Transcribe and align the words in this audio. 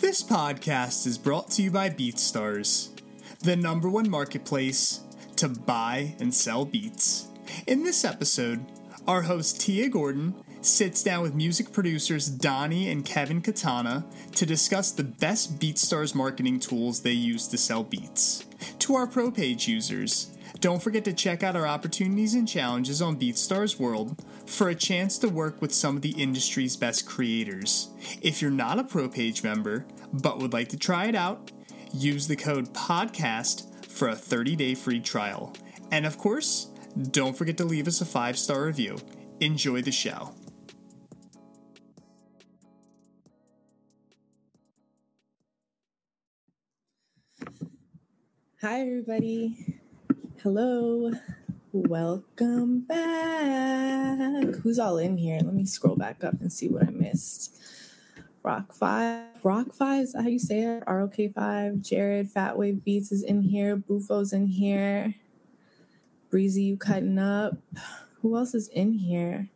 This 0.00 0.22
podcast 0.22 1.06
is 1.06 1.18
brought 1.18 1.50
to 1.50 1.62
you 1.62 1.70
by 1.70 1.90
BeatStars, 1.90 2.88
the 3.40 3.54
number 3.54 3.90
one 3.90 4.08
marketplace 4.08 5.00
to 5.36 5.50
buy 5.50 6.16
and 6.18 6.34
sell 6.34 6.64
beats. 6.64 7.28
In 7.66 7.84
this 7.84 8.02
episode, 8.02 8.64
our 9.06 9.20
host 9.20 9.60
Tia 9.60 9.90
Gordon 9.90 10.34
sits 10.62 11.02
down 11.02 11.20
with 11.22 11.34
music 11.34 11.70
producers 11.70 12.28
Donnie 12.28 12.88
and 12.88 13.04
Kevin 13.04 13.42
Katana 13.42 14.06
to 14.36 14.46
discuss 14.46 14.90
the 14.90 15.04
best 15.04 15.58
BeatStars 15.58 16.14
marketing 16.14 16.60
tools 16.60 17.02
they 17.02 17.12
use 17.12 17.46
to 17.48 17.58
sell 17.58 17.84
beats. 17.84 18.46
To 18.78 18.94
our 18.94 19.06
pro 19.06 19.30
page 19.30 19.68
users, 19.68 20.30
don't 20.60 20.82
forget 20.82 21.04
to 21.04 21.12
check 21.12 21.42
out 21.42 21.56
our 21.56 21.66
opportunities 21.66 22.34
and 22.34 22.48
challenges 22.48 23.02
on 23.02 23.20
BeatStars 23.20 23.78
World 23.78 24.16
for 24.50 24.68
a 24.68 24.74
chance 24.74 25.16
to 25.18 25.28
work 25.28 25.62
with 25.62 25.72
some 25.72 25.96
of 25.96 26.02
the 26.02 26.10
industry's 26.10 26.76
best 26.76 27.06
creators. 27.06 27.88
If 28.20 28.42
you're 28.42 28.50
not 28.50 28.78
a 28.78 28.84
pro 28.84 29.08
page 29.08 29.42
member 29.42 29.86
but 30.12 30.38
would 30.38 30.52
like 30.52 30.68
to 30.70 30.76
try 30.76 31.06
it 31.06 31.14
out, 31.14 31.52
use 31.92 32.26
the 32.26 32.36
code 32.36 32.74
PODCAST 32.74 33.86
for 33.86 34.08
a 34.08 34.16
30 34.16 34.56
day 34.56 34.74
free 34.74 35.00
trial. 35.00 35.54
And 35.92 36.04
of 36.04 36.18
course, 36.18 36.68
don't 37.10 37.36
forget 37.36 37.56
to 37.58 37.64
leave 37.64 37.86
us 37.86 38.00
a 38.00 38.04
five 38.04 38.36
star 38.36 38.64
review. 38.64 38.98
Enjoy 39.38 39.82
the 39.82 39.92
show. 39.92 40.34
Hi, 48.60 48.80
everybody. 48.80 49.78
Hello. 50.42 51.12
Welcome 51.72 52.80
back. 52.80 54.56
Who's 54.56 54.80
all 54.80 54.98
in 54.98 55.16
here? 55.16 55.38
Let 55.40 55.54
me 55.54 55.64
scroll 55.64 55.94
back 55.94 56.24
up 56.24 56.40
and 56.40 56.52
see 56.52 56.68
what 56.68 56.82
I 56.82 56.90
missed. 56.90 57.56
Rock 58.42 58.72
Five. 58.72 59.26
Rock 59.44 59.72
Five, 59.72 60.02
is 60.02 60.16
how 60.16 60.26
you 60.26 60.40
say 60.40 60.62
it? 60.62 60.82
ROK 60.88 61.14
Five. 61.32 61.80
Jared, 61.80 62.28
Fat 62.28 62.58
Wave 62.58 62.82
Beats 62.82 63.12
is 63.12 63.22
in 63.22 63.42
here. 63.42 63.76
Bufo's 63.76 64.32
in 64.32 64.48
here. 64.48 65.14
Breezy, 66.28 66.64
you 66.64 66.76
cutting 66.76 67.20
up. 67.20 67.56
Who 68.20 68.36
else 68.36 68.52
is 68.52 68.66
in 68.66 68.94
here? 68.94 69.48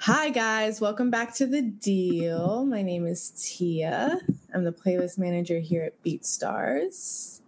Hi, 0.00 0.28
guys. 0.28 0.78
Welcome 0.78 1.10
back 1.10 1.34
to 1.36 1.46
the 1.46 1.62
deal. 1.62 2.66
My 2.66 2.82
name 2.82 3.06
is 3.06 3.30
Tia. 3.30 4.20
I'm 4.52 4.64
the 4.64 4.72
playlist 4.72 5.16
manager 5.16 5.58
here 5.58 5.84
at 5.84 6.02
BeatStars. 6.04 7.41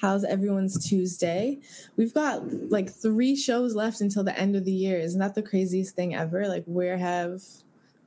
How's 0.00 0.24
everyone's 0.24 0.88
Tuesday? 0.88 1.58
We've 1.94 2.14
got 2.14 2.70
like 2.70 2.88
three 2.88 3.36
shows 3.36 3.74
left 3.74 4.00
until 4.00 4.24
the 4.24 4.38
end 4.38 4.56
of 4.56 4.64
the 4.64 4.72
year. 4.72 4.98
Isn't 4.98 5.20
that 5.20 5.34
the 5.34 5.42
craziest 5.42 5.94
thing 5.94 6.14
ever? 6.14 6.48
Like, 6.48 6.64
where 6.64 6.96
have, 6.96 7.42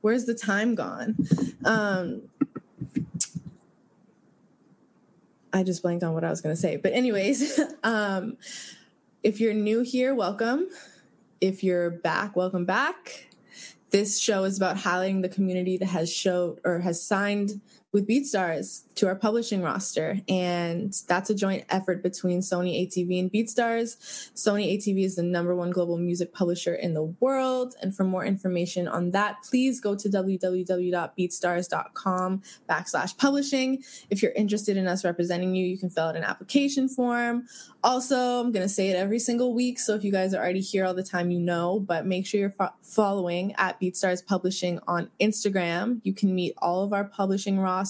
where's 0.00 0.24
the 0.24 0.34
time 0.34 0.74
gone? 0.74 1.16
Um, 1.64 2.22
I 5.52 5.62
just 5.62 5.82
blanked 5.82 6.02
on 6.02 6.14
what 6.14 6.24
I 6.24 6.30
was 6.30 6.40
going 6.40 6.52
to 6.52 6.60
say. 6.60 6.76
But, 6.76 6.94
anyways, 6.94 7.60
um, 7.84 8.38
if 9.22 9.38
you're 9.38 9.54
new 9.54 9.82
here, 9.82 10.16
welcome. 10.16 10.66
If 11.40 11.62
you're 11.62 11.90
back, 11.90 12.34
welcome 12.34 12.64
back. 12.64 13.28
This 13.90 14.18
show 14.18 14.42
is 14.42 14.56
about 14.56 14.78
highlighting 14.78 15.22
the 15.22 15.28
community 15.28 15.76
that 15.76 15.86
has 15.86 16.12
showed 16.12 16.58
or 16.64 16.80
has 16.80 17.00
signed 17.00 17.60
with 17.94 18.06
BeatStars 18.08 18.82
to 18.96 19.06
our 19.06 19.14
publishing 19.14 19.62
roster. 19.62 20.20
And 20.28 20.92
that's 21.06 21.30
a 21.30 21.34
joint 21.34 21.64
effort 21.70 22.02
between 22.02 22.40
Sony 22.40 22.82
ATV 22.82 23.20
and 23.20 23.32
BeatStars. 23.32 23.96
Sony 24.34 24.76
ATV 24.76 25.04
is 25.04 25.14
the 25.14 25.22
number 25.22 25.54
one 25.54 25.70
global 25.70 25.96
music 25.96 26.34
publisher 26.34 26.74
in 26.74 26.94
the 26.94 27.04
world. 27.04 27.76
And 27.80 27.96
for 27.96 28.02
more 28.02 28.24
information 28.24 28.88
on 28.88 29.12
that, 29.12 29.44
please 29.44 29.80
go 29.80 29.94
to 29.94 30.08
www.beatstars.com 30.08 32.42
backslash 32.68 33.16
publishing. 33.16 33.84
If 34.10 34.22
you're 34.22 34.32
interested 34.32 34.76
in 34.76 34.88
us 34.88 35.04
representing 35.04 35.54
you, 35.54 35.64
you 35.64 35.78
can 35.78 35.88
fill 35.88 36.06
out 36.06 36.16
an 36.16 36.24
application 36.24 36.88
form. 36.88 37.46
Also, 37.84 38.40
I'm 38.40 38.50
going 38.50 38.66
to 38.66 38.68
say 38.68 38.88
it 38.88 38.96
every 38.96 39.20
single 39.20 39.54
week. 39.54 39.78
So 39.78 39.94
if 39.94 40.02
you 40.02 40.10
guys 40.10 40.34
are 40.34 40.42
already 40.42 40.62
here 40.62 40.84
all 40.84 40.94
the 40.94 41.04
time, 41.04 41.30
you 41.30 41.38
know, 41.38 41.78
but 41.78 42.06
make 42.06 42.26
sure 42.26 42.40
you're 42.40 42.50
fo- 42.50 42.74
following 42.82 43.54
at 43.56 43.80
BeatStars 43.80 44.26
Publishing 44.26 44.80
on 44.88 45.12
Instagram. 45.20 46.00
You 46.02 46.12
can 46.12 46.34
meet 46.34 46.54
all 46.58 46.82
of 46.82 46.92
our 46.92 47.04
publishing 47.04 47.60
roster. 47.60 47.83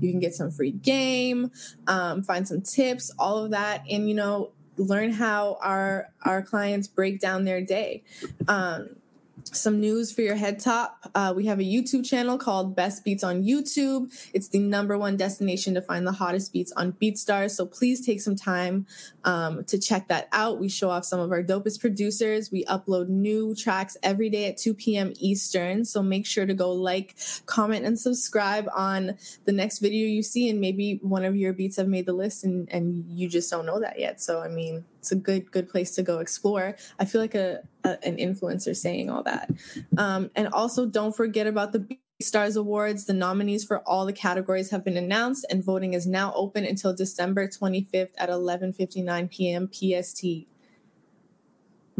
You 0.00 0.10
can 0.10 0.20
get 0.20 0.34
some 0.34 0.50
free 0.50 0.72
game, 0.72 1.50
um, 1.86 2.22
find 2.22 2.46
some 2.46 2.62
tips, 2.62 3.12
all 3.18 3.44
of 3.44 3.50
that. 3.50 3.84
And, 3.90 4.08
you 4.08 4.14
know, 4.14 4.52
learn 4.76 5.12
how 5.12 5.58
our 5.60 6.10
our 6.22 6.42
clients 6.42 6.88
break 6.88 7.20
down 7.20 7.44
their 7.44 7.60
day. 7.60 8.02
Um, 8.48 8.96
some 9.44 9.80
news 9.80 10.12
for 10.12 10.22
your 10.22 10.36
head 10.36 10.60
top. 10.60 11.10
Uh, 11.14 11.32
we 11.34 11.46
have 11.46 11.58
a 11.58 11.64
YouTube 11.64 12.04
channel 12.04 12.38
called 12.38 12.76
Best 12.76 13.04
Beats 13.04 13.24
on 13.24 13.42
YouTube. 13.42 14.10
It's 14.32 14.48
the 14.48 14.58
number 14.58 14.96
one 14.98 15.16
destination 15.16 15.74
to 15.74 15.82
find 15.82 16.06
the 16.06 16.12
hottest 16.12 16.52
beats 16.52 16.72
on 16.72 16.92
BeatStars. 16.92 17.52
So 17.52 17.66
please 17.66 18.04
take 18.04 18.20
some 18.20 18.36
time 18.36 18.86
um, 19.24 19.64
to 19.64 19.78
check 19.78 20.08
that 20.08 20.28
out. 20.32 20.60
We 20.60 20.68
show 20.68 20.90
off 20.90 21.04
some 21.04 21.20
of 21.20 21.32
our 21.32 21.42
dopest 21.42 21.80
producers. 21.80 22.50
We 22.50 22.64
upload 22.64 23.08
new 23.08 23.54
tracks 23.54 23.96
every 24.02 24.30
day 24.30 24.46
at 24.46 24.56
2 24.56 24.74
p.m. 24.74 25.12
Eastern. 25.18 25.84
So 25.84 26.02
make 26.02 26.26
sure 26.26 26.46
to 26.46 26.54
go 26.54 26.72
like, 26.72 27.16
comment, 27.46 27.84
and 27.84 27.98
subscribe 27.98 28.68
on 28.74 29.18
the 29.44 29.52
next 29.52 29.78
video 29.78 30.06
you 30.06 30.22
see. 30.22 30.48
And 30.48 30.60
maybe 30.60 31.00
one 31.02 31.24
of 31.24 31.36
your 31.36 31.52
beats 31.52 31.76
have 31.76 31.88
made 31.88 32.06
the 32.06 32.12
list 32.12 32.44
and, 32.44 32.68
and 32.70 33.04
you 33.08 33.28
just 33.28 33.50
don't 33.50 33.66
know 33.66 33.80
that 33.80 33.98
yet. 33.98 34.20
So, 34.20 34.40
I 34.40 34.48
mean, 34.48 34.84
it's 35.00 35.10
a 35.10 35.16
good 35.16 35.50
good 35.50 35.68
place 35.68 35.94
to 35.94 36.02
go 36.02 36.18
explore. 36.18 36.76
I 36.98 37.06
feel 37.06 37.20
like 37.22 37.34
a, 37.34 37.60
a 37.84 37.98
an 38.06 38.16
influencer 38.18 38.76
saying 38.76 39.08
all 39.08 39.22
that. 39.22 39.50
Um, 39.96 40.30
and 40.36 40.48
also, 40.48 40.86
don't 40.86 41.16
forget 41.16 41.46
about 41.46 41.72
the 41.72 41.98
Stars 42.20 42.54
Awards. 42.54 43.06
The 43.06 43.14
nominees 43.14 43.64
for 43.64 43.80
all 43.88 44.04
the 44.04 44.12
categories 44.12 44.70
have 44.70 44.84
been 44.84 44.98
announced, 44.98 45.46
and 45.50 45.64
voting 45.64 45.94
is 45.94 46.06
now 46.06 46.34
open 46.34 46.64
until 46.64 46.94
December 46.94 47.48
25th 47.48 48.12
at 48.18 48.28
11:59 48.28 49.30
p.m. 49.30 49.70
PST 49.72 50.24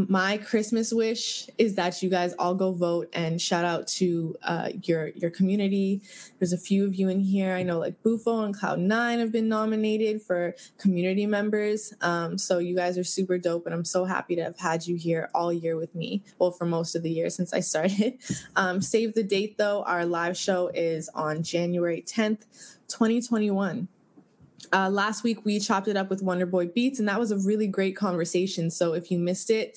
my 0.08 0.38
Christmas 0.38 0.92
wish 0.92 1.48
is 1.58 1.74
that 1.74 2.02
you 2.02 2.08
guys 2.08 2.32
all 2.38 2.54
go 2.54 2.72
vote 2.72 3.08
and 3.12 3.40
shout 3.40 3.64
out 3.64 3.86
to 3.88 4.36
uh, 4.42 4.70
your 4.82 5.08
your 5.08 5.30
community. 5.30 6.02
There's 6.38 6.52
a 6.52 6.58
few 6.58 6.86
of 6.86 6.94
you 6.94 7.08
in 7.08 7.20
here. 7.20 7.54
I 7.54 7.62
know 7.62 7.78
like 7.78 8.02
Bufo 8.02 8.42
and 8.42 8.56
Cloud 8.56 8.78
Nine 8.78 9.18
have 9.18 9.32
been 9.32 9.48
nominated 9.48 10.22
for 10.22 10.54
community 10.78 11.26
members. 11.26 11.92
Um, 12.00 12.38
so 12.38 12.58
you 12.58 12.76
guys 12.76 12.96
are 12.98 13.04
super 13.04 13.38
dope, 13.38 13.66
and 13.66 13.74
I'm 13.74 13.84
so 13.84 14.04
happy 14.04 14.36
to 14.36 14.44
have 14.44 14.58
had 14.58 14.86
you 14.86 14.96
here 14.96 15.28
all 15.34 15.52
year 15.52 15.76
with 15.76 15.94
me. 15.94 16.22
Well, 16.38 16.50
for 16.50 16.64
most 16.64 16.94
of 16.94 17.02
the 17.02 17.10
year 17.10 17.30
since 17.30 17.52
I 17.52 17.60
started. 17.60 18.18
Um, 18.56 18.82
save 18.82 19.14
the 19.14 19.22
date 19.22 19.58
though. 19.58 19.82
Our 19.84 20.04
live 20.04 20.36
show 20.36 20.68
is 20.68 21.08
on 21.14 21.42
January 21.42 22.02
10th, 22.02 22.46
2021. 22.88 23.88
Uh, 24.72 24.88
last 24.90 25.22
week 25.24 25.44
we 25.44 25.58
chopped 25.58 25.88
it 25.88 25.96
up 25.96 26.10
with 26.10 26.22
Wonderboy 26.22 26.74
Beats, 26.74 26.98
and 26.98 27.08
that 27.08 27.18
was 27.18 27.30
a 27.32 27.38
really 27.38 27.66
great 27.66 27.96
conversation. 27.96 28.70
So 28.70 28.92
if 28.92 29.10
you 29.10 29.18
missed 29.18 29.50
it, 29.50 29.74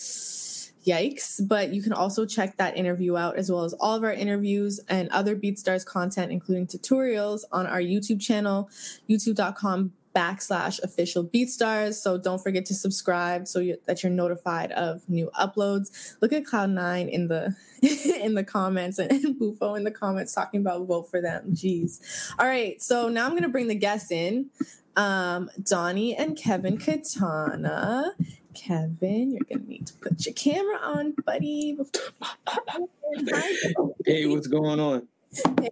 yikes! 0.85 1.45
But 1.47 1.73
you 1.73 1.81
can 1.81 1.93
also 1.93 2.25
check 2.25 2.57
that 2.57 2.77
interview 2.77 3.17
out 3.17 3.35
as 3.37 3.51
well 3.51 3.63
as 3.63 3.73
all 3.73 3.95
of 3.95 4.03
our 4.03 4.13
interviews 4.13 4.79
and 4.89 5.09
other 5.09 5.35
BeatStars 5.35 5.85
content, 5.85 6.31
including 6.31 6.67
tutorials, 6.67 7.41
on 7.51 7.65
our 7.65 7.81
YouTube 7.81 8.21
channel, 8.21 8.69
youtube.com 9.09 9.93
backslash 10.15 10.81
official 10.83 11.23
BeatStars. 11.23 11.95
So 11.95 12.17
don't 12.17 12.41
forget 12.41 12.65
to 12.67 12.73
subscribe 12.73 13.47
so 13.47 13.59
you, 13.59 13.77
that 13.85 14.03
you're 14.03 14.11
notified 14.11 14.71
of 14.71 15.07
new 15.09 15.29
uploads. 15.39 16.15
Look 16.21 16.33
at 16.33 16.43
Cloud9 16.43 17.09
in 17.09 17.27
the 17.27 17.55
in 18.21 18.35
the 18.35 18.43
comments 18.43 18.99
and, 18.99 19.11
and 19.11 19.37
Bufo 19.37 19.75
in 19.75 19.83
the 19.83 19.91
comments 19.91 20.33
talking 20.33 20.61
about 20.61 20.87
vote 20.87 21.09
for 21.09 21.21
them. 21.21 21.53
Jeez. 21.53 21.99
All 22.39 22.45
right. 22.45 22.81
So 22.81 23.09
now 23.09 23.25
I'm 23.25 23.35
gonna 23.35 23.49
bring 23.49 23.67
the 23.67 23.75
guests 23.75 24.11
in. 24.11 24.49
Um, 24.95 25.49
Donnie 25.61 26.15
and 26.15 26.37
Kevin 26.37 26.77
Katana. 26.77 28.13
Kevin, 28.53 29.31
you're 29.31 29.41
gonna 29.49 29.67
need 29.67 29.87
to 29.87 29.93
put 29.95 30.25
your 30.25 30.33
camera 30.33 30.77
on, 30.77 31.15
buddy. 31.25 31.75
hey, 34.05 34.27
what's 34.27 34.47
going 34.47 34.79
on? 34.79 35.07
Hey, 35.35 35.69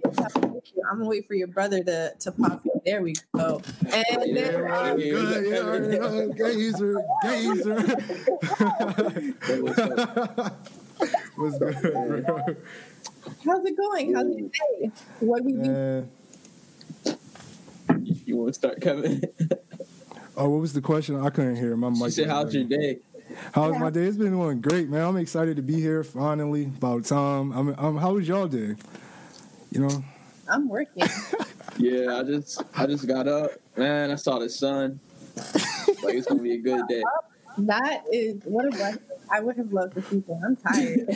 I'm 0.89 0.97
gonna 0.97 1.05
wait 1.05 1.27
for 1.27 1.35
your 1.35 1.47
brother 1.47 1.83
to, 1.83 2.13
to 2.19 2.31
pop 2.31 2.65
in. 2.65 2.71
There 2.85 3.01
we 3.01 3.13
go. 3.35 3.61
And 3.93 4.35
there 4.35 4.67
Yeah, 4.97 4.97
yeah, 4.97 5.41
yeah, 6.11 6.25
gazer, 6.35 7.03
gazer. 7.23 7.81
What's 11.35 11.57
good, 11.57 11.81
bro? 11.81 12.23
how's 13.45 13.65
it 13.65 13.77
going? 13.77 14.13
How's 14.13 14.27
your 14.27 14.49
day? 14.49 14.91
What 15.19 15.43
we 15.43 15.53
do? 15.53 15.57
Man. 15.59 16.09
You, 18.03 18.15
you 18.25 18.37
want 18.37 18.49
to 18.49 18.53
start, 18.53 18.81
Kevin? 18.81 19.23
Oh, 20.37 20.47
what 20.49 20.61
was 20.61 20.71
the 20.71 20.79
question? 20.81 21.19
I 21.19 21.29
couldn't 21.29 21.57
hear. 21.57 21.75
My 21.75 21.93
she 21.93 22.09
said, 22.11 22.29
"How's 22.29 22.55
your 22.55 22.63
day?" 22.63 22.99
How's 23.53 23.77
my 23.77 23.89
day? 23.89 24.05
It's 24.05 24.15
been 24.17 24.31
going 24.31 24.61
great, 24.61 24.87
man. 24.89 25.05
I'm 25.05 25.17
excited 25.17 25.57
to 25.57 25.61
be 25.61 25.75
here 25.75 26.05
finally. 26.05 26.63
About 26.63 27.03
time. 27.05 27.51
I'm, 27.51 27.69
um, 27.69 27.75
I'm, 27.77 27.97
how 27.97 28.13
was 28.13 28.25
y'all 28.27 28.47
day? 28.47 28.75
You 29.71 29.87
know, 29.87 30.03
I'm 30.49 30.67
working. 30.67 31.03
Yeah, 31.77 32.19
I 32.19 32.23
just 32.23 32.61
I 32.77 32.85
just 32.85 33.07
got 33.07 33.27
up, 33.27 33.51
man. 33.75 34.11
I 34.11 34.15
saw 34.15 34.37
the 34.37 34.49
sun. 34.49 34.99
like 36.03 36.13
it's 36.15 36.27
gonna 36.27 36.41
be 36.41 36.53
a 36.53 36.57
good 36.61 36.85
day. 36.87 37.01
That 37.59 38.03
is 38.11 38.41
what 38.43 38.65
a 38.65 38.69
blessing. 38.69 39.01
I 39.31 39.39
would 39.39 39.55
have 39.57 39.71
loved 39.71 39.95
to 39.95 40.01
see 40.03 40.19
that. 40.27 40.41
I'm 40.45 40.55
tired. 40.57 41.07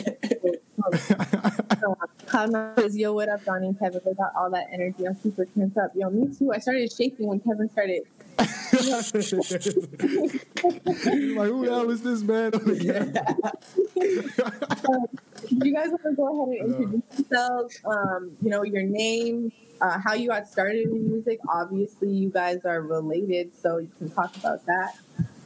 Nine 2.52 2.72
says, 2.78 2.96
"Yo, 2.96 3.12
what 3.12 3.28
up, 3.28 3.44
Donnie 3.44 3.68
and 3.68 3.78
Kevin? 3.78 4.00
They 4.04 4.14
got 4.14 4.32
all 4.34 4.50
that 4.50 4.66
energy. 4.72 5.04
I'm 5.06 5.14
super 5.14 5.44
tense 5.44 5.76
up. 5.76 5.90
Yo, 5.94 6.10
me 6.10 6.34
too. 6.34 6.52
I 6.52 6.58
started 6.58 6.90
shaking 6.90 7.26
when 7.26 7.38
Kevin 7.40 7.70
started. 7.70 8.02
Like, 8.38 8.48
who 11.48 11.64
the 11.64 11.70
hell 11.70 11.90
is 11.90 12.02
this 12.02 12.22
man 12.22 12.54
on 12.54 12.64
the 12.64 12.78
camera? 12.84 13.52
you 15.64 15.74
guys 15.74 15.88
want 15.88 16.02
to 16.02 16.12
go 16.14 16.42
ahead 16.42 16.60
and 16.60 16.72
introduce 16.72 17.18
yourselves? 17.18 17.80
Um, 17.84 18.36
you 18.42 18.50
know, 18.50 18.62
your 18.62 18.82
name, 18.82 19.52
uh, 19.80 19.98
how 19.98 20.14
you 20.14 20.28
got 20.28 20.48
started 20.48 20.88
in 20.88 21.10
music. 21.10 21.40
Obviously, 21.48 22.10
you 22.10 22.30
guys 22.30 22.64
are 22.64 22.82
related, 22.82 23.52
so 23.60 23.78
you 23.78 23.90
can 23.98 24.10
talk 24.10 24.36
about 24.36 24.64
that, 24.66 24.96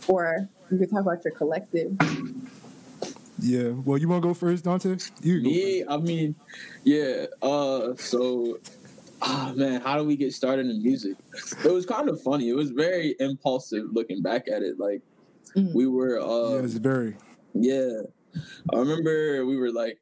or 0.08 0.48
you 0.70 0.78
can 0.78 0.88
talk 0.88 1.00
about 1.00 1.25
your 1.25 1.34
collective. 1.34 1.96
Yeah. 3.42 3.70
Well, 3.70 3.98
you 3.98 4.08
want 4.08 4.22
to 4.22 4.28
go 4.28 4.34
first, 4.34 4.64
Dante? 4.64 4.96
You 5.22 5.42
go 5.42 5.48
Yeah, 5.48 5.84
I 5.88 5.96
mean, 5.96 6.34
yeah. 6.84 7.26
Uh, 7.40 7.94
so, 7.96 8.58
ah, 9.22 9.52
man, 9.56 9.81
how 9.81 9.96
do 9.99 10.05
we 10.05 10.17
get 10.17 10.32
started 10.32 10.67
in 10.67 10.82
music? 10.82 11.17
It 11.64 11.72
was 11.72 11.87
kind 11.87 12.08
of 12.08 12.20
funny. 12.22 12.49
It 12.49 12.55
was 12.56 12.70
very 12.70 13.14
impulsive 13.20 13.84
looking 13.93 14.22
back 14.22 14.49
at 14.49 14.62
it. 14.62 14.78
Like 14.78 15.02
Mhm. 15.56 15.75
we 15.75 15.87
were, 15.87 16.19
first. 16.20 16.28
uh, 16.31 16.55
Yeah, 16.56 16.62
it's 16.64 16.75
very. 16.75 17.17
yeah. 17.55 18.02
I 18.72 18.78
remember 18.78 19.44
we 19.44 19.56
were 19.56 19.72
like, 19.72 19.99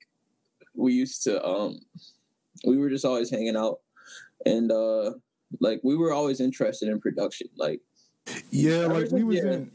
we 0.75 0.93
used 0.93 1.23
to, 1.25 1.45
um, 1.47 1.79
we 2.67 2.77
were 2.77 2.91
just 2.91 3.05
always 3.05 3.31
hanging 3.31 3.57
out, 3.57 3.81
and 4.45 4.71
uh, 4.71 5.13
like 5.61 5.81
we 5.83 5.97
were 5.97 6.13
always 6.13 6.41
interested 6.41 6.89
in 6.89 7.01
production. 7.01 7.49
Like, 7.57 7.81
Yeah, 8.51 8.87
like 8.87 9.11
we 9.11 9.25
was 9.25 9.37
Yeah. 9.37 9.53
in 9.53 9.71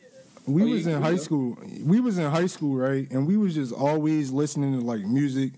we 0.45 0.61
Oh, 0.61 0.65
you- 0.65 0.73
was 0.75 0.87
in 0.87 1.01
high 1.01 1.11
know? 1.11 1.17
school. 1.17 1.57
We 1.85 1.99
was 2.01 2.17
in 2.17 2.29
high 2.29 2.47
school, 2.47 2.75
right? 2.75 3.09
And 3.11 3.25
we 3.25 3.37
was 3.37 3.55
just 3.55 3.71
always 3.73 4.29
listening 4.29 4.77
to 4.77 4.85
like 4.85 5.05
music, 5.05 5.53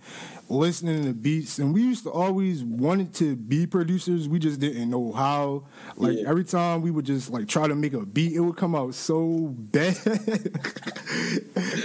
listening 0.47 1.03
to 1.05 1.13
beats, 1.13 1.57
and 1.59 1.73
we 1.73 1.81
used 1.81 2.03
to 2.03 2.11
always 2.11 2.63
wanted 2.63 3.13
to 3.15 3.35
be 3.35 3.65
producers. 3.65 4.27
We 4.29 4.39
just 4.39 4.59
didn't 4.59 4.89
know 4.89 5.11
how. 5.11 5.63
Like 5.97 6.17
Yeah. 6.17 6.29
every 6.29 6.43
time 6.43 6.81
we 6.81 6.91
would 6.91 7.05
just 7.05 7.31
like 7.31 7.47
try 7.47 7.67
to 7.67 7.75
make 7.75 7.93
a 7.93 8.05
beat, 8.05 8.33
it 8.33 8.39
would 8.41 8.55
come 8.57 8.75
out 8.75 8.93
so 8.93 9.53
bad. 9.57 9.97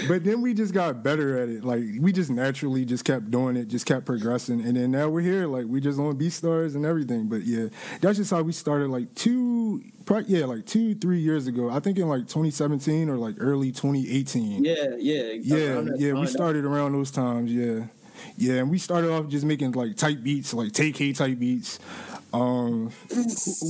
but 0.08 0.24
then 0.24 0.40
we 0.42 0.54
just 0.54 0.74
got 0.74 1.02
better 1.02 1.38
at 1.38 1.48
it. 1.48 1.64
Like 1.64 1.82
we 2.00 2.12
just 2.12 2.30
naturally 2.30 2.84
just 2.84 3.04
kept 3.04 3.30
doing 3.30 3.56
it, 3.56 3.68
just 3.68 3.86
kept 3.86 4.06
progressing, 4.06 4.60
and 4.62 4.76
then 4.76 4.90
now 4.90 5.08
we're 5.08 5.20
here. 5.20 5.46
Like 5.46 5.66
we 5.66 5.80
just 5.80 5.98
on 5.98 6.16
Beat 6.16 6.32
Stars 6.32 6.74
and 6.74 6.84
everything. 6.84 7.28
But 7.28 7.42
yeah, 7.44 7.66
that's 8.00 8.18
just 8.18 8.30
how 8.30 8.42
we 8.42 8.52
started. 8.52 8.88
Like 8.90 9.14
two, 9.14 9.82
yeah, 10.26 10.44
like 10.46 10.66
two, 10.66 10.94
three 10.94 11.20
years 11.20 11.46
ago. 11.46 11.70
I 11.70 11.80
think 11.80 11.98
in 11.98 12.08
like 12.08 12.22
2017 12.26 13.08
or 13.08 13.16
like 13.16 13.36
early 13.38 13.72
2018. 13.72 14.64
yeah, 14.64 14.74
yeah, 14.98 15.22
yeah, 15.40 15.82
yeah. 15.96 16.12
We 16.12 16.26
started 16.26 16.64
around 16.64 16.92
those 16.92 17.10
times. 17.10 17.52
Yeah, 17.52 17.84
yeah, 18.37 18.55
and 18.55 18.70
we 18.70 18.78
started 18.78 19.11
off 19.11 19.28
just 19.28 19.44
making 19.44 19.72
like 19.72 19.96
type 19.96 20.22
beats, 20.22 20.55
like 20.55 20.72
TK 20.72 21.17
type 21.17 21.38
beats. 21.38 21.78
Um, 22.32 22.90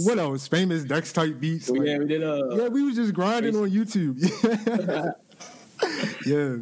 what 0.05 0.19
else? 0.19 0.47
Famous 0.49 0.85
Dex 0.85 1.13
type 1.13 1.41
beats. 1.41 1.71
like- 1.71 1.87
yeah, 1.87 1.99
we 1.99 2.07
did. 2.07 2.23
Uh, 2.23 2.49
yeah, 2.57 2.69
we 2.69 2.83
was 2.83 2.97
just 2.97 3.15
grinding 3.15 3.57
on 3.57 3.71
YouTube. 3.71 4.21
yeah. 6.27 6.57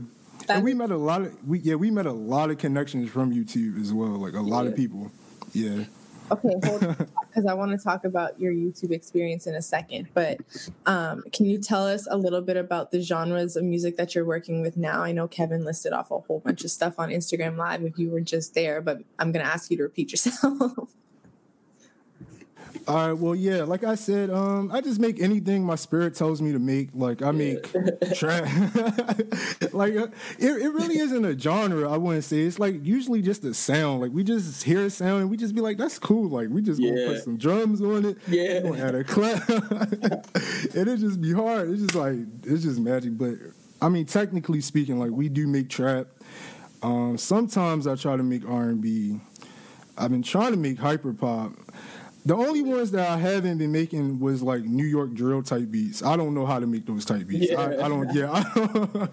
And 0.50 0.64
we 0.64 0.72
met 0.72 0.90
a 0.90 0.96
lot 0.96 1.22
of 1.22 1.46
we 1.46 1.58
yeah, 1.58 1.74
we 1.74 1.90
met 1.90 2.06
a 2.06 2.12
lot 2.12 2.50
of 2.50 2.58
connections 2.58 3.10
from 3.10 3.34
YouTube 3.34 3.78
as 3.80 3.92
well, 3.92 4.08
like 4.10 4.34
a 4.34 4.40
lot 4.40 4.66
of 4.66 4.74
people. 4.74 5.10
Yeah. 5.52 5.84
Okay, 6.30 6.54
hold 6.64 6.84
on, 6.84 7.08
because 7.38 7.48
I 7.48 7.54
want 7.54 7.70
to 7.70 7.78
talk 7.78 8.04
about 8.04 8.40
your 8.40 8.52
YouTube 8.52 8.90
experience 8.90 9.46
in 9.46 9.54
a 9.54 9.62
second. 9.62 10.08
But 10.12 10.40
um, 10.86 11.22
can 11.32 11.46
you 11.46 11.58
tell 11.58 11.86
us 11.86 12.08
a 12.10 12.16
little 12.16 12.40
bit 12.40 12.56
about 12.56 12.90
the 12.90 13.00
genres 13.00 13.54
of 13.54 13.62
music 13.62 13.96
that 13.96 14.12
you're 14.12 14.24
working 14.24 14.60
with 14.60 14.76
now? 14.76 15.02
I 15.02 15.12
know 15.12 15.28
Kevin 15.28 15.64
listed 15.64 15.92
off 15.92 16.10
a 16.10 16.18
whole 16.18 16.40
bunch 16.40 16.64
of 16.64 16.72
stuff 16.72 16.98
on 16.98 17.10
Instagram 17.10 17.56
Live 17.56 17.84
if 17.84 17.96
you 17.96 18.10
were 18.10 18.20
just 18.20 18.54
there, 18.54 18.80
but 18.80 19.02
I'm 19.20 19.30
going 19.30 19.44
to 19.44 19.50
ask 19.50 19.70
you 19.70 19.76
to 19.76 19.84
repeat 19.84 20.10
yourself. 20.10 20.90
All 22.86 22.94
right, 22.94 23.12
well, 23.12 23.34
yeah, 23.34 23.64
like 23.64 23.84
I 23.84 23.94
said, 23.94 24.30
um, 24.30 24.70
I 24.72 24.80
just 24.80 24.98
make 24.98 25.20
anything 25.20 25.64
my 25.64 25.74
spirit 25.74 26.14
tells 26.14 26.40
me 26.40 26.52
to 26.52 26.58
make. 26.58 26.90
Like 26.94 27.22
I 27.22 27.30
make 27.32 27.70
trap. 28.14 28.44
like 29.72 29.96
uh, 29.96 30.08
it, 30.38 30.62
it 30.62 30.72
really 30.72 30.98
isn't 30.98 31.24
a 31.24 31.38
genre. 31.38 31.90
I 31.90 31.96
wouldn't 31.96 32.24
say 32.24 32.40
it's 32.40 32.58
like 32.58 32.84
usually 32.84 33.20
just 33.20 33.44
a 33.44 33.52
sound. 33.52 34.00
Like 34.00 34.12
we 34.12 34.24
just 34.24 34.62
hear 34.62 34.86
a 34.86 34.90
sound 34.90 35.22
and 35.22 35.30
we 35.30 35.36
just 35.36 35.54
be 35.54 35.60
like, 35.60 35.76
"That's 35.76 35.98
cool." 35.98 36.28
Like 36.28 36.48
we 36.48 36.62
just 36.62 36.80
gonna 36.80 37.06
put 37.06 37.24
some 37.24 37.36
drums 37.36 37.82
on 37.82 38.04
it. 38.06 38.18
Yeah. 38.26 38.60
gonna 38.60 38.82
add 38.82 38.94
a 38.94 39.04
clap, 39.04 39.48
and 39.50 40.88
it 40.88 40.98
just 40.98 41.20
be 41.20 41.32
hard. 41.32 41.70
It's 41.70 41.82
just 41.82 41.94
like 41.94 42.16
it's 42.44 42.62
just 42.62 42.80
magic. 42.80 43.18
But 43.18 43.34
I 43.82 43.88
mean, 43.88 44.06
technically 44.06 44.60
speaking, 44.60 44.98
like 44.98 45.10
we 45.10 45.28
do 45.28 45.46
make 45.46 45.68
trap. 45.68 46.06
Um, 46.82 47.18
sometimes 47.18 47.86
I 47.86 47.96
try 47.96 48.16
to 48.16 48.22
make 48.22 48.48
R 48.48 48.64
and 48.64 48.80
B. 48.80 49.20
I've 49.96 50.10
been 50.10 50.22
trying 50.22 50.52
to 50.52 50.56
make 50.56 50.78
hyper 50.78 51.12
pop. 51.12 51.52
The 52.28 52.36
only 52.36 52.60
ones 52.60 52.90
that 52.90 53.08
I 53.08 53.16
haven't 53.16 53.56
been 53.56 53.72
making 53.72 54.20
was 54.20 54.42
like 54.42 54.62
New 54.62 54.84
York 54.84 55.14
drill 55.14 55.42
type 55.42 55.70
beats. 55.70 56.02
I 56.02 56.14
don't 56.14 56.34
know 56.34 56.44
how 56.44 56.60
to 56.60 56.66
make 56.66 56.84
those 56.84 57.06
type 57.06 57.26
beats. 57.26 57.50
I, 57.54 57.72
Yeah. 57.72 57.86
I 57.86 57.88
don't. 57.88 58.14
Yeah, 58.14 58.30
I 58.34 58.42
don't, 58.54 59.10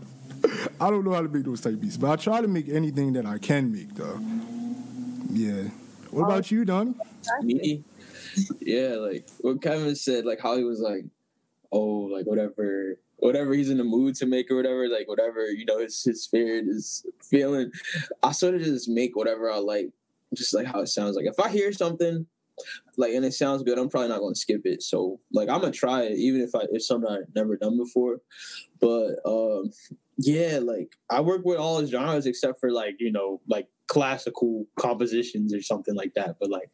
I 0.81 0.89
don't 0.89 1.05
know 1.05 1.13
how 1.13 1.21
to 1.21 1.29
make 1.29 1.45
those 1.45 1.61
type 1.61 1.79
beats. 1.79 1.95
But 1.95 2.11
I 2.11 2.17
try 2.17 2.41
to 2.41 2.49
make 2.49 2.67
anything 2.67 3.13
that 3.13 3.25
I 3.25 3.37
can 3.37 3.71
make 3.71 3.95
though. 3.95 4.19
Yeah. 5.29 5.69
What 6.11 6.23
uh, 6.23 6.25
about 6.25 6.51
you, 6.51 6.65
Donnie? 6.65 6.93
me. 7.41 7.85
Yeah, 8.59 8.95
like 8.95 9.29
what 9.39 9.61
Kevin 9.61 9.95
said, 9.95 10.25
like 10.25 10.41
how 10.41 10.57
he 10.57 10.65
was 10.65 10.81
like, 10.81 11.05
oh, 11.71 12.09
like 12.11 12.25
whatever, 12.25 12.99
whatever 13.15 13.53
he's 13.53 13.69
in 13.69 13.77
the 13.77 13.85
mood 13.85 14.15
to 14.15 14.25
make 14.25 14.51
or 14.51 14.57
whatever, 14.57 14.89
like 14.89 15.07
whatever 15.07 15.45
you 15.45 15.63
know 15.63 15.79
his 15.79 16.03
his 16.03 16.21
spirit 16.21 16.65
is 16.67 17.05
feeling. 17.21 17.71
I 18.21 18.33
sort 18.33 18.55
of 18.55 18.61
just 18.61 18.89
make 18.89 19.15
whatever 19.15 19.49
I 19.49 19.59
like, 19.59 19.91
just 20.33 20.53
like 20.53 20.67
how 20.67 20.81
it 20.81 20.87
sounds. 20.87 21.15
Like 21.15 21.27
if 21.27 21.39
I 21.39 21.47
hear 21.47 21.71
something, 21.71 22.27
like 22.97 23.13
and 23.13 23.25
it 23.25 23.33
sounds 23.33 23.63
good, 23.63 23.77
I'm 23.77 23.89
probably 23.89 24.09
not 24.09 24.19
gonna 24.19 24.35
skip 24.35 24.61
it. 24.65 24.81
So 24.81 25.19
like 25.33 25.49
I'm 25.49 25.61
gonna 25.61 25.71
try 25.71 26.03
it, 26.03 26.17
even 26.17 26.41
if 26.41 26.55
I 26.55 26.61
if 26.71 26.83
something 26.83 27.09
I've 27.09 27.33
never 27.35 27.57
done 27.57 27.77
before. 27.77 28.19
But 28.79 29.15
um, 29.25 29.71
yeah, 30.17 30.59
like 30.61 30.95
I 31.09 31.21
work 31.21 31.43
with 31.45 31.57
all 31.57 31.85
genres 31.85 32.25
except 32.25 32.59
for 32.59 32.71
like 32.71 32.95
you 32.99 33.11
know 33.11 33.41
like 33.47 33.67
classical 33.87 34.65
compositions 34.79 35.53
or 35.53 35.61
something 35.61 35.95
like 35.95 36.13
that. 36.15 36.37
But 36.39 36.49
like 36.49 36.69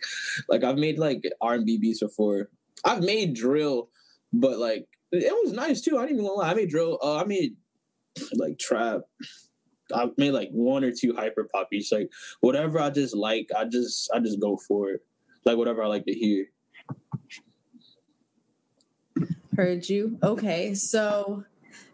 like 0.50 0.63
I've 0.63 0.78
made 0.78 1.00
like 1.00 1.24
R 1.42 1.56
and 1.56 1.66
B 1.66 1.78
beats 1.78 2.00
before. 2.00 2.50
I've 2.86 3.04
made 3.04 3.36
drill, 3.36 3.89
but 4.34 4.57
like 4.57 4.88
it 5.12 5.34
was 5.44 5.54
nice 5.54 5.81
too. 5.81 5.98
I 5.98 6.01
didn't 6.01 6.18
even 6.18 6.25
gonna 6.25 6.39
lie. 6.39 6.51
I 6.51 6.54
made 6.54 6.69
drill. 6.69 7.00
Uh, 7.01 7.18
I 7.18 7.25
made 7.25 7.56
like 8.34 8.60
trap. 8.60 9.01
I 9.94 10.07
made 10.18 10.31
like 10.31 10.50
one 10.51 10.84
or 10.84 10.92
two 10.92 11.13
hyper 11.13 11.48
pop. 11.51 11.69
Like 11.92 12.10
whatever 12.39 12.80
I 12.80 12.89
just 12.89 13.16
like, 13.16 13.50
I 13.57 13.66
just 13.66 14.10
I 14.13 14.19
just 14.19 14.39
go 14.39 14.57
for 14.68 14.92
it. 14.92 15.01
Like 15.45 15.57
whatever 15.57 15.83
I 15.83 15.88
like 15.88 16.05
to 16.05 16.13
hear. 16.13 16.47
Heard 19.55 19.89
you. 19.89 20.17
Okay, 20.24 20.74
so 20.74 21.43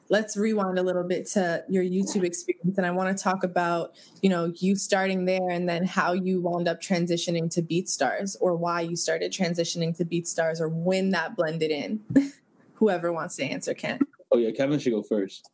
let's 0.09 0.37
rewind 0.37 0.77
a 0.77 0.83
little 0.83 1.03
bit 1.03 1.25
to 1.27 1.63
your 1.67 1.83
YouTube 1.83 2.23
experience, 2.23 2.77
and 2.77 2.85
I 2.85 2.91
want 2.91 3.17
to 3.17 3.23
talk 3.23 3.43
about 3.43 3.95
you 4.21 4.29
know 4.29 4.53
you 4.57 4.75
starting 4.75 5.25
there, 5.25 5.49
and 5.49 5.67
then 5.67 5.85
how 5.85 6.13
you 6.13 6.41
wound 6.41 6.67
up 6.67 6.81
transitioning 6.81 7.49
to 7.51 7.61
BeatStars, 7.61 8.35
or 8.39 8.55
why 8.55 8.81
you 8.81 8.95
started 8.95 9.31
transitioning 9.31 9.95
to 9.97 10.05
BeatStars, 10.05 10.59
or 10.59 10.69
when 10.69 11.11
that 11.11 11.35
blended 11.35 11.71
in. 11.71 12.01
Whoever 12.75 13.11
wants 13.11 13.37
to 13.37 13.43
answer 13.43 13.73
can. 13.73 13.99
Oh 14.31 14.37
yeah, 14.37 14.51
Kevin 14.51 14.77
should 14.77 14.93
go 14.93 15.01
first. 15.01 15.49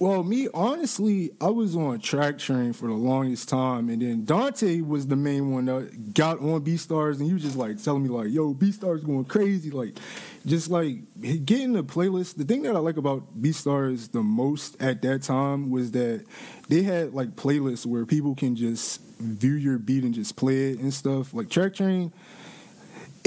Well, 0.00 0.22
me 0.22 0.46
honestly, 0.54 1.32
I 1.40 1.48
was 1.48 1.74
on 1.74 1.98
Traktrain 1.98 2.72
for 2.72 2.86
the 2.86 2.94
longest 2.94 3.48
time, 3.48 3.88
and 3.88 4.00
then 4.00 4.24
Dante 4.24 4.80
was 4.80 5.08
the 5.08 5.16
main 5.16 5.50
one 5.50 5.64
that 5.64 6.14
got 6.14 6.38
on 6.38 6.60
B 6.62 6.76
Stars, 6.76 7.18
and 7.18 7.26
he 7.26 7.34
was 7.34 7.42
just 7.42 7.56
like 7.56 7.82
telling 7.82 8.04
me 8.04 8.08
like, 8.08 8.30
"Yo, 8.30 8.54
B 8.54 8.70
Stars 8.70 9.02
going 9.02 9.24
crazy!" 9.24 9.70
Like, 9.70 9.98
just 10.46 10.70
like 10.70 10.98
getting 11.20 11.72
the 11.72 11.82
playlist. 11.82 12.36
The 12.36 12.44
thing 12.44 12.62
that 12.62 12.76
I 12.76 12.78
like 12.78 12.96
about 12.96 13.42
B 13.42 13.50
Stars 13.50 14.06
the 14.08 14.22
most 14.22 14.80
at 14.80 15.02
that 15.02 15.22
time 15.22 15.68
was 15.68 15.90
that 15.92 16.24
they 16.68 16.82
had 16.82 17.12
like 17.12 17.30
playlists 17.34 17.84
where 17.84 18.06
people 18.06 18.36
can 18.36 18.54
just 18.54 19.00
view 19.18 19.54
your 19.54 19.78
beat 19.78 20.04
and 20.04 20.14
just 20.14 20.36
play 20.36 20.70
it 20.70 20.78
and 20.78 20.94
stuff. 20.94 21.34
Like 21.34 21.48
Traktrain, 21.48 22.12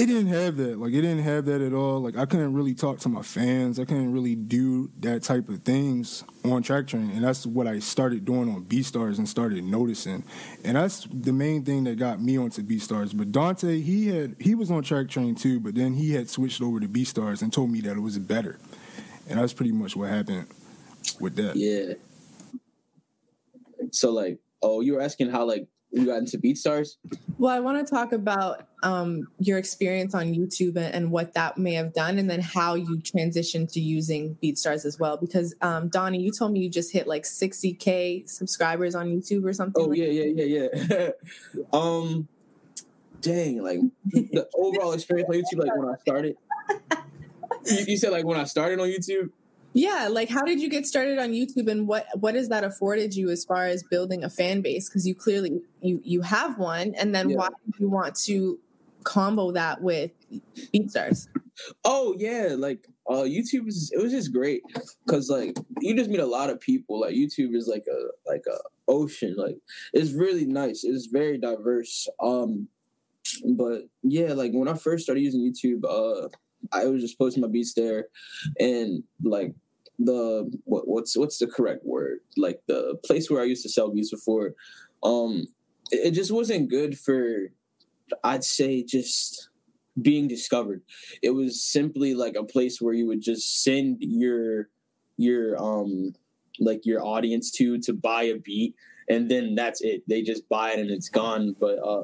it 0.01 0.08
didn't 0.08 0.27
have 0.27 0.58
that. 0.58 0.79
Like 0.79 0.93
it 0.93 1.01
didn't 1.01 1.24
have 1.24 1.46
that 1.46 1.62
at 1.62 1.74
all. 1.74 2.00
Like 2.00 2.17
I 2.17 2.25
couldn't 2.25 2.55
really 2.55 2.74
talk 2.74 2.98
to 3.01 3.10
my 3.10 3.22
fans. 3.22 3.79
I 3.79 3.86
couldn't 3.86 4.12
really 4.12 4.34
do 4.34 4.89
that 5.01 5.22
type 5.22 5.48
of 5.48 5.62
things 5.62 6.24
on 6.43 6.63
Traktrain, 6.63 7.15
and 7.15 7.24
that's 7.24 7.46
what 7.46 7.67
I 7.67 7.77
started 7.77 8.25
doing 8.25 8.50
on 8.50 8.63
B 8.63 8.81
Stars 8.81 9.20
and 9.20 9.29
started 9.29 9.63
noticing. 9.63 10.24
And 10.63 10.75
that's 10.75 11.08
the 11.12 11.31
main 11.31 11.63
thing 11.63 11.84
that 11.84 12.00
got 12.00 12.20
me 12.20 12.36
onto 12.36 12.63
B 12.63 12.79
Stars. 12.79 13.13
But 13.13 13.31
Dante, 13.31 13.79
he 13.79 14.08
had 14.08 14.36
he 14.39 14.55
was 14.55 14.72
on 14.72 14.81
Traktrain 14.81 15.39
too, 15.39 15.60
but 15.60 15.75
then 15.75 15.93
he 15.93 16.13
had 16.13 16.27
switched 16.31 16.63
over 16.63 16.79
to 16.79 16.88
B 16.88 17.03
Stars 17.03 17.43
and 17.43 17.53
told 17.53 17.70
me 17.70 17.81
that 17.81 17.96
it 17.96 18.01
was 18.01 18.17
better. 18.17 18.58
And 19.29 19.39
that's 19.39 19.53
pretty 19.53 19.72
much 19.72 19.96
what 19.96 20.10
happened 20.10 20.48
with 21.20 21.36
that. 21.36 21.55
Yeah. 21.55 21.93
So 23.91 24.12
like, 24.12 24.39
oh, 24.63 24.81
you 24.81 24.93
were 24.93 25.01
asking 25.01 25.29
how 25.29 25.46
like 25.46 25.67
we 25.91 26.05
got 26.05 26.19
into 26.19 26.38
BeatStars. 26.38 26.95
Well, 27.38 27.53
I 27.53 27.60
want 27.60 27.86
to 27.86 27.93
talk 27.93 28.13
about 28.13 28.67
um, 28.83 29.27
your 29.39 29.57
experience 29.57 30.15
on 30.15 30.33
YouTube 30.33 30.77
and, 30.77 30.93
and, 30.93 31.12
what 31.12 31.33
that 31.33 31.57
may 31.57 31.74
have 31.74 31.93
done, 31.93 32.17
and 32.17 32.29
then 32.29 32.39
how 32.39 32.75
you 32.75 32.98
transitioned 33.00 33.71
to 33.74 33.79
using 33.79 34.38
BeatStars 34.41 34.86
as 34.86 34.98
well. 35.00 35.17
Because 35.17 35.53
um, 35.62 35.89
Donnie, 35.89 36.21
you 36.21 36.31
told 36.31 36.53
me 36.53 36.62
you 36.62 36.69
just 36.69 36.93
hit 36.93 37.07
like 37.07 37.24
60k 37.24 38.29
subscribers 38.29 38.95
on 38.95 39.07
YouTube 39.07 39.45
or 39.45 39.53
something. 39.53 39.83
Oh 39.83 39.88
like 39.88 40.00
yeah, 40.00 40.07
yeah, 40.07 40.43
yeah, 40.43 40.67
yeah. 40.89 41.10
um, 41.74 42.27
dang, 43.19 43.62
like 43.62 43.79
the 44.05 44.48
overall 44.55 44.93
experience 44.93 45.29
on 45.29 45.36
YouTube, 45.36 45.63
like 45.65 45.75
when 45.75 45.89
I 45.89 45.98
started. 45.98 46.36
You, 47.63 47.86
you 47.89 47.98
said 47.98 48.12
like 48.12 48.25
when 48.25 48.39
I 48.39 48.45
started 48.45 48.79
on 48.79 48.88
YouTube. 48.88 49.29
Yeah, 49.74 50.10
like 50.12 50.30
how 50.30 50.42
did 50.42 50.60
you 50.60 50.70
get 50.70 50.86
started 50.86 51.18
on 51.18 51.30
YouTube 51.30 51.70
and 51.70 51.88
what 51.88 52.08
what 52.16 52.36
has 52.36 52.50
that 52.50 52.63
afforded 52.63 53.16
you 53.16 53.30
as 53.30 53.46
far 53.46 53.68
as 53.68 53.84
building 53.84 54.24
a 54.24 54.30
fan 54.30 54.62
base 54.62 54.90
because 54.90 55.08
you 55.08 55.16
clearly 55.16 55.62
you 55.82 56.01
you 56.04 56.22
have 56.22 56.58
one 56.58 56.94
and 56.96 57.16
then 57.16 57.30
yeah. 57.30 57.38
why 57.38 57.48
do 57.48 57.74
you 57.80 57.90
want 57.90 58.16
to 58.16 58.60
combo 59.04 59.51
that 59.51 59.82
with 59.82 60.12
BeatStars? 60.74 61.28
Oh 61.86 62.16
yeah, 62.18 62.56
like 62.58 62.86
uh 63.10 63.24
YouTube 63.24 63.68
is 63.68 63.92
it 63.94 64.01
was 64.01 64.12
just 64.12 64.34
great 64.34 64.62
cuz 65.08 65.30
like 65.30 65.56
you 65.80 65.96
just 65.96 66.10
meet 66.10 66.20
a 66.20 66.25
lot 66.25 66.50
of 66.50 66.60
people 66.60 67.00
like 67.00 67.16
YouTube 67.16 67.56
is 67.56 67.68
like 67.68 67.86
a 67.88 68.30
like 68.30 68.44
a 68.48 68.58
ocean 68.90 69.36
like 69.38 69.58
it's 69.94 70.12
really 70.12 70.46
nice. 70.46 70.84
It's 70.84 71.06
very 71.06 71.38
diverse. 71.38 72.10
Um 72.22 72.68
but 73.46 73.84
yeah, 74.04 74.34
like 74.34 74.51
when 74.51 74.68
I 74.68 74.74
first 74.74 75.04
started 75.04 75.22
using 75.22 75.42
YouTube 75.42 75.86
uh 75.88 76.28
I 76.72 76.86
was 76.86 77.01
just 77.01 77.18
posting 77.18 77.42
my 77.42 77.48
beats 77.48 77.74
there, 77.74 78.08
and 78.60 79.04
like 79.24 79.54
the 80.05 80.51
what, 80.65 80.88
what's 80.88 81.17
what's 81.17 81.38
the 81.38 81.48
correct 81.48 81.86
word? 81.86 82.20
Like 82.38 82.62
the 82.67 82.96
place 83.05 83.29
where 83.29 83.41
I 83.41 83.46
used 83.46 83.63
to 83.63 83.70
sell 83.70 83.91
beats 83.91 84.12
before, 84.12 84.53
um, 85.03 85.48
it, 85.91 86.08
it 86.08 86.12
just 86.12 86.31
wasn't 86.31 86.70
good 86.70 86.98
for. 86.98 87.51
I'd 88.24 88.43
say 88.43 88.84
just 88.84 89.50
being 90.01 90.27
discovered. 90.27 90.81
It 91.22 91.31
was 91.31 91.63
simply 91.63 92.13
like 92.13 92.36
a 92.36 92.43
place 92.43 92.81
where 92.81 92.93
you 92.93 93.08
would 93.08 93.22
just 93.22 93.63
send 93.63 93.98
your 94.00 94.70
your 95.17 95.62
um 95.62 96.13
like 96.60 96.86
your 96.86 97.03
audience 97.05 97.51
to 97.51 97.79
to 97.79 97.93
buy 97.93 98.24
a 98.24 98.38
beat 98.38 98.75
and 99.10 99.29
then 99.29 99.55
that's 99.55 99.81
it. 99.81 100.03
They 100.08 100.22
just 100.22 100.48
buy 100.50 100.72
it 100.72 100.79
and 100.79 100.89
it's 100.89 101.10
gone. 101.10 101.55
But 101.60 101.79
uh 101.79 102.03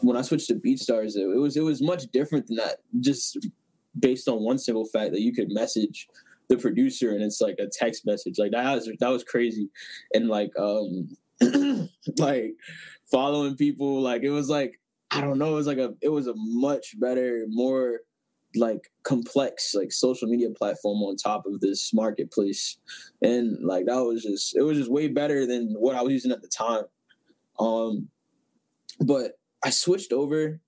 when 0.00 0.16
I 0.16 0.22
switched 0.22 0.48
to 0.48 0.54
BeatStars, 0.54 1.16
it, 1.16 1.22
it 1.22 1.38
was 1.38 1.56
it 1.56 1.62
was 1.62 1.82
much 1.82 2.04
different 2.12 2.46
than 2.46 2.56
that. 2.56 2.78
Just 3.00 3.46
based 3.98 4.28
on 4.28 4.42
one 4.42 4.58
simple 4.58 4.86
fact 4.86 5.12
that 5.12 5.20
you 5.20 5.32
could 5.32 5.50
message 5.50 6.08
the 6.52 6.60
producer 6.60 7.10
and 7.10 7.22
it's 7.22 7.40
like 7.40 7.56
a 7.58 7.68
text 7.70 8.06
message. 8.06 8.38
Like 8.38 8.52
that 8.52 8.74
was 8.74 8.90
that 9.00 9.08
was 9.08 9.24
crazy. 9.24 9.70
And 10.14 10.28
like 10.28 10.52
um 10.58 11.16
like 12.18 12.54
following 13.10 13.56
people 13.56 14.00
like 14.00 14.22
it 14.22 14.30
was 14.30 14.48
like 14.48 14.80
i 15.10 15.20
don't 15.20 15.38
know 15.38 15.52
it 15.52 15.56
was 15.56 15.66
like 15.66 15.78
a 15.78 15.92
it 16.00 16.08
was 16.08 16.28
a 16.28 16.34
much 16.36 16.98
better 17.00 17.44
more 17.48 18.00
like 18.56 18.90
complex 19.02 19.74
like 19.74 19.92
social 19.92 20.28
media 20.28 20.48
platform 20.50 20.98
on 21.02 21.16
top 21.16 21.46
of 21.46 21.60
this 21.60 21.92
marketplace. 21.92 22.78
And 23.22 23.58
like 23.64 23.86
that 23.86 24.02
was 24.02 24.22
just 24.22 24.56
it 24.56 24.62
was 24.62 24.78
just 24.78 24.90
way 24.90 25.08
better 25.08 25.46
than 25.46 25.74
what 25.78 25.96
i 25.96 26.02
was 26.02 26.12
using 26.12 26.32
at 26.32 26.42
the 26.42 26.48
time. 26.48 26.84
Um 27.58 28.08
but 29.00 29.38
i 29.64 29.70
switched 29.70 30.12
over 30.12 30.60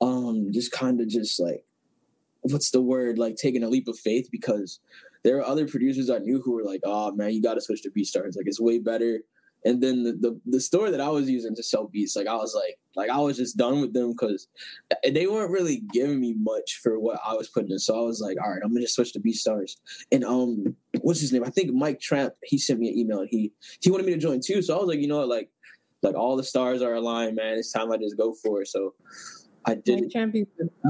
um 0.00 0.48
just 0.52 0.72
kind 0.72 1.00
of 1.00 1.08
just 1.08 1.40
like 1.40 1.64
what's 2.42 2.70
the 2.70 2.80
word 2.80 3.18
like 3.18 3.36
taking 3.36 3.62
a 3.62 3.68
leap 3.68 3.88
of 3.88 3.98
faith 3.98 4.28
because 4.30 4.80
there 5.22 5.38
are 5.38 5.44
other 5.44 5.66
producers 5.66 6.10
I 6.10 6.18
knew 6.18 6.40
who 6.40 6.52
were 6.52 6.64
like, 6.64 6.80
"Oh 6.84 7.12
man, 7.12 7.32
you 7.32 7.42
got 7.42 7.54
to 7.54 7.60
switch 7.60 7.82
to 7.82 7.90
BeatStars. 7.90 8.36
Like 8.36 8.46
it's 8.46 8.60
way 8.60 8.78
better." 8.78 9.20
And 9.64 9.82
then 9.82 10.04
the, 10.04 10.12
the, 10.12 10.40
the 10.46 10.60
store 10.60 10.90
that 10.90 11.02
I 11.02 11.10
was 11.10 11.28
using 11.28 11.54
to 11.54 11.62
sell 11.62 11.86
beats, 11.86 12.16
like 12.16 12.26
I 12.26 12.34
was 12.34 12.54
like, 12.54 12.78
like 12.96 13.10
I 13.10 13.18
was 13.18 13.36
just 13.36 13.58
done 13.58 13.82
with 13.82 13.92
them 13.92 14.12
because 14.12 14.48
they 15.06 15.26
weren't 15.26 15.50
really 15.50 15.82
giving 15.92 16.18
me 16.18 16.34
much 16.38 16.80
for 16.82 16.98
what 16.98 17.20
I 17.26 17.34
was 17.34 17.48
putting 17.48 17.70
in. 17.70 17.78
So 17.78 17.98
I 17.98 18.02
was 18.02 18.22
like, 18.22 18.38
all 18.42 18.50
right, 18.50 18.60
I'm 18.64 18.70
gonna 18.70 18.80
just 18.80 18.94
switch 18.94 19.12
to 19.12 19.20
BeatStars. 19.20 19.76
And 20.10 20.24
um, 20.24 20.76
what's 21.02 21.20
his 21.20 21.32
name? 21.32 21.44
I 21.44 21.50
think 21.50 21.74
Mike 21.74 22.00
Tramp. 22.00 22.32
He 22.42 22.56
sent 22.56 22.80
me 22.80 22.88
an 22.88 22.98
email. 22.98 23.20
And 23.20 23.28
he 23.30 23.52
he 23.80 23.90
wanted 23.90 24.06
me 24.06 24.12
to 24.12 24.18
join 24.18 24.40
too. 24.40 24.62
So 24.62 24.74
I 24.74 24.78
was 24.78 24.88
like, 24.88 25.00
you 25.00 25.08
know 25.08 25.18
what, 25.18 25.28
like 25.28 25.50
like 26.02 26.14
all 26.14 26.36
the 26.36 26.44
stars 26.44 26.80
are 26.80 26.94
aligned, 26.94 27.36
man. 27.36 27.58
It's 27.58 27.72
time 27.72 27.92
I 27.92 27.98
just 27.98 28.16
go 28.16 28.32
for 28.32 28.62
it. 28.62 28.68
So 28.68 28.94
I 29.64 29.74
did. 29.74 30.04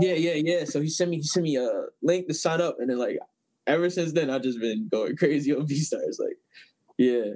Yeah, 0.01 0.15
yeah, 0.15 0.35
yeah. 0.35 0.65
So 0.65 0.81
he 0.81 0.89
sent 0.89 1.11
me 1.11 1.19
he 1.19 1.23
sent 1.25 1.45
me 1.45 1.57
a 1.57 1.69
link 2.03 2.29
to 2.29 2.35
sign 2.35 2.61
up, 2.61 2.77
and 2.79 2.91
then 2.91 2.99
like 2.99 3.19
ever 3.67 3.91
since 3.91 4.13
then, 4.13 4.31
I've 4.31 4.43
just 4.43 4.61
been 4.61 4.89
going 4.91 5.17
crazy 5.19 5.55
on 5.55 5.67
V 5.67 5.77
Stars. 5.77 6.19
Like, 6.23 6.37
yeah. 6.99 7.35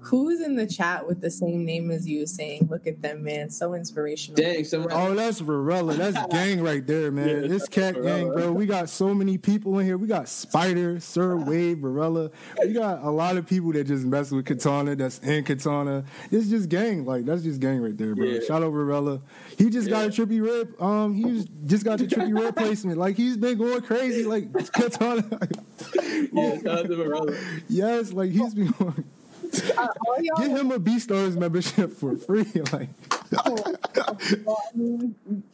Who's 0.00 0.42
in 0.42 0.56
the 0.56 0.66
chat 0.66 1.06
with 1.06 1.22
the 1.22 1.30
same 1.30 1.64
name 1.64 1.90
as 1.90 2.06
you 2.06 2.26
saying, 2.26 2.68
look 2.70 2.86
at 2.86 3.00
them, 3.00 3.24
man, 3.24 3.48
so 3.48 3.72
inspirational. 3.72 4.36
Dang, 4.36 4.62
oh, 4.90 5.14
that's 5.14 5.40
Varela. 5.40 5.94
That's 5.94 6.26
gang 6.30 6.62
right 6.62 6.86
there, 6.86 7.10
man. 7.10 7.28
Yeah, 7.28 7.48
this 7.48 7.66
cat 7.66 7.94
gang, 7.94 8.30
bro. 8.30 8.52
We 8.52 8.66
got 8.66 8.90
so 8.90 9.14
many 9.14 9.38
people 9.38 9.78
in 9.78 9.86
here. 9.86 9.96
We 9.96 10.06
got 10.06 10.28
Spider, 10.28 11.00
Sir 11.00 11.36
Wave, 11.36 11.78
Varela. 11.78 12.30
We 12.62 12.74
got 12.74 13.02
a 13.02 13.10
lot 13.10 13.38
of 13.38 13.46
people 13.46 13.72
that 13.72 13.84
just 13.84 14.04
mess 14.04 14.30
with 14.30 14.44
Katana, 14.44 14.96
that's 14.96 15.18
in 15.20 15.44
Katana. 15.44 16.04
It's 16.30 16.50
just 16.50 16.68
gang. 16.68 17.06
Like, 17.06 17.24
that's 17.24 17.42
just 17.42 17.58
gang 17.58 17.80
right 17.80 17.96
there, 17.96 18.14
bro. 18.14 18.26
Yeah. 18.26 18.40
Shout 18.46 18.62
out 18.62 18.70
Varela. 18.70 19.22
He 19.56 19.70
just 19.70 19.88
yeah. 19.88 20.06
got 20.06 20.06
a 20.06 20.08
Trippie 20.10 20.44
Redd. 20.44 20.78
Um, 20.78 21.14
he 21.14 21.48
just 21.64 21.86
got 21.86 21.98
the 21.98 22.06
Trippie 22.06 22.38
Redd 22.38 22.54
placement. 22.58 22.98
Like, 22.98 23.16
he's 23.16 23.38
been 23.38 23.56
going 23.56 23.80
crazy. 23.80 24.24
Like, 24.24 24.52
Katana. 24.72 25.24
yeah, 26.30 26.56
shout 26.60 26.66
out 26.66 26.86
to 26.86 26.96
Varela. 26.96 27.34
Yes, 27.70 28.12
like, 28.12 28.30
he's 28.30 28.54
been 28.54 28.70
going 28.72 29.04
uh, 29.76 29.88
Get 30.38 30.50
him 30.50 30.70
a 30.70 30.78
B 30.78 30.98
Stars 30.98 31.36
membership 31.36 31.92
for 31.92 32.16
free. 32.16 32.46
Like, 32.72 32.88
well, 34.44 35.12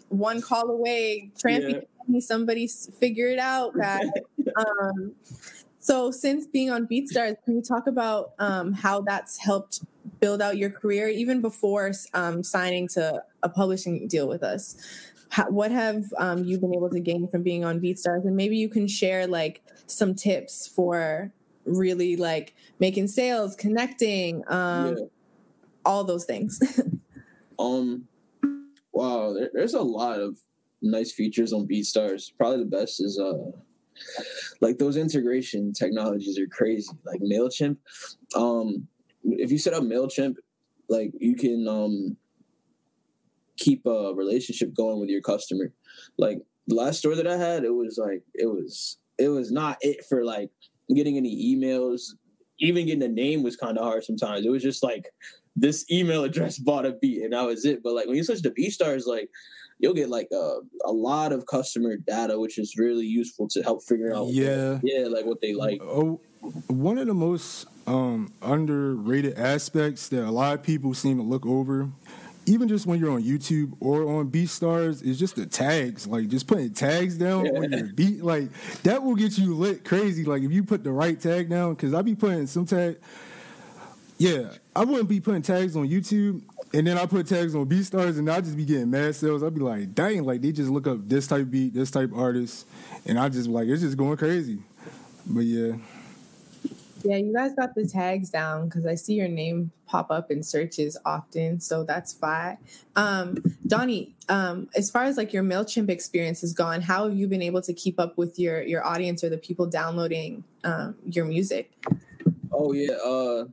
one 0.09 0.43
call 0.43 0.71
away. 0.71 1.31
Trampy, 1.43 1.87
yeah. 2.09 2.21
somebody 2.21 2.67
figure 2.67 3.29
it 3.29 3.39
out, 3.39 3.77
guys. 3.77 4.09
um, 4.57 5.15
so, 5.79 6.11
since 6.11 6.47
being 6.47 6.71
on 6.71 6.87
BeatStars, 6.87 7.37
can 7.45 7.57
you 7.57 7.63
talk 7.63 7.87
about 7.87 8.33
um, 8.39 8.75
how 8.75 9.01
that's 9.01 9.39
helped 9.39 9.81
build 10.21 10.43
out 10.43 10.59
your 10.59 10.71
career, 10.71 11.09
even 11.09 11.41
before 11.41 11.93
um, 12.13 12.43
signing 12.45 12.87
to 12.89 13.23
a 13.43 13.49
publishing 13.49 14.07
deal 14.07 14.29
with 14.29 14.43
us? 14.43 14.77
How, 15.31 15.49
what 15.49 15.71
have 15.71 16.05
um, 16.19 16.45
you 16.45 16.59
been 16.59 16.75
able 16.75 16.91
to 16.91 17.01
gain 17.01 17.29
from 17.29 17.43
being 17.43 17.65
on 17.65 17.81
BeatStars? 17.81 18.25
And 18.27 18.37
maybe 18.37 18.57
you 18.57 18.69
can 18.69 18.89
share 18.89 19.27
like 19.27 19.63
some 19.87 20.15
tips 20.15 20.67
for 20.67 21.33
really 21.65 22.17
like 22.17 22.55
making 22.79 23.09
sales, 23.09 23.57
connecting, 23.57 24.43
um, 24.49 24.97
yeah. 24.97 25.05
all 25.85 26.05
those 26.05 26.25
things. 26.25 26.61
um, 27.59 28.07
wow, 28.93 29.33
there, 29.33 29.51
there's 29.53 29.75
a 29.75 29.83
lot 29.83 30.21
of 30.21 30.39
nice 30.83 31.13
features 31.13 31.53
on 31.53 31.67
BeatStars. 31.67 32.33
Probably 32.37 32.59
the 32.59 32.65
best 32.65 33.01
is 33.01 33.19
uh, 33.19 33.51
like 34.61 34.79
those 34.79 34.97
integration 34.97 35.73
technologies 35.73 36.39
are 36.39 36.47
crazy. 36.47 36.91
Like 37.05 37.21
Mailchimp, 37.21 37.77
um, 38.35 38.89
if 39.25 39.51
you 39.51 39.59
set 39.59 39.75
up 39.75 39.83
Mailchimp, 39.83 40.37
like 40.89 41.13
you 41.19 41.37
can 41.37 41.69
um 41.69 42.17
keep 43.57 43.85
a 43.87 44.13
relationship 44.15 44.75
going 44.75 44.99
with 44.99 45.09
your 45.09 45.21
customer. 45.21 45.73
Like 46.19 46.39
the 46.67 46.75
last 46.75 46.99
store 46.99 47.15
that 47.15 47.27
I 47.27 47.37
had, 47.37 47.65
it 47.65 47.75
was 47.75 47.99
like 47.99 48.23
it 48.35 48.47
was 48.47 48.99
it 49.19 49.29
was 49.29 49.53
not 49.53 49.79
it 49.81 50.05
for 50.09 50.25
like 50.25 50.51
getting 50.95 51.17
any 51.17 51.55
emails, 51.55 52.03
even 52.59 52.87
getting 52.87 53.03
a 53.03 53.09
name 53.09 53.43
was 53.43 53.57
kind 53.57 53.79
of 53.79 53.85
hard 53.85 54.05
sometimes. 54.05 54.45
It 54.45 54.51
was 54.51 54.63
just 54.63 54.83
like 54.83 55.09
this 55.57 55.91
email 55.91 56.25
address 56.29 56.59
bought 56.59 56.87
a 56.87 56.93
beat 56.93 57.23
and 57.23 57.33
that 57.33 57.47
was 57.47 57.65
it. 57.65 57.83
But 57.83 57.95
like 57.95 58.07
when 58.07 58.17
you 58.17 58.25
switch 58.25 58.43
to 58.43 58.51
BeatStars, 58.51 59.07
like 59.07 59.29
you'll 59.79 59.95
get 59.95 60.11
like 60.11 60.29
a, 60.33 60.59
a 60.85 60.93
lot 60.93 61.33
of 61.33 61.47
customer 61.47 61.97
data, 61.97 62.39
which 62.39 62.59
is 62.59 62.77
really 62.77 63.07
useful 63.07 63.49
to 63.49 63.63
help 63.63 63.83
figure 63.83 64.15
out 64.15 64.29
yeah 64.29 64.75
what, 64.75 64.81
yeah 64.85 65.07
like 65.07 65.25
what 65.25 65.41
they 65.41 65.55
like. 65.55 65.81
Oh, 65.83 66.21
one 66.69 66.99
of 66.99 67.07
the 67.07 67.15
most 67.15 67.67
um, 67.87 68.33
underrated 68.43 69.39
aspects 69.39 70.09
that 70.09 70.25
a 70.25 70.31
lot 70.31 70.55
of 70.55 70.63
people 70.63 70.95
seem 70.95 71.17
to 71.17 71.23
look 71.23 71.47
over 71.47 71.91
even 72.51 72.67
just 72.67 72.85
when 72.85 72.99
you're 72.99 73.13
on 73.13 73.23
YouTube 73.23 73.77
or 73.79 74.03
on 74.19 74.29
BeatStars, 74.31 75.07
it's 75.07 75.19
just 75.19 75.37
the 75.37 75.47
tags. 75.47 76.07
Like 76.07 76.29
just 76.29 76.49
putting 76.49 76.73
tags 76.73 77.17
down 77.17 77.47
yeah. 77.47 77.53
on 77.53 77.71
your 77.71 77.87
beat, 77.93 78.25
like 78.25 78.51
that 78.83 79.03
will 79.03 79.15
get 79.15 79.39
you 79.39 79.55
lit 79.55 79.85
crazy. 79.85 80.25
Like 80.25 80.43
if 80.43 80.51
you 80.51 80.65
put 80.65 80.83
the 80.83 80.91
right 80.91 81.19
tag 81.19 81.49
down, 81.49 81.75
because 81.75 81.95
I 81.95 82.03
be 82.03 82.15
putting 82.17 82.47
some 82.47 82.67
tag. 82.67 82.99
Yeah, 84.19 84.51
I 84.77 84.85
wouldn't 84.85 85.09
be 85.09 85.21
putting 85.21 85.43
tags 85.43 85.77
on 85.77 85.89
YouTube, 85.89 86.43
and 86.75 86.87
then 86.87 86.99
I 86.99 87.07
put 87.07 87.27
tags 87.27 87.55
on 87.55 87.67
BeatStars, 87.67 88.19
and 88.19 88.29
I 88.29 88.41
just 88.41 88.57
be 88.57 88.65
getting 88.65 88.91
mad 88.91 89.15
sales. 89.15 89.43
I'd 89.43 89.55
be 89.55 89.61
like, 89.61 89.95
dang, 89.95 90.25
like 90.25 90.43
they 90.43 90.53
just 90.53 90.71
look 90.71 90.87
up 90.87 91.09
this 91.09 91.27
type 91.27 91.49
beat, 91.51 91.73
this 91.73 91.91
type 91.91 92.11
artist, 92.15 92.67
and 93.07 93.19
I 93.19 93.29
just 93.29 93.49
like 93.49 93.69
it's 93.69 93.81
just 93.81 93.97
going 93.97 94.17
crazy. 94.17 94.59
But 95.25 95.45
yeah. 95.45 95.77
Yeah, 97.03 97.17
you 97.17 97.33
guys 97.33 97.55
got 97.55 97.75
the 97.75 97.87
tags 97.87 98.31
down 98.31 98.69
because 98.69 98.87
I 98.87 98.95
see 98.95 99.15
your 99.15 99.29
name 99.29 99.71
pop 99.87 100.11
up 100.11 100.31
in 100.31 100.43
searches 100.43 100.97
often, 101.05 101.61
so 101.61 101.85
that's 101.85 102.13
fine. 102.13 102.59
Um, 102.97 103.43
Donnie, 103.67 104.15
um, 104.29 104.69
as 104.77 104.91
far 104.91 105.05
as 105.05 105.17
like 105.17 105.33
your 105.33 105.43
Mailchimp 105.43 105.89
experience 105.89 106.43
has 106.43 106.53
gone, 106.53 106.83
how 106.83 107.09
have 107.09 107.17
you 107.17 107.27
been 107.27 107.43
able 107.43 107.63
to 107.63 107.73
keep 107.73 107.99
up 107.99 108.19
with 108.19 108.39
your 108.39 108.63
your 108.63 108.85
audience 108.85 109.25
or 109.25 109.31
the 109.31 109.39
people 109.39 109.67
downloading 109.67 110.45
um, 110.65 110.97
your 111.07 111.25
music? 111.25 111.73
Oh 112.53 112.73
yeah, 112.73 112.93
uh, 112.95 113.45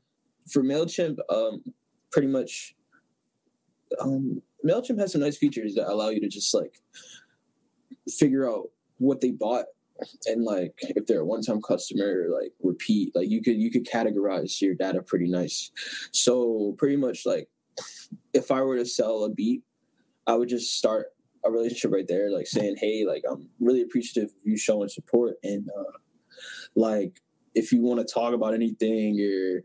for 0.50 0.64
Mailchimp, 0.64 1.18
um, 1.30 1.64
pretty 2.12 2.28
much 2.28 2.76
um, 4.00 4.42
Mailchimp 4.66 5.00
has 5.00 5.12
some 5.12 5.22
nice 5.22 5.38
features 5.38 5.76
that 5.76 5.92
allow 5.92 6.10
you 6.10 6.20
to 6.22 6.28
just 6.28 6.54
like 6.54 6.82
figure 8.10 8.50
out 8.50 8.70
what 8.98 9.22
they 9.22 9.32
bought 9.32 9.66
and 10.26 10.44
like 10.44 10.74
if 10.82 11.06
they're 11.06 11.22
a 11.22 11.26
one-time 11.26 11.62
customer 11.62 12.28
like 12.30 12.52
repeat 12.62 13.12
like 13.16 13.30
you 13.30 13.42
could 13.42 13.58
you 13.58 13.72
could 13.72 13.86
categorize 13.86 14.62
your 14.62 14.76
data 14.76 15.02
pretty 15.02 15.28
nice. 15.28 15.72
So 16.12 16.76
pretty 16.78 16.96
much 16.96 17.26
like 17.26 17.50
if 18.34 18.52
i 18.52 18.62
were 18.62 18.78
to 18.78 18.86
sell 18.86 19.24
a 19.24 19.30
beat 19.30 19.64
i 20.26 20.34
would 20.34 20.50
just 20.50 20.78
start 20.78 21.08
a 21.46 21.52
relationship 21.52 21.92
right 21.92 22.08
there 22.08 22.32
like 22.32 22.48
saying 22.48 22.76
hey 22.80 23.06
like 23.06 23.24
i'm 23.30 23.50
really 23.60 23.82
appreciative 23.82 24.30
of 24.30 24.36
you 24.44 24.58
showing 24.58 24.90
support 24.90 25.36
and 25.44 25.70
uh 25.78 25.98
like 26.76 27.22
if 27.56 27.72
you 27.72 27.82
want 27.82 28.06
to 28.06 28.14
talk 28.14 28.34
about 28.34 28.54
anything 28.54 29.20
or 29.22 29.64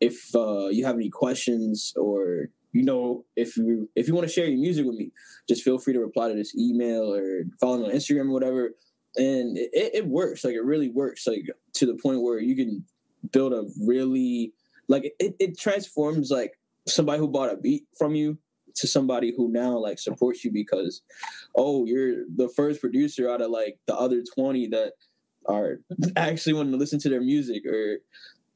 if 0.00 0.34
uh 0.34 0.68
you 0.68 0.84
have 0.84 0.96
any 0.96 1.08
questions 1.08 1.92
or 1.96 2.48
you 2.72 2.82
know 2.82 3.24
if 3.36 3.56
you 3.56 3.88
if 3.94 4.08
you 4.08 4.14
want 4.14 4.26
to 4.26 4.32
share 4.32 4.46
your 4.46 4.58
music 4.58 4.84
with 4.84 4.96
me 4.96 5.10
just 5.48 5.62
feel 5.62 5.78
free 5.78 5.92
to 5.92 6.00
reply 6.00 6.28
to 6.28 6.34
this 6.34 6.54
email 6.56 7.14
or 7.14 7.44
follow 7.60 7.78
me 7.78 7.84
on 7.84 7.90
instagram 7.90 8.28
or 8.28 8.32
whatever 8.32 8.70
and 9.16 9.58
it, 9.58 9.70
it 9.94 10.06
works 10.06 10.44
like 10.44 10.54
it 10.54 10.64
really 10.64 10.88
works 10.88 11.26
like 11.26 11.46
to 11.74 11.86
the 11.86 11.94
point 11.94 12.22
where 12.22 12.38
you 12.38 12.56
can 12.56 12.84
build 13.30 13.52
a 13.52 13.64
really 13.80 14.52
like 14.88 15.04
it, 15.18 15.36
it 15.38 15.58
transforms 15.58 16.30
like 16.30 16.58
somebody 16.86 17.18
who 17.18 17.28
bought 17.28 17.52
a 17.52 17.56
beat 17.56 17.84
from 17.96 18.14
you 18.14 18.38
to 18.74 18.86
somebody 18.86 19.32
who 19.36 19.50
now 19.50 19.76
like 19.76 19.98
supports 19.98 20.44
you 20.44 20.50
because 20.50 21.02
oh 21.56 21.84
you're 21.84 22.24
the 22.36 22.48
first 22.56 22.80
producer 22.80 23.30
out 23.30 23.42
of 23.42 23.50
like 23.50 23.78
the 23.86 23.94
other 23.94 24.22
20 24.34 24.68
that 24.68 24.92
are 25.46 25.80
actually 26.16 26.54
wanting 26.54 26.72
to 26.72 26.78
listen 26.78 26.98
to 26.98 27.08
their 27.08 27.20
music 27.20 27.66
or 27.66 27.98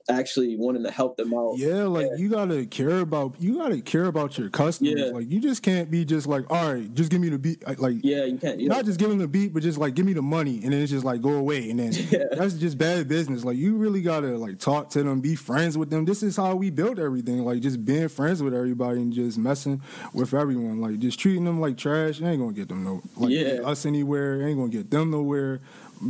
actually 0.08 0.56
wanting 0.56 0.82
to 0.84 0.90
help 0.90 1.16
them 1.16 1.34
out. 1.34 1.54
Yeah, 1.56 1.84
like 1.84 2.06
yeah. 2.06 2.16
you 2.16 2.28
gotta 2.28 2.66
care 2.66 3.00
about 3.00 3.34
you 3.40 3.58
gotta 3.58 3.80
care 3.80 4.06
about 4.06 4.38
your 4.38 4.48
customers. 4.48 4.94
Yeah. 4.96 5.06
Like 5.06 5.30
you 5.30 5.40
just 5.40 5.62
can't 5.62 5.90
be 5.90 6.04
just 6.04 6.26
like, 6.26 6.50
all 6.50 6.75
right, 6.75 6.92
just 6.94 7.10
give 7.10 7.20
me 7.20 7.28
the 7.28 7.38
beat. 7.38 7.66
Like 7.78 7.96
yeah, 8.02 8.25
you 8.25 8.38
can't. 8.38 8.60
not 8.62 8.84
just 8.84 8.98
give 8.98 9.08
them 9.08 9.18
the 9.18 9.28
beat, 9.28 9.52
but 9.52 9.62
just 9.62 9.78
like 9.78 9.94
give 9.94 10.06
me 10.06 10.12
the 10.12 10.22
money, 10.22 10.60
and 10.62 10.72
then 10.72 10.82
it's 10.82 10.90
just 10.90 11.04
like 11.04 11.20
go 11.20 11.32
away, 11.32 11.70
and 11.70 11.80
then 11.80 11.92
yeah. 12.10 12.25
that's 12.32 12.54
just 12.54 12.78
bad 12.78 13.08
business. 13.08 13.44
Like 13.44 13.56
you 13.56 13.76
really 13.76 14.02
gotta 14.02 14.36
like 14.38 14.58
talk 14.58 14.90
to 14.90 15.02
them, 15.02 15.20
be 15.20 15.34
friends 15.34 15.76
with 15.76 15.90
them. 15.90 16.04
This 16.04 16.22
is 16.22 16.36
how 16.36 16.54
we 16.54 16.70
build 16.70 16.98
everything. 16.98 17.44
Like 17.44 17.60
just 17.60 17.84
being 17.84 18.08
friends 18.08 18.42
with 18.42 18.54
everybody 18.54 19.00
and 19.00 19.12
just 19.12 19.38
messing 19.38 19.82
with 20.12 20.34
everyone. 20.34 20.80
Like 20.80 20.98
just 20.98 21.18
treating 21.18 21.44
them 21.44 21.60
like 21.60 21.76
trash. 21.76 22.20
ain't 22.20 22.40
gonna 22.40 22.52
get 22.52 22.68
them 22.68 22.84
no. 22.84 23.02
Like 23.16 23.30
yeah. 23.30 23.60
us 23.64 23.86
anywhere. 23.86 24.46
ain't 24.46 24.58
gonna 24.58 24.70
get 24.70 24.90
them 24.90 25.10
nowhere 25.10 25.60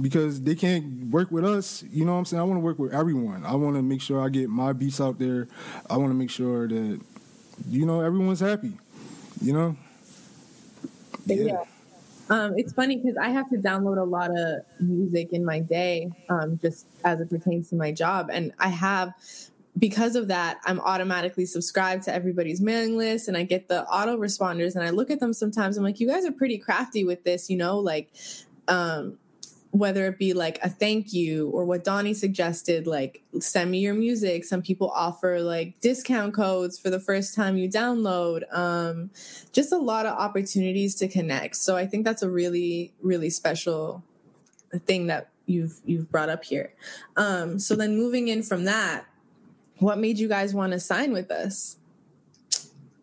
because 0.01 0.43
they 0.43 0.55
can't 0.55 1.11
work 1.11 1.31
with 1.31 1.45
us. 1.45 1.85
You 1.91 2.05
know 2.05 2.13
what 2.13 2.19
I'm 2.19 2.25
saying? 2.25 2.41
I 2.41 2.45
want 2.45 2.57
to 2.57 2.65
work 2.65 2.79
with 2.79 2.93
everyone. 2.93 3.45
I 3.45 3.55
want 3.55 3.77
to 3.77 3.83
make 3.83 4.01
sure 4.01 4.23
I 4.23 4.29
get 4.29 4.49
my 4.49 4.73
beats 4.73 5.01
out 5.01 5.19
there. 5.19 5.49
I 5.89 5.97
want 5.97 6.11
to 6.11 6.15
make 6.15 6.31
sure 6.31 6.69
that 6.69 7.01
you 7.69 7.87
know 7.87 8.01
everyone's 8.01 8.41
happy. 8.41 8.73
You 9.41 9.53
know. 9.53 9.77
Yeah. 11.27 11.37
yeah. 11.37 11.65
Um, 12.29 12.55
it's 12.57 12.73
funny 12.73 12.97
because 12.97 13.17
I 13.17 13.29
have 13.29 13.49
to 13.51 13.57
download 13.57 13.99
a 13.99 14.05
lot 14.05 14.37
of 14.37 14.63
music 14.81 15.33
in 15.33 15.45
my 15.45 15.61
day, 15.61 16.11
um, 16.29 16.59
just 16.61 16.87
as 17.05 17.21
it 17.21 17.31
pertains 17.31 17.71
to 17.71 17.77
my 17.77 17.93
job, 17.93 18.29
and 18.33 18.53
I 18.59 18.69
have. 18.69 19.13
Because 19.79 20.17
of 20.17 20.29
that, 20.29 20.59
I'm 20.65 20.81
automatically 20.81 21.45
subscribed 21.45 22.05
to 22.05 22.15
everybody's 22.15 22.63
mailing 22.63 22.97
list 22.97 23.29
and 23.29 23.37
I 23.37 23.43
get 23.43 23.69
the 23.69 23.85
auto 23.85 24.17
responders 24.17 24.75
and 24.75 24.83
I 24.83 24.89
look 24.89 25.11
at 25.11 25.21
them 25.21 25.35
sometimes. 25.35 25.77
I'm 25.77 25.85
like, 25.85 26.01
you 26.01 26.09
guys 26.09 26.25
are 26.25 26.33
pretty 26.33 26.57
crafty 26.57 27.05
with 27.05 27.25
this, 27.25 27.51
you 27.51 27.59
know, 27.59 27.79
like 27.79 28.09
um, 28.69 29.19
whether 29.71 30.07
it 30.07 30.19
be 30.19 30.33
like 30.33 30.59
a 30.63 30.69
thank 30.69 31.13
you 31.13 31.51
or 31.51 31.65
what 31.65 31.85
Donnie 31.85 32.15
suggested, 32.15 32.87
like 32.87 33.23
send 33.41 33.71
me 33.71 33.79
your 33.79 33.95
music. 33.95 34.45
Some 34.45 34.63
people 34.63 34.91
offer 34.95 35.41
like 35.41 35.81
discount 35.81 36.35
codes 36.35 36.79
for 36.79 36.91
the 36.91 37.01
first 37.01 37.35
time 37.35 37.57
you 37.57 37.69
download. 37.69 38.43
Um, 38.57 39.11
just 39.53 39.73
a 39.73 39.79
lot 39.79 40.07
of 40.07 40.19
opportunities 40.19 40.95
to 40.97 41.09
connect. 41.09 41.57
So 41.57 41.77
I 41.77 41.87
think 41.87 42.05
that's 42.05 42.23
a 42.23 42.31
really, 42.31 42.93
really 43.03 43.31
special 43.31 44.03
thing 44.85 45.07
that 45.09 45.29
you've 45.47 45.81
you've 45.85 46.11
brought 46.11 46.29
up 46.29 46.45
here. 46.45 46.73
Um, 47.17 47.59
so 47.59 47.75
then 47.77 47.97
moving 47.97 48.29
in 48.29 48.43
from 48.43 48.65
that, 48.65 49.05
what 49.79 49.99
made 49.99 50.19
you 50.19 50.29
guys 50.29 50.55
want 50.55 50.73
to 50.73 50.81
sign 50.81 51.13
with 51.13 51.31
us? 51.31 51.77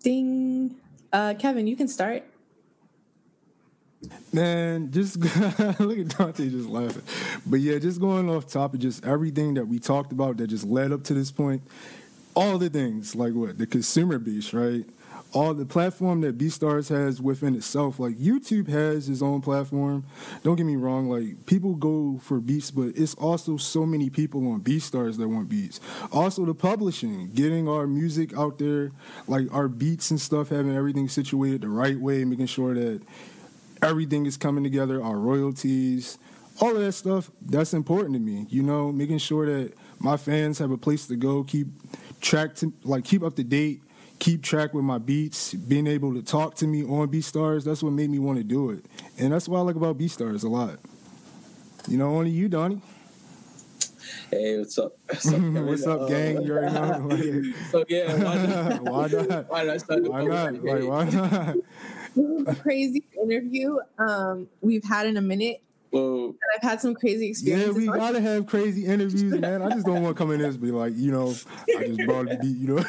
Ding. 0.02 0.76
Uh, 1.12 1.36
Kevin, 1.38 1.68
you 1.68 1.76
can 1.76 1.88
start. 1.88 2.24
Man, 4.32 4.92
just 4.92 5.18
look 5.80 6.00
at 6.00 6.18
Dante 6.18 6.50
just 6.50 6.68
laughing. 6.68 7.04
But 7.46 7.60
yeah, 7.60 7.78
just 7.78 8.00
going 8.00 8.30
off 8.30 8.48
topic, 8.48 8.82
just 8.82 9.06
everything 9.06 9.54
that 9.56 9.68
we 9.68 9.80
talked 9.80 10.12
about 10.12 10.38
that 10.38 10.48
just 10.48 10.66
led 10.66 10.92
up 10.92 11.04
to 11.06 11.14
this 11.14 11.32
point, 11.32 11.62
all 12.36 12.58
the 12.58 12.70
things 12.70 13.16
like 13.16 13.34
what 13.34 13.58
the 13.58 13.68
consumer 13.68 14.18
beast, 14.18 14.54
right? 14.54 14.86
All 15.34 15.56
the 15.56 15.66
platform 15.66 16.22
that 16.22 16.38
BeatStars 16.38 16.90
has 16.90 17.20
within 17.20 17.56
itself, 17.56 18.00
like 18.00 18.16
YouTube 18.18 18.68
has 18.68 19.10
its 19.10 19.24
own 19.24 19.42
platform. 19.42 20.06
Don't 20.44 20.56
get 20.56 20.66
me 20.66 20.76
wrong, 20.76 21.10
like 21.10 21.48
people 21.48 21.74
go 21.74 22.20
for 22.22 22.40
beats, 22.40 22.70
but 22.70 22.90
it's 22.96 23.16
also 23.16 23.58
so 23.58 23.84
many 23.84 24.12
people 24.12 24.52
on 24.52 24.62
BeatStars 24.62 25.18
that 25.18 25.28
want 25.28 25.50
beats. 25.50 25.80
Also, 26.12 26.46
the 26.46 26.54
publishing, 26.54 27.32
getting 27.34 27.68
our 27.68 27.88
music 27.88 28.36
out 28.38 28.60
there, 28.60 28.92
like 29.28 29.52
our 29.52 29.68
beats 29.68 30.12
and 30.12 30.22
stuff, 30.22 30.50
having 30.50 30.76
everything 30.76 31.10
situated 31.10 31.62
the 31.62 31.70
right 31.70 32.00
way, 32.00 32.24
making 32.26 32.46
sure 32.46 32.76
that 32.76 33.02
everything 33.84 34.26
is 34.26 34.38
coming 34.38 34.64
together, 34.64 35.04
our 35.04 35.18
royalties, 35.18 36.18
all 36.62 36.76
of 36.76 36.82
that 36.82 36.94
stuff, 36.94 37.30
that's 37.42 37.74
important 37.74 38.14
to 38.14 38.20
me. 38.20 38.46
You 38.50 38.64
know, 38.64 38.92
making 38.92 39.18
sure 39.18 39.46
that 39.46 39.74
my 40.00 40.18
fans 40.18 40.60
have 40.60 40.72
a 40.72 40.78
place 40.78 41.08
to 41.08 41.16
go, 41.16 41.44
keep 41.44 41.68
track 42.22 42.56
to 42.56 42.74
like 42.84 43.04
keep 43.04 43.24
up 43.24 43.36
to 43.36 43.44
date, 43.44 43.82
keep 44.20 44.42
track 44.42 44.74
with 44.74 44.86
my 44.86 44.98
beats, 44.98 45.54
being 45.54 45.88
able 45.88 46.14
to 46.14 46.22
talk 46.22 46.56
to 46.56 46.68
me 46.68 46.84
on 46.84 47.10
B 47.10 47.22
Stars, 47.22 47.64
that's 47.66 47.84
what 47.84 47.94
made 47.94 48.10
me 48.10 48.20
want 48.20 48.38
to 48.38 48.44
do 48.44 48.70
it. 48.72 48.86
And 49.18 49.34
that's 49.34 49.48
what 49.48 49.60
I 49.60 49.62
like 49.62 49.76
about 49.76 49.98
B 49.98 50.08
Stars 50.08 50.44
a 50.44 50.50
lot. 50.50 50.80
You 51.88 51.98
know, 51.98 52.16
only 52.16 52.32
you, 52.32 52.48
Donnie. 52.48 52.82
Hey, 54.30 54.58
what's 54.58 54.78
up? 54.80 54.98
What's 55.08 55.28
up, 55.32 55.42
what's 55.42 55.88
up 55.88 56.08
gang? 56.08 56.42
You 56.42 56.54
already 56.54 56.74
know. 56.74 57.54
so 57.72 57.86
yeah, 57.88 58.16
why 58.16 58.36
not? 58.36 58.84
why 58.84 59.08
not? 59.08 59.50
Why 59.50 59.64
not? 59.64 60.02
Why 60.10 60.24
not? 60.24 60.64
Like, 60.64 60.84
why 60.84 61.10
not? 61.10 61.56
A 62.18 62.56
crazy 62.56 63.04
interview 63.22 63.78
um, 63.98 64.48
we've 64.62 64.84
had 64.84 65.08
in 65.08 65.18
a 65.18 65.22
minute. 65.22 65.62
Whoa. 65.92 66.30
And 66.30 66.38
I've 66.56 66.68
had 66.68 66.82
some 66.82 66.96
crazy 66.96 67.30
experiences. 67.30 67.86
Yeah, 67.86 67.92
we 67.92 67.98
gotta 67.98 68.20
have 68.20 68.48
crazy 68.48 68.86
interviews, 68.86 69.40
man. 69.40 69.62
I 69.62 69.70
just 69.70 69.86
don't 69.86 70.02
want 70.02 70.18
to 70.18 70.24
come 70.24 70.32
in 70.32 70.40
this 70.40 70.56
and 70.56 70.64
be 70.64 70.72
like, 70.72 70.94
you 70.96 71.12
know, 71.12 71.36
I 71.78 71.88
just 71.88 72.00
brought 72.08 72.30
the 72.30 72.38
beat, 72.42 72.58
you 72.58 72.68
know. 72.68 72.84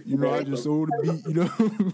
you 0.04 0.16
know, 0.16 0.34
I 0.34 0.42
just 0.42 0.64
sold 0.64 0.88
the 0.88 1.12
beat, 1.12 1.26
you 1.26 1.34
know. 1.34 1.92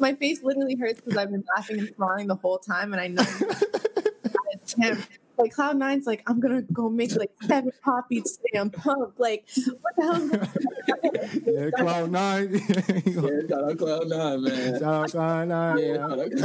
My 0.00 0.14
face 0.14 0.42
literally 0.42 0.76
hurts 0.76 1.00
because 1.00 1.18
I've 1.18 1.30
been 1.30 1.44
laughing 1.56 1.78
and 1.78 1.94
smiling 1.94 2.26
the 2.26 2.36
whole 2.36 2.58
time, 2.58 2.94
and 2.94 3.02
I 3.02 3.08
know 3.08 3.22
I 3.26 4.54
attempt 4.54 5.08
like 5.38 5.52
Cloud 5.52 5.76
Nine's 5.76 6.06
like, 6.06 6.22
I'm 6.26 6.40
gonna 6.40 6.62
go 6.62 6.88
make 6.88 7.14
like 7.14 7.30
seven 7.42 7.72
pop 7.82 8.08
beats 8.08 8.36
today. 8.36 8.58
I'm 8.58 8.70
pumped. 8.70 9.18
Like, 9.20 9.46
what 9.80 9.96
the 9.96 10.02
hell? 10.02 11.44
yeah, 11.46 11.70
Cloud 11.70 12.10
Nine. 12.10 12.52
yeah, 13.06 13.40
shout 13.48 13.70
out 13.70 13.78
Cloud 13.78 14.08
Nine, 14.08 14.42
man. 14.42 14.80
Shout 14.80 14.82
out 14.82 15.10
Cloud 15.10 15.48
Nine. 15.48 15.78
Yeah, 15.78 15.96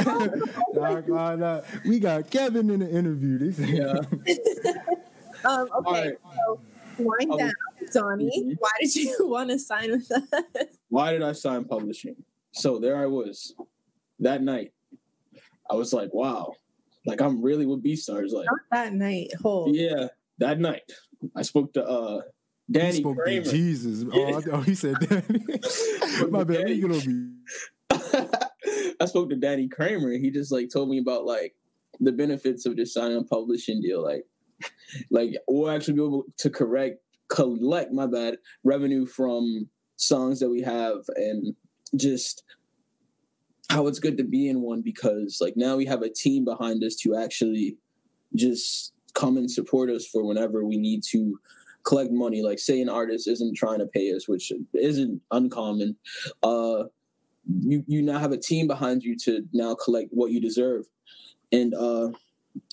shout 0.03 0.97
out 0.97 1.05
Cloud 1.07 1.39
Nine. 1.39 1.61
We 1.85 1.99
got 1.99 2.29
Kevin 2.29 2.69
in 2.69 2.79
the 2.79 2.89
interview. 2.89 3.37
This 3.39 3.59
yeah. 3.59 3.93
um, 5.45 5.69
okay, 5.79 6.09
right. 6.09 6.13
so 6.35 6.61
wind 6.99 7.31
um, 7.31 7.37
down, 7.37 7.53
Donnie. 7.91 8.43
Mm-hmm. 8.43 8.53
Why 8.59 8.69
did 8.79 8.95
you 8.95 9.17
want 9.21 9.49
to 9.49 9.59
sign 9.59 9.91
with 9.91 10.11
us? 10.11 10.77
Why 10.89 11.11
did 11.11 11.23
I 11.23 11.31
sign 11.33 11.65
publishing? 11.65 12.15
So 12.51 12.79
there 12.79 12.97
I 12.97 13.07
was 13.07 13.55
that 14.19 14.41
night. 14.41 14.71
I 15.69 15.75
was 15.75 15.93
like, 15.93 16.13
wow, 16.13 16.53
like 17.05 17.21
I'm 17.21 17.41
really 17.41 17.65
with 17.65 17.83
B 17.83 17.95
stars. 17.95 18.33
Like 18.33 18.45
Not 18.45 18.59
that 18.71 18.93
night. 18.93 19.29
Hold. 19.41 19.75
Yeah, 19.75 20.07
that 20.39 20.59
night. 20.59 20.91
I 21.35 21.41
spoke 21.41 21.73
to 21.73 21.85
uh 21.85 22.21
Danny 22.69 22.99
spoke 22.99 23.17
Kramer. 23.17 23.43
To 23.43 23.51
Jesus. 23.51 24.05
Yeah. 24.13 24.31
Oh, 24.33 24.43
oh, 24.53 24.61
he 24.61 24.75
said 24.75 24.95
Danny. 24.99 25.45
My 26.29 26.43
bad. 26.43 26.67
Danny. 26.67 26.81
Be... 26.81 27.29
I 28.99 29.05
spoke 29.05 29.29
to 29.29 29.35
Danny 29.35 29.67
Kramer. 29.67 30.11
He 30.11 30.31
just 30.31 30.51
like 30.51 30.69
told 30.71 30.89
me 30.89 30.99
about 30.99 31.25
like 31.25 31.55
the 31.99 32.11
benefits 32.11 32.65
of 32.65 32.75
just 32.75 32.93
signing 32.93 33.17
a 33.17 33.23
publishing 33.23 33.81
deal. 33.81 34.03
Like, 34.03 34.25
like 35.11 35.35
we'll 35.47 35.69
actually 35.69 35.95
be 35.95 36.01
able 36.01 36.23
to 36.37 36.49
correct, 36.49 36.99
collect 37.29 37.91
my 37.91 38.07
bad 38.07 38.37
revenue 38.63 39.05
from 39.05 39.69
songs 39.95 40.39
that 40.39 40.49
we 40.49 40.61
have, 40.61 40.97
and 41.15 41.55
just 41.95 42.43
how 43.69 43.87
it's 43.87 43.99
good 43.99 44.17
to 44.17 44.23
be 44.23 44.49
in 44.49 44.61
one 44.61 44.81
because 44.81 45.39
like 45.41 45.55
now 45.55 45.75
we 45.75 45.85
have 45.85 46.01
a 46.01 46.09
team 46.09 46.45
behind 46.45 46.83
us 46.83 46.95
to 46.97 47.15
actually 47.15 47.77
just 48.35 48.93
come 49.13 49.37
and 49.37 49.49
support 49.49 49.89
us 49.89 50.05
for 50.07 50.23
whenever 50.23 50.65
we 50.65 50.77
need 50.77 51.03
to 51.03 51.39
collect 51.83 52.11
money. 52.11 52.41
Like 52.41 52.59
say 52.59 52.81
an 52.81 52.89
artist 52.89 53.27
isn't 53.27 53.55
trying 53.55 53.79
to 53.79 53.87
pay 53.87 54.13
us 54.13 54.27
which 54.27 54.51
isn't 54.73 55.21
uncommon 55.31 55.95
uh 56.41 56.83
you 57.59 57.83
you 57.87 58.01
now 58.01 58.19
have 58.19 58.31
a 58.31 58.37
team 58.37 58.67
behind 58.67 59.03
you 59.03 59.17
to 59.17 59.45
now 59.53 59.75
collect 59.75 60.09
what 60.11 60.31
you 60.31 60.39
deserve. 60.39 60.85
And 61.51 61.73
uh 61.73 62.11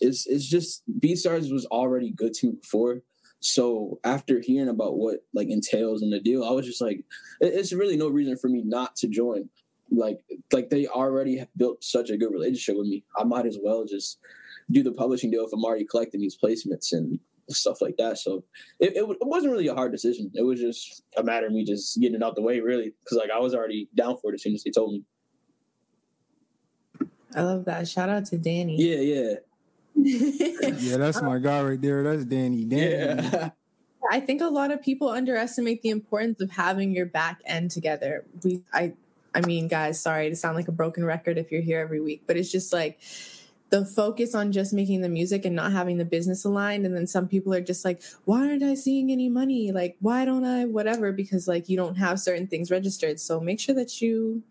it's 0.00 0.26
it's 0.26 0.46
just 0.46 0.82
BeatStars 1.00 1.52
was 1.52 1.66
already 1.66 2.10
good 2.10 2.34
to 2.34 2.48
me 2.48 2.52
before. 2.60 3.02
So 3.40 3.98
after 4.04 4.40
hearing 4.40 4.68
about 4.68 4.98
what 4.98 5.24
like 5.32 5.48
entails 5.48 6.02
in 6.02 6.10
the 6.10 6.20
deal, 6.20 6.44
I 6.44 6.50
was 6.50 6.66
just 6.66 6.80
like, 6.80 7.02
it's 7.40 7.72
really 7.72 7.96
no 7.96 8.08
reason 8.08 8.36
for 8.36 8.48
me 8.48 8.62
not 8.64 8.96
to 8.96 9.08
join. 9.08 9.48
Like, 9.90 10.20
like 10.52 10.70
they 10.70 10.86
already 10.86 11.38
have 11.38 11.48
built 11.56 11.82
such 11.82 12.10
a 12.10 12.16
good 12.16 12.32
relationship 12.32 12.76
with 12.76 12.86
me. 12.86 13.04
I 13.16 13.24
might 13.24 13.46
as 13.46 13.58
well 13.62 13.84
just 13.84 14.18
do 14.70 14.82
the 14.82 14.92
publishing 14.92 15.30
deal 15.30 15.44
if 15.44 15.52
I'm 15.52 15.64
already 15.64 15.84
collecting 15.84 16.20
these 16.20 16.38
placements 16.42 16.92
and 16.92 17.18
stuff 17.48 17.80
like 17.80 17.96
that. 17.96 18.18
So 18.18 18.44
it, 18.78 18.96
it, 18.96 19.02
it 19.02 19.26
wasn't 19.26 19.52
really 19.52 19.66
a 19.66 19.74
hard 19.74 19.92
decision. 19.92 20.30
It 20.34 20.42
was 20.42 20.60
just 20.60 21.02
a 21.16 21.22
matter 21.22 21.46
of 21.46 21.52
me 21.52 21.64
just 21.64 22.00
getting 22.00 22.16
it 22.16 22.22
out 22.22 22.36
the 22.36 22.42
way, 22.42 22.60
really, 22.60 22.92
because 23.04 23.18
like 23.18 23.30
I 23.30 23.38
was 23.38 23.54
already 23.54 23.88
down 23.94 24.16
for 24.20 24.30
it 24.30 24.34
as 24.34 24.42
soon 24.42 24.54
as 24.54 24.62
they 24.62 24.70
told 24.70 24.92
me. 24.92 25.04
I 27.34 27.42
love 27.42 27.64
that. 27.66 27.86
Shout 27.88 28.08
out 28.08 28.26
to 28.26 28.38
Danny. 28.38 28.76
Yeah, 28.76 29.00
yeah. 29.00 29.34
yeah, 30.78 30.96
that's 30.96 31.22
my 31.22 31.38
guy 31.38 31.62
right 31.62 31.80
there. 31.80 32.02
That's 32.02 32.24
Danny. 32.24 32.64
Danny. 32.64 32.90
Yeah. 32.90 33.50
I 34.10 34.18
think 34.18 34.40
a 34.40 34.48
lot 34.48 34.72
of 34.72 34.82
people 34.82 35.08
underestimate 35.08 35.82
the 35.82 35.90
importance 35.90 36.40
of 36.40 36.50
having 36.50 36.92
your 36.92 37.06
back 37.06 37.40
end 37.44 37.70
together. 37.70 38.24
We 38.42 38.62
I 38.72 38.94
I 39.34 39.40
mean, 39.42 39.68
guys, 39.68 40.00
sorry 40.00 40.28
to 40.30 40.36
sound 40.36 40.56
like 40.56 40.68
a 40.68 40.72
broken 40.72 41.04
record 41.04 41.38
if 41.38 41.52
you're 41.52 41.62
here 41.62 41.80
every 41.80 42.00
week, 42.00 42.22
but 42.26 42.36
it's 42.36 42.50
just 42.50 42.72
like 42.72 43.00
the 43.70 43.86
focus 43.86 44.34
on 44.34 44.52
just 44.52 44.72
making 44.72 45.00
the 45.00 45.08
music 45.08 45.44
and 45.44 45.54
not 45.54 45.72
having 45.72 45.96
the 45.96 46.04
business 46.04 46.44
aligned 46.44 46.84
and 46.84 46.94
then 46.94 47.06
some 47.06 47.28
people 47.28 47.54
are 47.54 47.60
just 47.60 47.84
like 47.84 48.02
why 48.24 48.46
aren't 48.46 48.64
i 48.64 48.74
seeing 48.74 49.10
any 49.10 49.28
money? 49.28 49.72
Like 49.72 49.96
why 50.00 50.24
don't 50.24 50.44
i? 50.44 50.64
Whatever 50.64 51.12
because 51.12 51.46
like 51.46 51.68
you 51.68 51.76
don't 51.76 51.94
have 51.96 52.20
certain 52.20 52.48
things 52.48 52.70
registered. 52.70 53.20
So 53.20 53.40
make 53.40 53.60
sure 53.60 53.74
that 53.76 54.02
you 54.02 54.42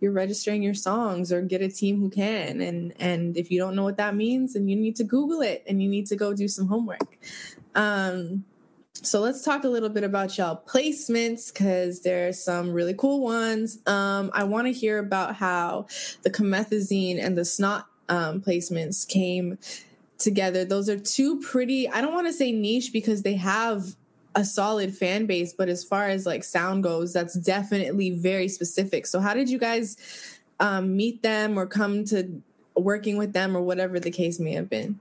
you're 0.00 0.12
registering 0.12 0.62
your 0.62 0.74
songs 0.74 1.32
or 1.32 1.42
get 1.42 1.62
a 1.62 1.68
team 1.68 1.98
who 1.98 2.10
can 2.10 2.60
and 2.60 2.94
and 3.00 3.36
if 3.36 3.50
you 3.50 3.58
don't 3.58 3.74
know 3.74 3.82
what 3.82 3.96
that 3.96 4.14
means 4.14 4.52
then 4.52 4.68
you 4.68 4.76
need 4.76 4.94
to 4.96 5.02
google 5.02 5.40
it 5.40 5.64
and 5.66 5.82
you 5.82 5.88
need 5.88 6.06
to 6.06 6.16
go 6.16 6.34
do 6.34 6.46
some 6.46 6.68
homework. 6.68 7.18
Um 7.74 8.44
so 8.94 9.20
let's 9.20 9.44
talk 9.44 9.64
a 9.64 9.68
little 9.68 9.88
bit 9.88 10.02
about 10.02 10.36
y'all 10.36 10.60
placements 10.66 11.52
because 11.52 12.02
there 12.02 12.28
are 12.28 12.32
some 12.32 12.72
really 12.72 12.94
cool 12.94 13.20
ones 13.20 13.78
um 13.86 14.30
i 14.34 14.42
want 14.42 14.66
to 14.66 14.72
hear 14.72 14.98
about 14.98 15.36
how 15.36 15.86
the 16.22 16.30
comethazine 16.30 17.22
and 17.22 17.38
the 17.38 17.44
snot 17.44 17.84
um, 18.08 18.40
placements 18.40 19.06
came 19.06 19.58
together. 20.18 20.64
Those 20.64 20.88
are 20.88 20.98
two 20.98 21.40
pretty, 21.40 21.88
I 21.88 22.00
don't 22.00 22.14
want 22.14 22.26
to 22.26 22.32
say 22.32 22.52
niche 22.52 22.92
because 22.92 23.22
they 23.22 23.34
have 23.34 23.96
a 24.34 24.44
solid 24.44 24.94
fan 24.94 25.26
base, 25.26 25.52
but 25.52 25.68
as 25.68 25.84
far 25.84 26.08
as 26.08 26.26
like 26.26 26.44
sound 26.44 26.82
goes, 26.82 27.12
that's 27.12 27.34
definitely 27.34 28.10
very 28.10 28.48
specific. 28.48 29.06
So, 29.06 29.20
how 29.20 29.34
did 29.34 29.48
you 29.48 29.58
guys 29.58 29.96
um, 30.60 30.96
meet 30.96 31.22
them 31.22 31.58
or 31.58 31.66
come 31.66 32.04
to 32.06 32.42
working 32.76 33.16
with 33.16 33.32
them 33.32 33.56
or 33.56 33.62
whatever 33.62 33.98
the 33.98 34.10
case 34.10 34.38
may 34.38 34.52
have 34.52 34.68
been? 34.68 35.00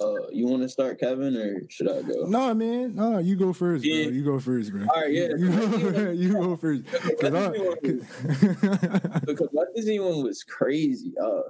Uh, 0.00 0.28
you 0.30 0.46
want 0.46 0.62
to 0.62 0.68
start, 0.68 1.00
Kevin, 1.00 1.36
or 1.36 1.62
should 1.68 1.90
I 1.90 2.02
go? 2.02 2.26
No, 2.26 2.54
man. 2.54 2.94
No, 2.94 3.18
you 3.18 3.34
go 3.36 3.52
first, 3.52 3.82
bro. 3.84 3.92
You 3.92 4.24
go 4.24 4.38
first, 4.38 4.70
bro. 4.70 4.86
All 4.94 5.02
right, 5.02 5.12
yeah. 5.12 5.28
You 5.36 5.50
go, 5.50 6.10
you 6.10 6.32
go 6.32 6.56
first. 6.56 6.84
'Cause 7.20 7.34
I- 7.34 7.50
because 9.26 9.48
my 9.52 9.64
Disney 9.74 9.98
one 9.98 10.22
was 10.22 10.42
crazy. 10.44 11.12
Uh, 11.20 11.42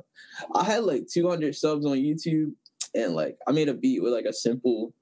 I 0.54 0.64
had 0.64 0.84
like 0.84 1.06
200 1.08 1.54
subs 1.54 1.84
on 1.86 1.96
YouTube, 1.98 2.52
and 2.94 3.14
like 3.14 3.36
I 3.46 3.52
made 3.52 3.68
a 3.68 3.74
beat 3.74 4.02
with 4.02 4.12
like 4.12 4.24
a 4.24 4.32
simple. 4.32 4.92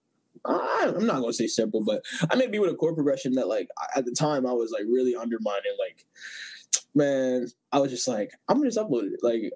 I, 0.44 0.92
I'm 0.94 1.06
not 1.06 1.20
gonna 1.20 1.32
say 1.32 1.46
simple, 1.46 1.82
but 1.84 2.04
I 2.30 2.36
made 2.36 2.48
a 2.48 2.50
beat 2.52 2.58
with 2.60 2.70
a 2.70 2.74
chord 2.76 2.94
progression 2.94 3.32
that 3.34 3.48
like 3.48 3.68
at 3.96 4.04
the 4.04 4.12
time 4.12 4.46
I 4.46 4.52
was 4.52 4.70
like 4.70 4.84
really 4.88 5.14
undermining. 5.16 5.76
Like, 5.78 6.04
man, 6.94 7.48
I 7.72 7.78
was 7.80 7.90
just 7.90 8.06
like, 8.08 8.32
I'm 8.48 8.58
gonna 8.58 8.70
just 8.70 8.78
upload 8.78 9.12
it. 9.12 9.20
Like, 9.22 9.52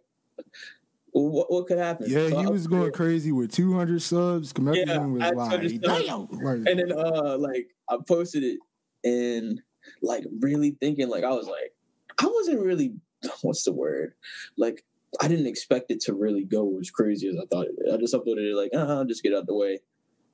what 1.13 1.51
what 1.51 1.67
could 1.67 1.79
happen? 1.79 2.07
yeah, 2.09 2.29
So 2.29 2.41
he 2.41 2.47
I 2.47 2.49
was 2.49 2.67
going 2.67 2.93
crazy 2.93 3.33
with 3.33 3.53
200 3.53 4.01
subs. 4.01 4.53
Yeah, 4.57 4.99
was 4.99 5.21
like, 5.35 5.63
subs. 5.63 5.79
damn. 5.79 6.29
Like, 6.29 6.69
and 6.69 6.79
then 6.79 6.93
uh 6.93 7.37
like 7.39 7.69
I 7.89 7.97
posted 8.07 8.43
it 8.45 8.59
and 9.05 9.61
like 10.03 10.25
really 10.41 10.77
thinking 10.81 11.09
like 11.09 11.25
I 11.25 11.31
was 11.31 11.47
like 11.47 11.73
I 12.21 12.27
wasn't 12.27 12.61
really 12.61 12.95
what's 13.43 13.65
the 13.65 13.73
word 13.73 14.15
like 14.57 14.85
I 15.21 15.27
didn't 15.29 15.47
expect 15.47 15.91
it 15.91 16.01
to 16.03 16.15
really 16.15 16.45
go 16.45 16.79
as 16.81 16.91
crazy 16.91 17.29
as 17.29 17.37
I 17.37 17.47
thought 17.51 17.67
it. 17.67 17.93
I 17.93 17.97
just 17.97 18.15
uploaded 18.15 18.51
it 18.51 18.55
like 18.55 18.71
uh, 18.75 18.99
I'll 18.99 19.05
just 19.05 19.23
get 19.23 19.35
out 19.35 19.47
the 19.47 19.55
way 19.55 19.81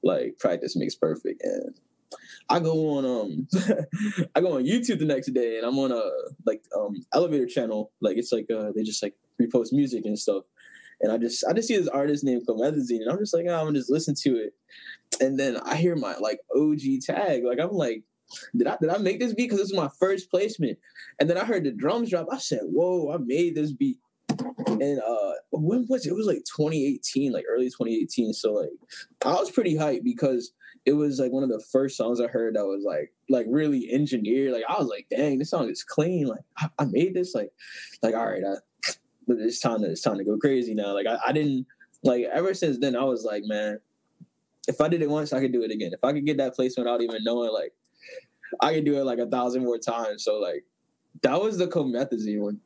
like 0.03 0.39
practice 0.39 0.77
makes 0.77 0.95
perfect 0.95 1.43
and 1.43 1.75
I 2.49 2.61
go 2.61 2.91
on 2.91 3.05
um 3.05 3.49
I 4.35 4.41
go 4.41 4.57
on 4.57 4.65
YouTube 4.65 4.99
the 4.99 5.07
next 5.07 5.33
day 5.33 5.59
and 5.59 5.67
I'm 5.67 5.79
on 5.79 5.93
a 5.93 6.03
like 6.45 6.63
um 6.77 6.95
elevator 7.13 7.47
channel 7.47 7.93
like 8.01 8.17
it's 8.17 8.33
like 8.33 8.51
uh 8.51 8.73
they 8.75 8.83
just 8.83 9.03
like 9.03 9.15
repost 9.41 9.73
music 9.73 10.05
and 10.05 10.19
stuff 10.19 10.45
and 11.01 11.13
I 11.13 11.19
just 11.19 11.45
I 11.49 11.53
just 11.53 11.69
see 11.69 11.77
this 11.77 11.89
artist 11.89 12.25
named 12.25 12.47
Comethazine 12.47 13.03
and 13.03 13.11
I'm 13.11 13.19
just 13.19 13.35
like 13.35 13.47
oh, 13.49 13.55
I'm 13.55 13.67
gonna 13.67 13.79
just 13.79 13.91
listen 13.91 14.15
to 14.23 14.37
it 14.37 14.55
and 15.21 15.39
then 15.39 15.57
I 15.59 15.77
hear 15.77 15.97
my 15.97 16.17
like 16.17 16.41
OG 16.55 16.81
tag. 17.03 17.45
Like 17.45 17.59
I'm 17.61 17.73
like, 17.73 18.03
did 18.57 18.67
I 18.67 18.77
did 18.81 18.91
I 18.91 18.99
make 18.99 19.21
this 19.21 19.35
beat? 19.35 19.45
Because 19.45 19.59
this 19.59 19.71
is 19.71 19.77
my 19.77 19.91
first 19.99 20.31
placement. 20.31 20.79
And 21.21 21.29
then 21.31 21.39
I 21.39 21.45
heard 21.45 21.65
the 21.65 21.73
drums 21.73 22.11
drop. 22.11 22.27
I 22.31 22.39
said, 22.39 22.61
whoa, 22.63 23.13
I 23.13 23.19
made 23.19 23.55
this 23.55 23.73
beat. 23.73 23.99
And 24.29 25.01
uh 25.01 25.33
when 25.53 25.87
was 25.89 26.07
it? 26.07 26.11
It 26.11 26.17
was 26.17 26.27
like 26.27 26.45
2018, 26.57 27.33
like 27.33 27.45
early 27.49 27.67
2018. 27.67 28.33
So 28.33 28.55
like 28.55 28.71
I 29.25 29.33
was 29.33 29.51
pretty 29.51 29.77
hyped 29.77 30.05
because 30.05 30.53
it 30.85 30.93
was 30.93 31.19
like 31.19 31.33
one 31.33 31.43
of 31.43 31.49
the 31.49 31.65
first 31.73 31.97
songs 31.97 32.21
I 32.21 32.29
heard 32.29 32.55
that 32.55 32.67
was 32.67 32.85
like 32.85 33.13
like 33.29 33.47
really 33.49 33.89
engineered. 33.91 34.53
Like 34.53 34.65
I 34.69 34.79
was 34.79 34.89
like, 34.89 35.07
dang, 35.11 35.39
this 35.39 35.51
song 35.51 35.71
is 35.71 35.85
clean. 35.85 36.27
Like 36.27 36.45
I, 36.59 36.69
I 36.79 36.85
made 36.85 37.15
this. 37.15 37.35
Like 37.35 37.51
like 38.03 38.15
all 38.15 38.27
right, 38.27 38.43
I, 38.45 38.57
it's 39.29 39.61
time 39.61 39.83
to 39.83 39.91
it's 39.91 40.03
time 40.03 40.19
to 40.19 40.25
go 40.25 40.37
crazy 40.39 40.75
now. 40.75 40.95
Like 40.95 41.07
I, 41.07 41.19
I 41.29 41.33
didn't 41.33 41.67
like 42.03 42.25
ever 42.33 42.55
since 42.55 42.79
then 42.79 42.97
I 42.97 43.05
was 43.05 43.25
like, 43.25 43.45
man, 43.45 43.79
if 44.69 44.81
I 44.81 44.89
did 44.89 45.03
it 45.03 45.11
once, 45.11 45.33
I 45.33 45.41
could 45.41 45.53
do 45.53 45.63
it 45.63 45.71
again. 45.71 45.93
If 45.93 46.05
I 46.05 46.13
could 46.13 46.27
get 46.27 46.37
that 46.39 46.55
placement 46.55 46.87
without 46.87 47.03
even 47.03 47.23
knowing, 47.25 47.53
like, 47.53 47.73
I 48.61 48.75
could 48.75 48.85
do 48.85 48.99
it 48.99 49.05
like 49.05 49.19
a 49.19 49.27
thousand 49.27 49.65
more 49.65 49.79
times. 49.79 50.25
So 50.25 50.39
like, 50.39 50.65
that 51.23 51.41
was 51.41 51.59
the 51.59 51.67
comethazine 51.67 52.41
one. 52.41 52.61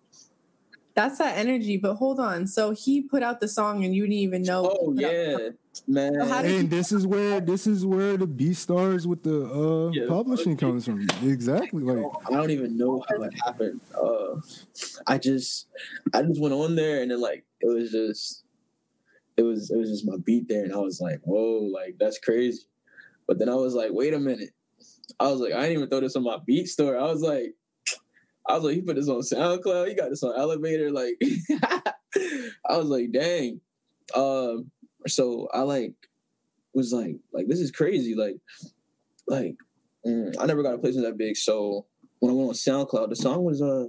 That's 0.95 1.19
that 1.19 1.39
energy, 1.39 1.77
but 1.77 1.95
hold 1.95 2.19
on. 2.19 2.47
So 2.47 2.73
he 2.73 3.01
put 3.01 3.23
out 3.23 3.41
the 3.41 3.49
song 3.49 3.85
and 3.85 3.95
you 3.95 4.03
didn't 4.03 4.19
even 4.19 4.43
know. 4.43 4.77
Oh 4.81 4.93
yeah, 4.97 5.51
man. 5.87 6.15
So 6.15 6.35
and 6.35 6.69
this 6.69 6.91
is 6.91 7.07
where 7.07 7.41
this 7.41 7.67
is 7.67 7.87
where 7.87 8.17
the 8.17 8.27
B 8.27 8.53
stars 8.55 9.07
with 9.07 9.23
the 9.23 9.47
uh 9.47 9.91
Yeah, 9.93 10.09
publishing 10.09 10.55
okay. 10.55 10.67
comes 10.67 10.85
from. 10.85 11.07
Exactly. 11.23 11.83
Like 11.85 12.05
I 12.27 12.33
don't 12.33 12.51
even 12.51 12.77
know 12.77 13.05
how 13.09 13.23
it 13.23 13.33
happened. 13.45 13.81
Uh, 13.95 14.41
I 15.07 15.19
just, 15.19 15.69
I 16.13 16.23
just 16.23 16.41
went 16.41 16.55
on 16.55 16.75
there 16.75 17.03
and 17.03 17.11
then 17.11 17.21
like 17.21 17.45
it 17.61 17.69
was 17.69 17.93
just, 17.93 18.45
it 19.37 19.43
was 19.43 19.71
it 19.71 19.77
was 19.77 19.91
just 19.91 20.07
my 20.07 20.17
beat 20.25 20.49
there, 20.49 20.65
and 20.65 20.73
I 20.73 20.79
was 20.79 21.01
like, 21.01 21.21
whoa, 21.23 21.71
like 21.73 21.97
that's 22.01 22.19
crazy. 22.19 22.65
But 23.29 23.39
then 23.39 23.49
I 23.49 23.55
was 23.55 23.75
like, 23.75 23.91
wait 23.93 24.13
a 24.13 24.19
minute. 24.19 24.51
I 25.21 25.29
was 25.29 25.41
like, 25.41 25.53
I 25.53 25.61
didn't 25.63 25.77
even 25.77 25.89
throw 25.89 26.01
this 26.01 26.17
on 26.17 26.25
my 26.25 26.39
beat 26.45 26.69
store. 26.69 26.99
I 26.99 27.05
was 27.05 27.23
like, 27.23 27.55
I 28.51 28.55
was 28.55 28.65
like, 28.65 28.75
he 28.75 28.83
put 28.83 28.97
this 28.97 29.09
on 29.09 29.21
SoundCloud. 29.21 29.89
He 29.89 29.95
got 29.95 30.11
this 30.11 30.23
on 30.23 30.39
Elevator. 30.39 30.91
Like, 30.91 31.21
I 32.69 32.77
was 32.77 32.87
like, 32.87 33.13
dang. 33.13 33.61
Um, 34.15 34.71
so 35.07 35.49
I 35.53 35.61
like 35.61 35.95
was 36.75 36.93
like, 36.93 37.17
like 37.33 37.47
this 37.49 37.61
is 37.61 37.71
crazy. 37.71 38.15
Like, 38.15 38.37
like 39.29 39.57
mm, 40.07 40.35
I 40.39 40.47
never 40.47 40.63
got 40.63 40.75
a 40.75 40.79
placement 40.79 41.07
that 41.07 41.19
big. 41.19 41.37
So 41.37 41.87
when 42.19 42.33
I 42.33 42.35
went 42.35 42.49
on 42.49 42.55
SoundCloud, 42.55 43.09
the 43.09 43.17
song 43.17 43.45
was 43.45 43.63
uh, 43.63 43.87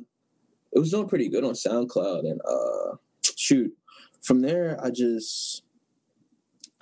it 0.71 0.80
was 0.80 0.91
doing 0.91 1.08
pretty 1.08 1.30
good 1.30 1.43
on 1.43 1.54
SoundCloud, 1.54 2.19
and 2.19 2.41
uh, 2.47 2.95
shoot, 3.36 3.74
from 4.21 4.41
there 4.41 4.80
I 4.84 4.89
just. 4.89 5.63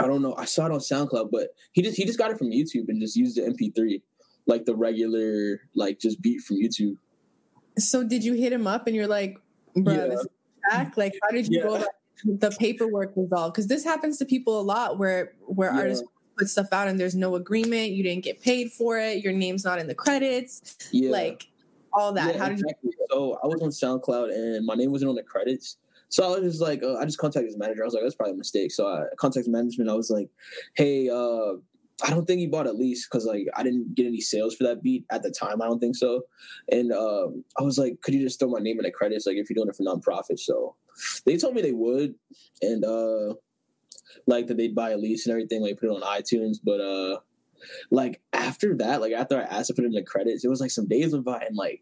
I 0.02 0.08
don't 0.08 0.22
know. 0.22 0.34
I 0.38 0.46
saw 0.46 0.66
it 0.66 0.72
on 0.72 0.80
SoundCloud, 0.80 1.30
but 1.30 1.50
he 1.74 1.82
just 1.82 1.98
he 1.98 2.06
just 2.06 2.18
got 2.18 2.32
it 2.32 2.38
from 2.38 2.52
YouTube 2.52 2.88
and 2.88 3.02
just 3.02 3.18
used 3.18 3.36
the 3.36 3.42
MP3, 3.42 4.02
like 4.48 4.64
the 4.64 4.74
regular 4.74 5.60
like 5.76 6.00
just 6.00 6.22
beat 6.22 6.40
from 6.40 6.56
YouTube. 6.56 6.96
So 7.82 8.04
did 8.04 8.24
you 8.24 8.34
hit 8.34 8.54
him 8.54 8.68
up 8.68 8.88
and 8.88 8.96
you're 8.96 9.08
like, 9.08 9.38
bro, 9.76 9.94
Yeah. 9.94 10.08
this 10.08 10.22
is 10.22 10.28
back? 10.70 10.98
Like, 10.98 11.14
how 11.22 11.30
did 11.30 11.48
you 11.48 11.58
Yeah. 11.60 11.64
go 11.64 11.76
about 11.76 11.90
the 12.26 12.52
paperwork 12.60 13.14
all? 13.32 13.50
Because 13.50 13.68
this 13.68 13.84
happens 13.84 14.18
to 14.20 14.26
people 14.26 14.60
a 14.60 14.64
lot 14.64 14.98
where 14.98 15.34
where 15.46 15.72
Yeah. 15.72 15.78
artists 15.80 16.04
put 16.38 16.48
stuff 16.50 16.68
out 16.72 16.88
and 16.88 17.00
there's 17.00 17.16
no 17.16 17.36
agreement, 17.36 17.92
you 17.92 18.04
didn't 18.04 18.24
get 18.24 18.42
paid 18.42 18.72
for 18.72 18.98
it, 18.98 19.24
your 19.24 19.34
name's 19.34 19.64
not 19.66 19.78
in 19.80 19.88
the 19.88 19.96
credits, 19.96 20.78
Yeah, 20.92 21.12
like 21.12 21.48
all 21.92 22.14
that. 22.14 22.36
How 22.38 22.50
did 22.50 22.60
you? 22.60 22.66
So 23.10 23.40
I 23.44 23.48
was 23.48 23.62
on 23.62 23.70
SoundCloud 23.70 24.34
and 24.34 24.66
my 24.66 24.76
name 24.76 24.92
wasn't 24.92 25.10
on 25.10 25.16
the 25.16 25.24
credits. 25.24 25.78
So 26.12 26.24
I 26.24 26.40
was 26.40 26.54
just 26.54 26.62
like, 26.62 26.82
uh, 26.82 26.96
I 26.96 27.06
just 27.06 27.18
contacted 27.20 27.48
his 27.50 27.58
manager. 27.58 27.84
I 27.84 27.86
was 27.86 27.94
like, 27.94 28.02
that's 28.04 28.16
probably 28.16 28.34
a 28.34 28.38
mistake. 28.38 28.72
So 28.72 28.88
I 28.88 29.06
contacted 29.18 29.52
management. 29.52 29.90
I 29.90 29.94
was 29.94 30.10
like, 30.10 30.30
hey, 30.76 31.08
uh, 31.10 31.54
I 32.04 32.10
don't 32.10 32.26
think 32.26 32.40
he 32.40 32.48
bought 32.48 32.68
at 32.68 32.78
least 32.78 33.08
because 33.10 33.26
like 33.26 33.48
I 33.56 33.64
didn't 33.64 33.96
get 33.96 34.06
any 34.06 34.22
sales 34.22 34.56
for 34.56 34.64
that 34.66 34.82
beat 34.82 35.06
at 35.12 35.24
the 35.24 35.32
time. 35.32 35.62
I 35.62 35.66
don't 35.66 35.80
think 35.80 35.96
so. 35.96 36.24
And 36.72 36.92
um, 36.92 37.44
I 37.60 37.64
was 37.64 37.78
like, 37.78 38.02
could 38.02 38.14
you 38.14 38.22
just 38.22 38.40
throw 38.40 38.50
my 38.50 38.60
name 38.60 38.80
in 38.80 38.84
the 38.84 38.92
credits? 38.92 39.26
Like 39.26 39.38
if 39.38 39.50
you're 39.50 39.56
doing 39.56 39.70
it 39.70 39.76
for 39.76 39.84
nonprofit. 39.84 40.40
So 40.40 40.76
they 41.26 41.38
told 41.38 41.56
me 41.56 41.62
they 41.62 41.72
would, 41.72 42.16
and 42.62 42.86
uh, 42.86 43.36
like 44.28 44.48
that 44.48 44.58
they'd 44.58 44.76
buy 44.76 44.92
a 44.92 44.98
lease 44.98 45.26
and 45.26 45.32
everything, 45.32 45.62
like 45.62 45.80
put 45.80 45.90
it 45.90 45.92
on 45.92 46.02
iTunes. 46.02 46.58
But 46.64 46.82
uh, 46.82 47.20
like 47.92 48.22
after 48.34 48.76
that, 48.78 49.02
like 49.02 49.14
after 49.14 49.38
I 49.38 49.44
asked 49.44 49.68
to 49.68 49.74
put 49.74 49.84
it 49.84 49.88
in 49.88 49.94
the 49.94 50.04
credits, 50.04 50.44
it 50.44 50.50
was 50.50 50.62
like 50.62 50.72
some 50.72 50.88
days 50.88 51.14
went 51.14 51.26
by 51.26 51.40
and 51.40 51.56
like 51.56 51.82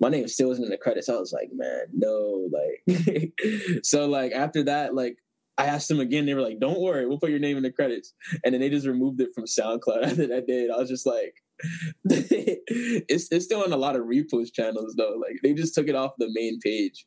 my 0.00 0.08
name 0.08 0.26
still 0.28 0.48
wasn't 0.48 0.66
in 0.66 0.70
the 0.70 0.78
credits. 0.78 1.08
I 1.08 1.14
was 1.14 1.32
like, 1.32 1.50
man, 1.52 1.82
no, 1.92 2.48
like 2.52 3.32
so 3.82 4.06
like 4.06 4.32
after 4.32 4.62
that, 4.64 4.94
like 4.94 5.18
I 5.58 5.66
asked 5.66 5.88
them 5.88 5.98
again. 5.98 6.24
They 6.24 6.34
were 6.34 6.40
like, 6.40 6.60
"Don't 6.60 6.80
worry, 6.80 7.04
we'll 7.04 7.18
put 7.18 7.30
your 7.30 7.40
name 7.40 7.56
in 7.56 7.64
the 7.64 7.72
credits." 7.72 8.14
And 8.44 8.54
then 8.54 8.60
they 8.60 8.70
just 8.70 8.86
removed 8.86 9.20
it 9.20 9.34
from 9.34 9.44
SoundCloud 9.44 10.04
after 10.04 10.26
that 10.28 10.46
day. 10.46 10.62
And 10.62 10.72
I 10.72 10.76
was 10.76 10.88
just 10.88 11.04
like, 11.04 11.34
"It's 12.04 13.28
it's 13.30 13.44
still 13.44 13.64
on 13.64 13.72
a 13.72 13.76
lot 13.76 13.96
of 13.96 14.02
repost 14.02 14.54
channels 14.54 14.94
though. 14.96 15.20
Like 15.20 15.40
they 15.42 15.54
just 15.54 15.74
took 15.74 15.88
it 15.88 15.96
off 15.96 16.12
the 16.18 16.30
main 16.32 16.60
page 16.60 17.06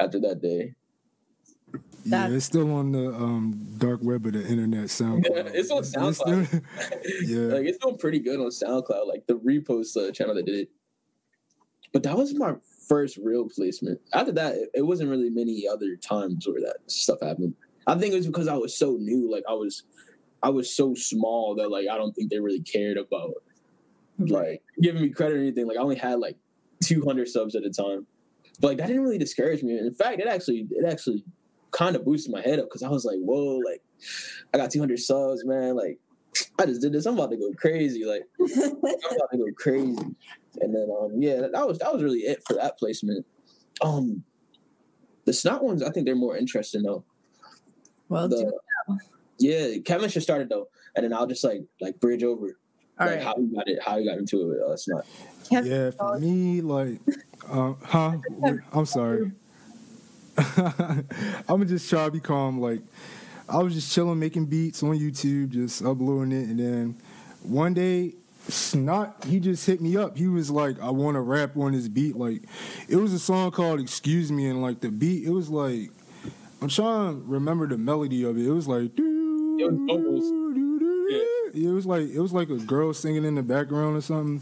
after 0.00 0.18
that 0.20 0.40
day." 0.40 0.74
Yeah, 2.04 2.28
it's 2.28 2.46
still 2.46 2.74
on 2.74 2.92
the 2.92 3.14
um, 3.14 3.76
dark 3.78 4.00
web 4.02 4.26
of 4.26 4.32
the 4.32 4.46
internet. 4.46 4.84
SoundCloud. 4.86 5.24
Yeah, 5.24 5.50
it's 5.52 5.70
on 5.70 5.82
SoundCloud. 5.82 6.62
It's 7.02 7.18
still, 7.20 7.48
yeah, 7.48 7.54
like 7.54 7.66
it's 7.66 7.78
doing 7.78 7.98
pretty 7.98 8.18
good 8.18 8.40
on 8.40 8.48
SoundCloud. 8.48 9.06
Like 9.06 9.26
the 9.26 9.34
repost 9.34 9.96
uh, 9.96 10.10
channel 10.12 10.34
that 10.34 10.46
did 10.46 10.60
it. 10.60 10.68
But 11.92 12.02
that 12.04 12.16
was 12.16 12.34
my 12.34 12.54
first 12.88 13.18
real 13.22 13.48
placement. 13.48 14.00
After 14.14 14.32
that, 14.32 14.54
it, 14.54 14.70
it 14.76 14.82
wasn't 14.82 15.10
really 15.10 15.28
many 15.28 15.68
other 15.68 15.94
times 15.96 16.46
where 16.48 16.60
that 16.62 16.78
stuff 16.86 17.18
happened. 17.20 17.54
I 17.86 17.94
think 17.96 18.12
it 18.12 18.16
was 18.16 18.26
because 18.26 18.48
I 18.48 18.56
was 18.56 18.76
so 18.76 18.96
new. 19.00 19.30
Like 19.30 19.44
I 19.48 19.54
was, 19.54 19.84
I 20.42 20.50
was 20.50 20.74
so 20.74 20.94
small 20.94 21.54
that 21.56 21.70
like 21.70 21.86
I 21.90 21.96
don't 21.96 22.12
think 22.12 22.30
they 22.30 22.40
really 22.40 22.62
cared 22.62 22.96
about 22.96 23.34
like 24.18 24.62
giving 24.80 25.02
me 25.02 25.10
credit 25.10 25.36
or 25.36 25.40
anything. 25.40 25.66
Like 25.66 25.76
I 25.76 25.80
only 25.80 25.96
had 25.96 26.18
like 26.18 26.36
200 26.84 27.28
subs 27.28 27.54
at 27.54 27.64
a 27.64 27.70
time, 27.70 28.06
but 28.60 28.68
like 28.68 28.78
that 28.78 28.88
didn't 28.88 29.02
really 29.02 29.18
discourage 29.18 29.62
me. 29.62 29.78
In 29.78 29.94
fact, 29.94 30.20
it 30.20 30.26
actually 30.26 30.66
it 30.70 30.84
actually 30.84 31.24
kind 31.70 31.96
of 31.96 32.04
boosted 32.04 32.32
my 32.32 32.42
head 32.42 32.58
up 32.58 32.66
because 32.66 32.82
I 32.82 32.88
was 32.88 33.04
like, 33.04 33.18
whoa, 33.18 33.58
like 33.58 33.82
I 34.52 34.58
got 34.58 34.70
200 34.70 34.98
subs, 34.98 35.44
man. 35.44 35.74
Like 35.76 35.98
I 36.58 36.66
just 36.66 36.80
did 36.80 36.92
this. 36.92 37.06
I'm 37.06 37.14
about 37.14 37.30
to 37.30 37.36
go 37.36 37.50
crazy. 37.56 38.04
Like 38.04 38.22
I'm 38.40 38.72
about 38.76 39.30
to 39.32 39.38
go 39.38 39.46
crazy. 39.56 39.96
And 40.60 40.74
then 40.74 40.88
um 41.00 41.20
yeah, 41.20 41.48
that 41.52 41.66
was 41.66 41.78
that 41.78 41.92
was 41.92 42.02
really 42.02 42.20
it 42.20 42.42
for 42.46 42.54
that 42.54 42.78
placement. 42.78 43.26
Um 43.82 44.24
the 45.24 45.32
snot 45.32 45.62
ones, 45.62 45.82
I 45.82 45.90
think 45.90 46.06
they're 46.06 46.16
more 46.16 46.36
interesting 46.36 46.82
though. 46.82 47.04
Well, 48.12 48.28
The- 48.28 48.52
yeah, 49.38 49.78
Kevin 49.84 50.08
should 50.10 50.22
start 50.22 50.42
it 50.42 50.48
though, 50.48 50.68
and 50.94 51.04
then 51.04 51.12
I'll 51.12 51.26
just 51.26 51.42
like 51.42 51.62
like 51.80 51.98
bridge 51.98 52.22
over 52.22 52.46
all 53.00 53.06
like 53.06 53.16
right. 53.16 53.22
how 53.22 53.34
he 53.36 53.46
got 53.54 53.68
it, 53.68 53.78
how 53.82 53.98
he 53.98 54.04
got 54.04 54.18
into 54.18 54.52
it. 54.52 54.60
Uh, 54.62 54.76
snot. 54.76 55.06
Kevin, 55.48 55.70
Yeah, 55.72 55.90
for 55.90 56.18
me, 56.18 56.60
like, 56.60 57.00
uh, 57.48 57.72
huh? 57.82 58.16
I'm 58.72 58.86
sorry. 58.86 59.32
I'm 60.56 61.04
gonna 61.48 61.64
just 61.66 61.88
try 61.90 62.04
to 62.06 62.10
be 62.10 62.20
calm. 62.20 62.60
Like, 62.60 62.80
I 63.48 63.58
was 63.62 63.74
just 63.74 63.92
chilling, 63.92 64.18
making 64.18 64.46
beats 64.46 64.82
on 64.82 64.98
YouTube, 64.98 65.50
just 65.50 65.82
uploading 65.82 66.32
it, 66.32 66.48
and 66.48 66.58
then 66.58 66.96
one 67.42 67.74
day, 67.74 68.14
Snot, 68.48 69.24
he 69.24 69.40
just 69.40 69.66
hit 69.66 69.80
me 69.80 69.96
up. 69.96 70.16
He 70.16 70.26
was 70.28 70.50
like, 70.50 70.80
"I 70.80 70.90
want 70.90 71.16
to 71.16 71.20
rap 71.20 71.56
on 71.56 71.72
this 71.72 71.88
beat." 71.88 72.16
Like, 72.16 72.42
it 72.88 72.96
was 72.96 73.12
a 73.12 73.18
song 73.18 73.50
called 73.50 73.80
"Excuse 73.80 74.32
Me," 74.32 74.46
and 74.46 74.62
like 74.62 74.80
the 74.80 74.90
beat, 74.90 75.24
it 75.26 75.30
was 75.30 75.48
like, 75.48 75.90
I'm 76.62 76.68
trying 76.68 77.20
to 77.20 77.26
remember 77.26 77.66
the 77.66 77.76
melody 77.76 78.24
of 78.24 78.38
it. 78.38 78.46
It 78.46 78.50
was 78.52 78.68
like, 78.68 78.94
doo, 78.94 79.56
It 79.60 79.70
was 79.70 79.78
vocals. 79.86 80.22
doo, 80.54 80.78
doo. 80.78 81.68
it 81.68 81.72
was 81.72 81.84
like 81.86 82.08
it 82.08 82.20
was 82.20 82.32
like 82.32 82.48
a 82.50 82.56
girl 82.56 82.94
singing 82.94 83.24
in 83.24 83.34
the 83.34 83.42
background 83.42 83.96
or 83.96 84.00
something. 84.00 84.40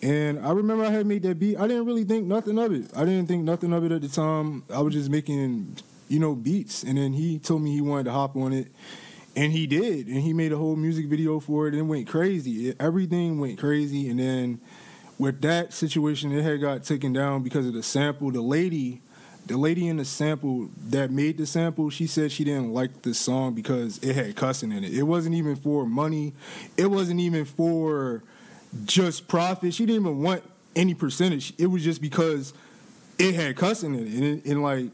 And 0.00 0.38
I 0.46 0.52
remember 0.52 0.84
I 0.84 0.90
had 0.90 1.06
made 1.06 1.22
that 1.24 1.40
beat. 1.40 1.58
I 1.58 1.66
didn't 1.66 1.84
really 1.84 2.04
think 2.04 2.26
nothing 2.26 2.56
of 2.58 2.72
it. 2.72 2.88
I 2.96 3.04
didn't 3.04 3.26
think 3.26 3.42
nothing 3.42 3.72
of 3.72 3.84
it 3.84 3.90
at 3.90 4.00
the 4.00 4.08
time. 4.08 4.62
I 4.72 4.80
was 4.80 4.94
just 4.94 5.10
making, 5.10 5.76
you 6.08 6.20
know, 6.20 6.36
beats. 6.36 6.84
And 6.84 6.96
then 6.96 7.12
he 7.12 7.40
told 7.40 7.62
me 7.62 7.72
he 7.72 7.80
wanted 7.80 8.04
to 8.04 8.12
hop 8.12 8.36
on 8.36 8.52
it. 8.52 8.68
And 9.34 9.50
he 9.52 9.66
did. 9.66 10.06
And 10.06 10.18
he 10.20 10.32
made 10.32 10.52
a 10.52 10.56
whole 10.56 10.76
music 10.76 11.06
video 11.06 11.40
for 11.40 11.66
it 11.66 11.74
and 11.74 11.80
it 11.80 11.86
went 11.86 12.06
crazy. 12.06 12.68
It, 12.68 12.76
everything 12.78 13.40
went 13.40 13.58
crazy. 13.58 14.08
And 14.08 14.20
then 14.20 14.60
with 15.18 15.40
that 15.40 15.72
situation, 15.72 16.30
it 16.30 16.44
had 16.44 16.60
got 16.60 16.84
taken 16.84 17.12
down 17.12 17.42
because 17.42 17.66
of 17.66 17.72
the 17.74 17.82
sample. 17.82 18.30
The 18.30 18.40
lady, 18.40 19.02
the 19.48 19.56
lady 19.56 19.88
in 19.88 19.96
the 19.96 20.04
sample 20.04 20.68
that 20.88 21.10
made 21.10 21.38
the 21.38 21.46
sample, 21.46 21.90
she 21.90 22.06
said 22.06 22.30
she 22.30 22.44
didn't 22.44 22.72
like 22.72 23.02
the 23.02 23.14
song 23.14 23.54
because 23.54 23.98
it 23.98 24.14
had 24.14 24.36
cussing 24.36 24.72
in 24.72 24.84
it. 24.84 24.92
It 24.92 25.02
wasn't 25.02 25.34
even 25.34 25.56
for 25.56 25.86
money. 25.86 26.34
It 26.76 26.86
wasn't 26.86 27.20
even 27.20 27.44
for 27.44 28.22
just 28.84 29.26
profit. 29.26 29.74
She 29.74 29.86
didn't 29.86 30.02
even 30.02 30.22
want 30.22 30.42
any 30.76 30.94
percentage. 30.94 31.54
It 31.58 31.66
was 31.66 31.82
just 31.82 32.00
because 32.00 32.52
it 33.18 33.34
had 33.34 33.56
cussing 33.56 33.94
in 33.94 34.06
it, 34.06 34.12
and, 34.12 34.24
it, 34.24 34.44
and 34.44 34.62
like 34.62 34.90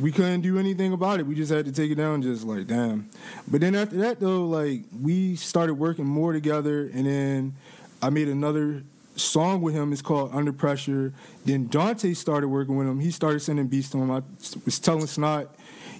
we 0.00 0.10
couldn't 0.10 0.40
do 0.40 0.58
anything 0.58 0.92
about 0.92 1.20
it. 1.20 1.26
We 1.26 1.36
just 1.36 1.52
had 1.52 1.64
to 1.66 1.72
take 1.72 1.90
it 1.90 1.94
down. 1.94 2.20
Just 2.20 2.44
like 2.44 2.66
damn. 2.66 3.08
But 3.46 3.60
then 3.60 3.74
after 3.74 3.96
that 3.98 4.20
though, 4.20 4.44
like 4.46 4.82
we 5.00 5.36
started 5.36 5.74
working 5.74 6.04
more 6.04 6.32
together, 6.32 6.90
and 6.92 7.06
then 7.06 7.54
I 8.02 8.10
made 8.10 8.28
another 8.28 8.82
song 9.18 9.60
with 9.60 9.74
him. 9.74 9.92
is 9.92 10.02
called 10.02 10.30
Under 10.34 10.52
Pressure. 10.52 11.12
Then 11.44 11.66
Dante 11.68 12.14
started 12.14 12.48
working 12.48 12.76
with 12.76 12.86
him. 12.86 13.00
He 13.00 13.10
started 13.10 13.40
sending 13.40 13.66
beats 13.66 13.90
to 13.90 13.98
him. 13.98 14.10
I 14.10 14.22
was 14.64 14.78
telling 14.78 15.06
Snot. 15.06 15.48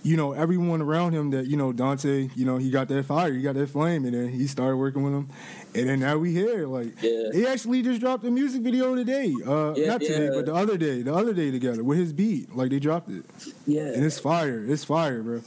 You 0.04 0.16
know, 0.16 0.32
everyone 0.32 0.80
around 0.80 1.12
him 1.12 1.30
that, 1.30 1.48
you 1.48 1.56
know, 1.56 1.72
Dante, 1.72 2.28
you 2.36 2.46
know, 2.46 2.56
he 2.56 2.70
got 2.70 2.86
that 2.86 3.04
fire, 3.04 3.32
he 3.32 3.42
got 3.42 3.56
that 3.56 3.68
flame, 3.68 4.04
and 4.04 4.14
then 4.14 4.28
he 4.28 4.46
started 4.46 4.76
working 4.76 5.02
with 5.02 5.12
him. 5.12 5.28
And 5.74 5.88
then 5.88 5.98
now 6.00 6.16
we 6.16 6.32
here. 6.32 6.68
Like 6.68 7.02
Yeah. 7.02 7.30
he 7.32 7.44
actually 7.46 7.82
just 7.82 8.00
dropped 8.00 8.24
a 8.24 8.30
music 8.30 8.62
video 8.62 8.94
today. 8.94 9.34
Uh 9.44 9.74
Yeah, 9.76 9.86
not 9.88 10.00
today, 10.00 10.26
yeah. 10.26 10.30
but 10.34 10.46
the 10.46 10.54
other 10.54 10.76
day. 10.78 11.02
The 11.02 11.12
other 11.12 11.34
day 11.34 11.50
together 11.50 11.82
with 11.82 11.98
his 11.98 12.12
beat. 12.12 12.54
Like 12.54 12.70
they 12.70 12.78
dropped 12.78 13.10
it. 13.10 13.24
Yeah, 13.66 13.82
And 13.92 14.04
it's 14.04 14.20
fire. 14.20 14.64
It's 14.64 14.84
fire, 14.84 15.20
bro. 15.20 15.40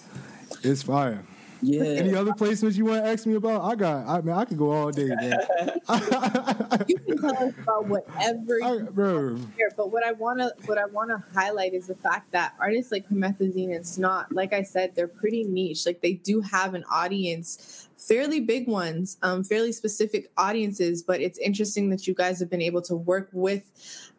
It's 0.64 0.84
fire. 0.84 1.24
Yeah. 1.62 1.84
Any 1.84 2.16
other 2.16 2.32
placements 2.32 2.76
you 2.76 2.86
want 2.86 3.04
to 3.04 3.10
ask 3.10 3.26
me 3.26 3.36
about? 3.36 3.62
I 3.62 3.76
got 3.76 4.08
I 4.08 4.22
mean 4.22 4.36
I 4.36 4.46
could 4.46 4.58
go 4.58 4.72
all 4.72 4.92
day, 4.92 5.04
you 6.88 6.98
can 6.98 7.18
tell 7.22 7.38
us 7.38 7.54
about 7.62 7.86
whatever 7.88 8.64
I, 8.64 8.80
bro. 8.90 9.36
here. 9.58 9.72
But 9.76 9.92
what 9.92 10.04
I 10.04 10.12
wanna 10.14 10.52
what 10.66 10.78
I 10.78 10.86
wanna 10.86 11.24
highlight 11.34 11.74
is 11.74 11.88
the 11.88 11.96
fact 11.96 12.32
that 12.32 12.56
artists 12.60 12.92
like 12.92 13.08
Comethazine 13.10 13.76
and 13.76 13.86
Snot, 13.86 14.32
like 14.32 14.54
I 14.54 14.64
said, 14.64 14.96
they're 14.96 15.08
pretty 15.08 15.44
niche. 15.44 15.86
Like 15.86 16.02
they 16.02 16.14
do 16.14 16.42
have 16.42 16.74
an 16.74 16.84
audience, 16.92 17.90
fairly 17.98 18.40
big 18.40 18.68
ones, 18.68 19.18
um, 19.22 19.44
fairly 19.44 19.72
specific 19.72 20.32
audiences. 20.38 21.04
But 21.04 21.22
it's 21.22 21.38
interesting 21.40 21.90
that 21.90 22.08
you 22.08 22.14
guys 22.14 22.40
have 22.40 22.50
been 22.50 22.62
able 22.62 22.82
to 22.84 22.96
work 22.96 23.30
with 23.32 23.64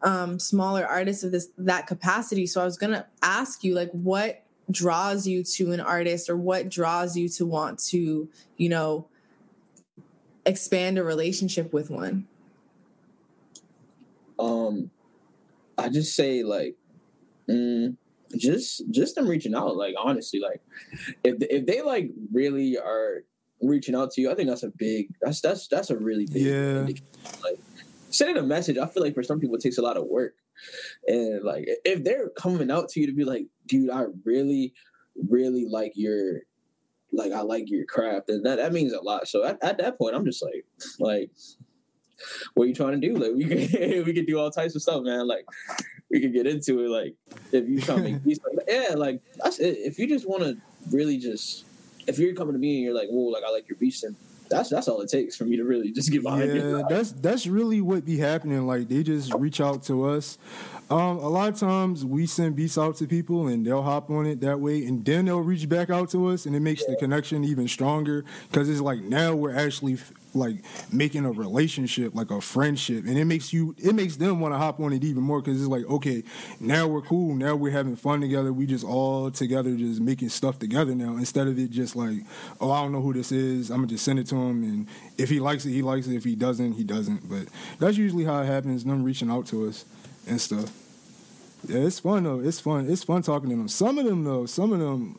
um, 0.03 0.39
smaller 0.39 0.87
artists 0.87 1.25
of 1.25 1.33
this 1.33 1.49
that 1.59 1.87
capacity. 1.87 2.47
So 2.47 2.61
I 2.61 2.65
was 2.65 2.77
gonna 2.77 3.07
ask 3.23 3.65
you, 3.65 3.75
like, 3.75 3.91
what 3.93 4.42
draws 4.71 5.27
you 5.27 5.43
to 5.45 5.73
an 5.73 5.81
artist, 5.81 6.29
or 6.31 6.37
what 6.37 6.69
draws 6.69 7.17
you 7.17 7.29
to 7.31 7.45
want 7.47 7.79
to, 7.91 8.29
you 8.57 8.69
know, 8.69 9.07
expand 10.47 10.99
a 10.99 11.05
relationship 11.05 11.73
with 11.73 11.91
one. 11.91 12.27
um 14.39 14.91
i 15.79 15.89
just 15.89 16.17
say 16.17 16.43
like 16.43 16.75
mm, 17.49 17.97
just 18.37 18.83
just 18.91 19.15
them 19.15 19.29
reaching 19.29 19.55
out 19.55 19.77
like 19.77 19.95
honestly 20.03 20.41
like 20.41 20.61
if 21.23 21.37
if 21.43 21.67
they 21.67 21.81
like 21.83 22.11
really 22.33 22.77
are 22.79 23.23
reaching 23.61 23.95
out 23.95 24.11
to 24.11 24.21
you 24.21 24.31
i 24.31 24.35
think 24.35 24.49
that's 24.49 24.63
a 24.65 24.71
big 24.77 25.09
that's 25.21 25.41
that's 25.41 25.69
that's 25.69 25.91
a 25.91 25.97
really 25.97 26.27
big 26.27 26.43
Yeah. 26.43 26.79
indicator. 26.81 27.07
like 27.45 27.59
sending 28.11 28.37
a 28.39 28.43
message 28.43 28.79
i 28.79 28.87
feel 28.87 29.03
like 29.03 29.15
for 29.15 29.23
some 29.23 29.39
people 29.39 29.55
it 29.57 29.63
takes 29.63 29.79
a 29.79 29.83
lot 29.83 29.97
of 29.97 30.07
work 30.07 30.35
and 31.07 31.43
like 31.43 31.67
if 31.85 32.03
they're 32.05 32.31
coming 32.31 32.71
out 32.71 32.89
to 32.89 33.01
you 33.01 33.07
to 33.07 33.13
be 33.13 33.25
like 33.25 33.47
dude 33.67 33.91
i 33.91 34.05
really 34.25 34.73
really 35.29 35.67
like 35.69 35.93
your 35.95 36.41
like 37.13 37.33
i 37.33 37.41
like 37.41 37.71
your 37.71 37.85
craft 37.85 38.29
and 38.29 38.45
that 38.45 38.57
that 38.57 38.73
means 38.73 38.93
a 38.93 39.01
lot 39.01 39.29
so 39.29 39.45
at, 39.45 39.63
at 39.63 39.79
that 39.79 39.99
point 39.99 40.15
i'm 40.15 40.25
just 40.25 40.43
like 40.43 40.65
like 40.99 41.31
what 42.55 42.65
are 42.65 42.67
you 42.67 42.75
trying 42.75 43.01
to 43.01 43.09
do? 43.09 43.17
Like 43.23 43.33
we 43.35 43.45
could 43.45 44.07
we 44.07 44.13
could 44.13 44.27
do 44.27 44.39
all 44.39 44.51
types 44.51 44.75
of 44.75 44.83
stuff, 44.83 45.03
man. 45.05 45.27
Like 45.27 45.47
we 46.11 46.21
could 46.21 46.33
get 46.33 46.47
into 46.47 46.85
it. 46.85 46.89
Like 46.89 47.15
if 47.53 47.69
you 47.69 47.81
try 47.81 47.97
to 47.97 48.03
make 48.03 48.23
beats, 48.25 48.41
like 48.45 48.67
yeah, 48.67 48.95
like 48.97 49.21
that's 49.43 49.59
it. 49.59 49.79
If 49.79 49.99
you 49.99 50.09
just 50.09 50.29
want 50.29 50.43
to 50.43 50.57
really 50.91 51.19
just, 51.19 51.65
if 52.07 52.19
you're 52.19 52.35
coming 52.35 52.55
to 52.55 52.59
me 52.59 52.77
and 52.77 52.85
you're 52.85 52.95
like, 52.95 53.09
whoa, 53.09 53.31
like 53.31 53.45
I 53.45 53.51
like 53.51 53.69
your 53.69 53.77
beats, 53.77 54.01
then 54.01 54.17
that's 54.53 54.71
that's 54.71 54.89
all 54.89 55.01
it 55.01 55.09
takes 55.09 55.37
for 55.37 55.45
me 55.45 55.57
to 55.57 55.65
really 55.65 55.91
just 55.93 56.11
get 56.11 56.23
behind 56.23 56.53
Yeah, 56.55 56.83
that's 56.89 57.13
that's 57.13 57.47
really 57.47 57.81
what 57.81 58.05
be 58.05 58.19
happening. 58.19 58.67
Like 58.67 58.89
they 58.89 59.03
just 59.03 59.33
reach 59.35 59.61
out 59.61 59.83
to 59.85 60.05
us. 60.05 60.39
Um, 60.91 61.19
a 61.19 61.29
lot 61.29 61.49
of 61.49 61.59
times 61.59 62.05
we 62.05 62.27
send 62.27 62.55
beats 62.55 62.77
out 62.77 62.97
to 62.97 63.07
people 63.07 63.49
and 63.49 63.67
they'll 63.67 63.83
hop 63.83 64.11
on 64.11 64.27
it 64.27 64.41
that 64.43 64.61
way, 64.61 64.85
and 64.85 65.05
then 65.05 65.25
they'll 65.25 65.41
reach 65.41 65.69
back 65.69 65.91
out 65.91 66.11
to 66.11 66.29
us, 66.29 66.47
and 66.47 66.55
it 66.55 66.61
makes 66.61 66.85
the 66.85 66.97
connection 66.97 67.45
even 67.45 67.67
stronger 67.67 68.25
because 68.51 68.69
it's 68.69 68.81
like 68.81 69.01
now 69.01 69.35
we're 69.35 69.57
actually 69.57 69.97
like 70.35 70.57
making 70.93 71.25
a 71.25 71.33
relationship, 71.33 72.15
like 72.15 72.31
a 72.31 72.41
friendship, 72.41 73.05
and 73.07 73.19
it 73.19 73.25
makes 73.25 73.53
you, 73.53 73.75
it 73.79 73.95
makes 73.95 74.17
them 74.17 74.41
want 74.41 74.55
to 74.55 74.59
hop 74.59 74.81
on 74.81 74.93
it 74.93 75.05
even 75.05 75.23
more 75.23 75.41
because 75.41 75.61
it's 75.61 75.71
like 75.71 75.85
okay, 75.87 76.23
now 76.61 76.87
we're 76.87 77.03
cool, 77.03 77.35
now 77.35 77.55
we're 77.55 77.73
having 77.73 77.97
fun 77.97 78.21
together, 78.21 78.53
we 78.53 78.67
just 78.67 78.85
all 78.85 79.31
together 79.31 79.75
just 79.77 80.01
making 80.01 80.29
stuff 80.29 80.59
together 80.59 80.95
now 80.95 81.17
instead 81.17 81.47
of 81.47 81.59
it 81.59 81.71
just 81.71 81.97
like 81.97 82.19
oh 82.61 82.71
I 82.71 82.83
don't 82.83 82.93
know 82.93 83.01
who 83.01 83.13
this 83.13 83.33
is, 83.33 83.71
I'm 83.71 83.79
gonna 83.79 83.89
just 83.89 84.05
send 84.05 84.19
it 84.19 84.27
to 84.29 84.37
him, 84.37 84.63
and 84.63 84.87
if 85.19 85.29
he 85.29 85.41
likes 85.41 85.65
it, 85.65 85.71
he 85.71 85.83
likes 85.83 86.07
it. 86.07 86.17
If 86.17 86.25
he 86.25 86.35
doesn't, 86.35 86.73
he 86.73 86.85
doesn't. 86.85 87.29
But 87.29 87.49
that's 87.79 87.97
usually 87.97 88.25
how 88.25 88.41
it 88.43 88.47
happens. 88.47 88.85
Them 88.85 89.05
reaching 89.05 89.31
out 89.31 89.47
to 89.47 89.69
us 89.69 89.85
and 90.27 90.41
stuff. 90.41 90.73
Yeah, 91.67 91.81
it's 91.81 92.01
fun 92.01 92.25
though. 92.25 92.41
It's 92.41 92.61
fun. 92.61 92.91
It's 92.91 93.05
fun 93.05 93.23
talking 93.23 93.51
to 93.51 93.57
them. 93.57 93.69
Some 93.69 93.99
of 93.99 94.05
them 94.05 94.25
though, 94.25 94.47
some 94.47 94.73
of 94.73 94.81
them, 94.81 95.19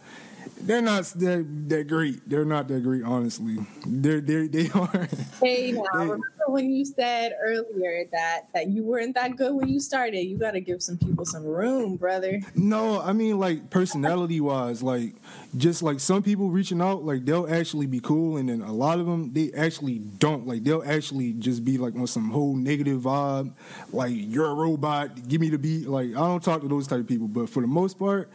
they're 0.61 0.81
not 0.81 1.03
that 1.17 1.69
that 1.69 1.87
great. 1.87 2.27
They're 2.29 2.45
not 2.45 2.67
that 2.69 2.83
great, 2.83 3.03
honestly. 3.03 3.57
They're 3.85 4.21
they 4.21 4.47
they 4.47 4.69
are. 4.75 5.07
Hey, 5.41 5.71
now 5.71 5.83
remember 5.93 6.31
when 6.47 6.71
you 6.71 6.85
said 6.85 7.33
earlier 7.41 8.05
that 8.11 8.47
that 8.53 8.67
you 8.67 8.83
weren't 8.83 9.15
that 9.15 9.35
good 9.35 9.53
when 9.53 9.69
you 9.69 9.79
started? 9.79 10.19
You 10.19 10.37
got 10.37 10.51
to 10.51 10.61
give 10.61 10.81
some 10.81 10.97
people 10.97 11.25
some 11.25 11.43
room, 11.43 11.97
brother. 11.97 12.41
No, 12.55 13.01
I 13.01 13.13
mean 13.13 13.39
like 13.39 13.69
personality 13.69 14.39
wise, 14.39 14.81
like 14.81 15.15
just 15.57 15.83
like 15.83 15.99
some 15.99 16.23
people 16.23 16.49
reaching 16.49 16.81
out, 16.81 17.03
like 17.03 17.25
they'll 17.25 17.51
actually 17.51 17.87
be 17.87 17.99
cool, 17.99 18.37
and 18.37 18.49
then 18.49 18.61
a 18.61 18.71
lot 18.71 18.99
of 18.99 19.05
them 19.05 19.33
they 19.33 19.51
actually 19.53 19.99
don't. 19.99 20.47
Like 20.47 20.63
they'll 20.63 20.83
actually 20.85 21.33
just 21.33 21.63
be 21.65 21.77
like 21.77 21.95
on 21.95 22.07
some 22.07 22.29
whole 22.29 22.55
negative 22.55 23.01
vibe, 23.01 23.53
like 23.91 24.13
you're 24.15 24.49
a 24.49 24.53
robot, 24.53 25.27
give 25.27 25.41
me 25.41 25.49
the 25.49 25.57
beat. 25.57 25.87
Like 25.87 26.09
I 26.09 26.19
don't 26.19 26.43
talk 26.43 26.61
to 26.61 26.67
those 26.67 26.87
type 26.87 26.99
of 26.99 27.07
people, 27.07 27.27
but 27.27 27.49
for 27.49 27.61
the 27.61 27.67
most 27.67 27.99
part 27.99 28.29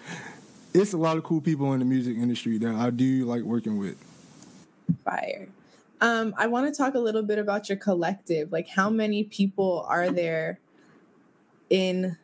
it's 0.82 0.92
a 0.92 0.98
lot 0.98 1.16
of 1.16 1.24
cool 1.24 1.40
people 1.40 1.72
in 1.72 1.80
the 1.80 1.84
music 1.84 2.16
industry 2.16 2.58
that 2.58 2.74
I 2.74 2.90
do 2.90 3.24
like 3.24 3.42
working 3.42 3.78
with. 3.78 3.96
Fire. 5.04 5.48
Um, 6.00 6.34
I 6.36 6.46
want 6.46 6.72
to 6.72 6.76
talk 6.76 6.94
a 6.94 6.98
little 6.98 7.22
bit 7.22 7.38
about 7.38 7.68
your 7.68 7.78
collective. 7.78 8.52
Like, 8.52 8.68
how 8.68 8.88
many 8.88 9.24
people 9.24 9.84
are 9.88 10.10
there 10.10 10.60
in 11.70 12.16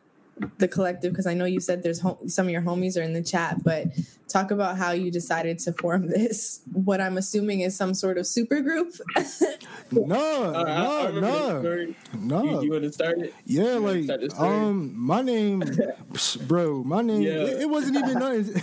the 0.57 0.67
collective? 0.67 1.13
Because 1.13 1.27
I 1.27 1.33
know 1.33 1.45
you 1.45 1.59
said 1.59 1.83
there's 1.83 1.99
hom- 1.99 2.27
some 2.27 2.47
of 2.47 2.51
your 2.51 2.61
homies 2.61 2.99
are 2.99 3.03
in 3.03 3.13
the 3.13 3.23
chat, 3.23 3.63
but 3.63 3.87
talk 4.27 4.51
about 4.51 4.77
how 4.77 4.91
you 4.91 5.11
decided 5.11 5.59
to 5.59 5.73
form 5.73 6.07
this. 6.09 6.61
What 6.71 6.99
I'm 7.01 7.17
assuming 7.17 7.61
is 7.61 7.75
some 7.75 7.93
sort 7.93 8.17
of 8.17 8.27
super 8.27 8.61
group. 8.61 8.93
no, 9.91 10.51
no, 10.51 11.11
no, 11.11 11.93
no. 12.13 12.43
You, 12.43 12.63
you 12.63 12.71
want 12.71 12.83
to 12.83 12.91
start 12.91 13.19
it? 13.19 13.33
Yeah, 13.45 13.75
like 13.75 14.09
um, 14.37 14.93
my 14.97 15.21
name, 15.21 15.63
bro. 16.47 16.83
My 16.83 17.01
name. 17.01 17.21
Yeah. 17.21 17.33
It, 17.33 17.61
it, 17.63 17.69
wasn't 17.69 17.97
even 17.97 18.19
nothing. 18.19 18.61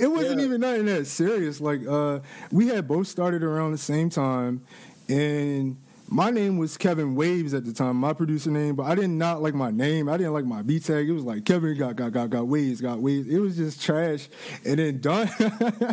it 0.00 0.10
wasn't 0.10 0.40
yeah. 0.40 0.46
even 0.46 0.60
nothing 0.60 0.86
that 0.86 1.06
serious. 1.06 1.60
Like 1.60 1.86
uh, 1.86 2.20
we 2.50 2.68
had 2.68 2.86
both 2.86 3.08
started 3.08 3.42
around 3.42 3.72
the 3.72 3.78
same 3.78 4.10
time, 4.10 4.62
and 5.08 5.76
my 6.10 6.30
name 6.30 6.58
was 6.58 6.76
Kevin 6.76 7.14
Waves 7.14 7.54
at 7.54 7.64
the 7.64 7.72
time, 7.72 7.96
my 7.96 8.12
producer 8.12 8.50
name, 8.50 8.74
but 8.74 8.82
I 8.82 8.96
did 8.96 9.10
not 9.10 9.42
like 9.42 9.54
my 9.54 9.70
name. 9.70 10.08
I 10.08 10.16
didn't 10.16 10.32
like 10.32 10.44
my 10.44 10.60
B 10.60 10.80
tag. 10.80 11.08
It 11.08 11.12
was 11.12 11.22
like 11.22 11.44
Kevin 11.44 11.78
got 11.78 11.94
got 11.94 12.12
got 12.12 12.30
got 12.30 12.48
Waves, 12.48 12.80
got 12.80 12.98
Waves. 12.98 13.28
It 13.28 13.38
was 13.38 13.56
just 13.56 13.80
trash. 13.80 14.28
And 14.66 14.80
then 14.80 15.00
Don- 15.00 15.30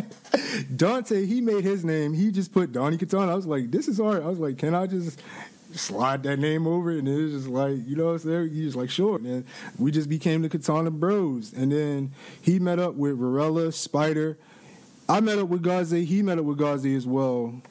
Dante, 0.76 1.24
he 1.24 1.40
made 1.40 1.62
his 1.62 1.84
name. 1.84 2.14
He 2.14 2.32
just 2.32 2.52
put 2.52 2.72
Donnie 2.72 2.98
Katana. 2.98 3.30
I 3.30 3.36
was 3.36 3.46
like, 3.46 3.70
this 3.70 3.86
is 3.86 4.00
art. 4.00 4.24
I 4.24 4.26
was 4.26 4.40
like, 4.40 4.58
can 4.58 4.74
I 4.74 4.88
just 4.88 5.22
slide 5.72 6.24
that 6.24 6.40
name 6.40 6.66
over? 6.66 6.90
And 6.90 7.06
it 7.06 7.22
was 7.22 7.32
just 7.32 7.46
like, 7.48 7.76
you 7.86 7.94
know 7.94 8.06
what 8.06 8.12
I'm 8.12 8.18
saying? 8.18 8.50
You 8.52 8.64
just 8.64 8.76
like, 8.76 8.90
sure. 8.90 9.16
And 9.18 9.44
we 9.78 9.92
just 9.92 10.08
became 10.08 10.42
the 10.42 10.48
Katana 10.48 10.90
Bros. 10.90 11.52
And 11.52 11.70
then 11.70 12.12
he 12.42 12.58
met 12.58 12.80
up 12.80 12.94
with 12.94 13.18
Varela, 13.18 13.70
Spider. 13.70 14.36
I 15.08 15.20
met 15.20 15.38
up 15.38 15.48
with 15.48 15.62
Gaze. 15.62 15.90
He 15.90 16.22
met 16.22 16.38
up 16.38 16.44
with 16.44 16.58
Gaze 16.58 16.84
as 16.96 17.06
well. 17.06 17.62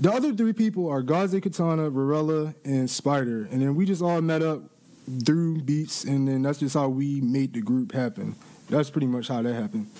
The 0.00 0.12
other 0.12 0.32
three 0.32 0.52
people 0.52 0.88
are 0.88 1.02
Gaze 1.02 1.40
Katana, 1.40 1.90
Varela, 1.90 2.54
and 2.64 2.88
Spider. 2.88 3.48
And 3.50 3.60
then 3.60 3.74
we 3.74 3.84
just 3.84 4.00
all 4.00 4.20
met 4.20 4.42
up 4.42 4.62
through 5.24 5.62
beats, 5.62 6.04
and 6.04 6.28
then 6.28 6.42
that's 6.42 6.60
just 6.60 6.74
how 6.74 6.88
we 6.88 7.20
made 7.20 7.52
the 7.52 7.60
group 7.60 7.92
happen. 7.92 8.36
That's 8.68 8.90
pretty 8.90 9.08
much 9.08 9.28
how 9.28 9.42
that 9.42 9.54
happened. 9.54 9.90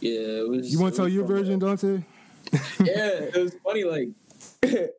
Yeah, 0.00 0.40
it 0.40 0.48
was. 0.48 0.70
You 0.70 0.78
want 0.78 0.94
to 0.94 0.96
tell 0.98 1.08
your 1.08 1.24
version, 1.24 1.58
Dante? 1.58 2.02
yeah, 2.52 3.30
it 3.34 3.36
was 3.36 3.56
funny, 3.64 3.84
like, 3.84 4.08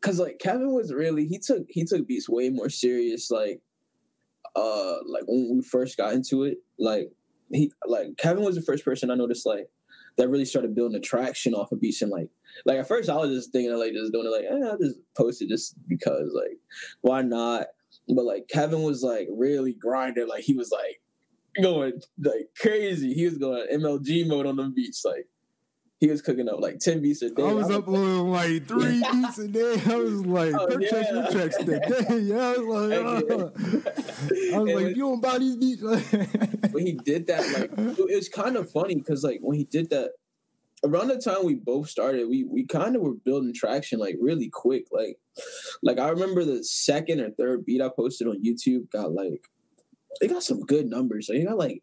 cause 0.00 0.20
like 0.20 0.38
Kevin 0.38 0.72
was 0.72 0.92
really 0.92 1.26
he 1.26 1.38
took 1.38 1.64
he 1.68 1.84
took 1.84 2.06
beats 2.06 2.28
way 2.28 2.50
more 2.50 2.70
serious, 2.70 3.30
like, 3.30 3.60
uh, 4.54 4.96
like 5.06 5.24
when 5.26 5.56
we 5.56 5.62
first 5.62 5.96
got 5.96 6.12
into 6.12 6.44
it, 6.44 6.58
like 6.78 7.10
he 7.50 7.72
like 7.86 8.16
Kevin 8.16 8.44
was 8.44 8.54
the 8.54 8.62
first 8.62 8.84
person 8.84 9.10
I 9.10 9.16
noticed 9.16 9.44
like 9.44 9.68
that 10.18 10.28
really 10.28 10.44
started 10.44 10.74
building 10.74 10.96
attraction 10.96 11.54
off 11.54 11.72
of 11.72 11.80
beats 11.80 12.02
and 12.02 12.10
like 12.10 12.28
like 12.66 12.78
at 12.78 12.88
first 12.88 13.08
I 13.08 13.16
was 13.16 13.30
just 13.30 13.52
thinking 13.52 13.74
like 13.78 13.92
just 13.92 14.12
doing 14.12 14.26
it 14.26 14.30
like 14.30 14.44
eh, 14.44 14.68
I'll 14.68 14.78
just 14.78 14.98
posted 15.16 15.48
just 15.48 15.74
because 15.86 16.30
like 16.34 16.58
why 17.00 17.22
not? 17.22 17.68
But 18.08 18.24
like 18.24 18.48
Kevin 18.48 18.82
was 18.82 19.02
like 19.02 19.28
really 19.30 19.72
grinding, 19.72 20.28
like 20.28 20.44
he 20.44 20.54
was 20.54 20.70
like 20.70 21.00
going 21.62 22.00
like 22.22 22.50
crazy. 22.60 23.14
He 23.14 23.24
was 23.24 23.38
going 23.38 23.66
MLG 23.72 24.26
mode 24.26 24.46
on 24.46 24.56
the 24.56 24.64
beach 24.64 24.96
like 25.04 25.28
he 26.00 26.08
was 26.08 26.22
cooking 26.22 26.48
up 26.48 26.60
like 26.60 26.78
ten 26.78 27.02
beats 27.02 27.22
a 27.22 27.30
day. 27.30 27.42
I 27.42 27.52
was, 27.52 27.70
uploading 27.70 28.30
like 28.30 28.66
three 28.68 29.02
beats 29.12 29.38
a 29.38 29.48
day. 29.48 29.72
I 29.86 29.96
was 29.96 30.12
oh, 30.12 30.28
like, 30.28 30.54
oh, 30.54 30.78
yeah. 30.78 31.48
today. 31.48 31.80
Yeah, 32.22 32.36
I 32.36 32.58
was 32.58 32.90
like, 32.90 33.30
oh. 33.30 33.52
I 34.54 34.58
was 34.58 34.74
like, 34.74 34.96
you 34.96 35.02
don't 35.02 35.20
buy 35.20 35.38
these 35.38 35.56
beats, 35.56 35.82
when 35.82 36.86
he 36.86 36.92
did 36.92 37.26
that, 37.26 37.40
like 37.52 37.98
it 37.98 38.14
was 38.14 38.28
kind 38.28 38.56
of 38.56 38.70
funny 38.70 38.94
because 38.94 39.24
like 39.24 39.40
when 39.40 39.58
he 39.58 39.64
did 39.64 39.90
that, 39.90 40.12
around 40.84 41.08
the 41.08 41.18
time 41.18 41.44
we 41.44 41.54
both 41.54 41.88
started, 41.88 42.28
we 42.28 42.44
we 42.44 42.64
kind 42.64 42.94
of 42.94 43.02
were 43.02 43.14
building 43.14 43.52
traction 43.52 43.98
like 43.98 44.16
really 44.20 44.48
quick. 44.48 44.86
Like, 44.92 45.18
like 45.82 45.98
I 45.98 46.08
remember 46.10 46.44
the 46.44 46.62
second 46.62 47.20
or 47.20 47.30
third 47.30 47.64
beat 47.64 47.82
I 47.82 47.88
posted 47.88 48.28
on 48.28 48.42
YouTube 48.44 48.90
got 48.90 49.12
like 49.12 49.42
it 50.20 50.28
got 50.28 50.42
some 50.42 50.60
good 50.60 50.86
numbers. 50.86 51.28
Like 51.28 51.40
it 51.40 51.48
got 51.48 51.58
like 51.58 51.82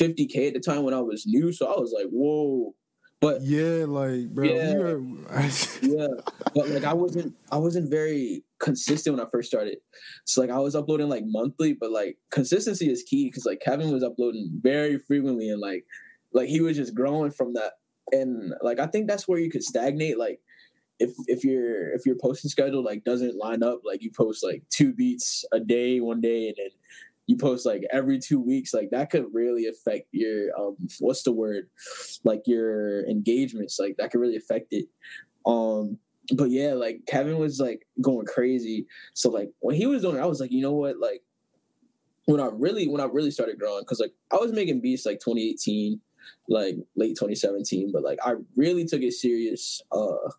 50k 0.00 0.48
at 0.48 0.54
the 0.54 0.60
time 0.60 0.84
when 0.84 0.94
I 0.94 1.00
was 1.00 1.26
new. 1.26 1.52
So 1.52 1.66
I 1.66 1.78
was 1.78 1.92
like, 1.96 2.08
whoa. 2.10 2.74
But 3.20 3.42
yeah, 3.42 3.86
like 3.86 4.28
bro, 4.34 4.44
yeah, 4.44 5.38
yeah. 5.82 6.08
But 6.54 6.68
like 6.68 6.84
I 6.84 6.92
wasn't 6.92 7.34
I 7.50 7.56
wasn't 7.56 7.90
very 7.90 8.44
consistent 8.58 9.16
when 9.16 9.26
I 9.26 9.30
first 9.30 9.48
started. 9.48 9.78
So 10.24 10.42
like 10.42 10.50
I 10.50 10.58
was 10.58 10.74
uploading 10.74 11.08
like 11.08 11.24
monthly, 11.24 11.72
but 11.72 11.90
like 11.90 12.18
consistency 12.30 12.90
is 12.90 13.02
key 13.02 13.28
because 13.28 13.46
like 13.46 13.60
Kevin 13.60 13.90
was 13.90 14.02
uploading 14.02 14.50
very 14.62 14.98
frequently 14.98 15.48
and 15.48 15.60
like 15.60 15.84
like 16.32 16.48
he 16.48 16.60
was 16.60 16.76
just 16.76 16.94
growing 16.94 17.30
from 17.30 17.54
that 17.54 17.72
and 18.12 18.54
like 18.62 18.78
I 18.78 18.86
think 18.86 19.08
that's 19.08 19.26
where 19.26 19.38
you 19.38 19.50
could 19.50 19.64
stagnate. 19.64 20.18
Like 20.18 20.40
if 20.98 21.10
if 21.26 21.44
your 21.44 21.92
if 21.92 22.06
your 22.06 22.16
posting 22.16 22.48
schedule 22.48 22.82
like 22.82 23.04
doesn't 23.04 23.36
line 23.36 23.62
up, 23.62 23.80
like 23.84 24.02
you 24.02 24.10
post 24.10 24.44
like 24.44 24.62
two 24.70 24.92
beats 24.92 25.44
a 25.52 25.60
day 25.60 26.00
one 26.00 26.20
day, 26.20 26.48
and 26.48 26.56
then 26.56 26.70
you 27.26 27.36
post 27.36 27.66
like 27.66 27.82
every 27.92 28.18
two 28.18 28.40
weeks, 28.40 28.72
like 28.72 28.90
that 28.90 29.10
could 29.10 29.26
really 29.32 29.66
affect 29.66 30.08
your 30.12 30.56
um 30.58 30.76
what's 31.00 31.22
the 31.22 31.32
word, 31.32 31.68
like 32.24 32.42
your 32.46 33.04
engagements. 33.08 33.78
Like 33.78 33.96
that 33.98 34.10
could 34.10 34.20
really 34.20 34.36
affect 34.36 34.72
it. 34.72 34.86
Um, 35.44 35.98
but 36.34 36.50
yeah, 36.50 36.72
like 36.74 37.02
Kevin 37.06 37.38
was 37.38 37.60
like 37.60 37.86
going 38.00 38.26
crazy. 38.26 38.86
So 39.14 39.30
like 39.30 39.50
when 39.60 39.76
he 39.76 39.86
was 39.86 40.02
doing 40.02 40.16
it, 40.16 40.20
I 40.20 40.26
was 40.26 40.40
like, 40.40 40.52
you 40.52 40.62
know 40.62 40.72
what, 40.72 40.98
like 40.98 41.22
when 42.26 42.40
I 42.40 42.48
really 42.52 42.88
when 42.88 43.00
I 43.00 43.04
really 43.04 43.30
started 43.30 43.58
growing, 43.58 43.82
because 43.82 44.00
like 44.00 44.12
I 44.32 44.36
was 44.36 44.52
making 44.52 44.80
beats 44.80 45.06
like 45.06 45.20
2018 45.20 46.00
like 46.48 46.76
late 46.96 47.16
2017, 47.16 47.92
but 47.92 48.02
like 48.02 48.18
I 48.24 48.34
really 48.56 48.84
took 48.84 49.02
it 49.02 49.12
serious 49.12 49.82
uh 49.92 50.30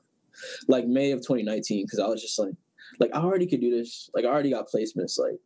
like 0.68 0.86
May 0.86 1.12
of 1.12 1.20
2019 1.20 1.86
because 1.86 2.00
I 2.00 2.08
was 2.08 2.22
just 2.22 2.40
like 2.40 2.54
like 3.00 3.12
I 3.14 3.20
already 3.20 3.48
could 3.48 3.62
do 3.62 3.72
this. 3.72 4.10
Like 4.14 4.26
I 4.26 4.30
already 4.30 4.52
got 4.52 4.70
placements. 4.70 5.20
Like 5.20 5.40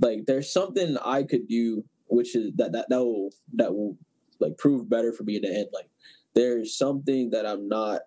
like 0.00 0.26
there's 0.26 0.52
something 0.52 0.96
I 1.04 1.22
could 1.22 1.48
do 1.48 1.84
which 2.08 2.36
is 2.36 2.52
that 2.56 2.72
that 2.72 2.86
that 2.88 3.00
will 3.00 3.30
that 3.54 3.74
will 3.74 3.96
like 4.40 4.56
prove 4.58 4.88
better 4.88 5.12
for 5.12 5.24
me 5.24 5.36
in 5.36 5.42
the 5.42 5.48
end. 5.48 5.68
Like 5.72 5.88
there's 6.34 6.76
something 6.76 7.30
that 7.30 7.46
I'm 7.46 7.68
not 7.68 8.02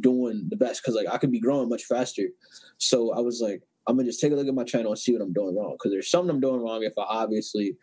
doing 0.00 0.46
the 0.48 0.56
best 0.56 0.82
because 0.82 0.94
like 0.94 1.12
I 1.12 1.18
could 1.18 1.32
be 1.32 1.40
growing 1.40 1.68
much 1.68 1.84
faster. 1.84 2.28
So 2.78 3.12
I 3.12 3.20
was 3.20 3.40
like, 3.40 3.62
I'm 3.86 3.96
gonna 3.96 4.08
just 4.08 4.20
take 4.20 4.32
a 4.32 4.34
look 4.34 4.48
at 4.48 4.54
my 4.54 4.64
channel 4.64 4.92
and 4.92 4.98
see 4.98 5.12
what 5.12 5.22
I'm 5.22 5.32
doing 5.32 5.56
wrong 5.56 5.74
because 5.74 5.92
there's 5.92 6.10
something 6.10 6.30
I'm 6.30 6.40
doing 6.40 6.60
wrong 6.60 6.82
if 6.82 6.94
I 6.98 7.02
obviously 7.02 7.76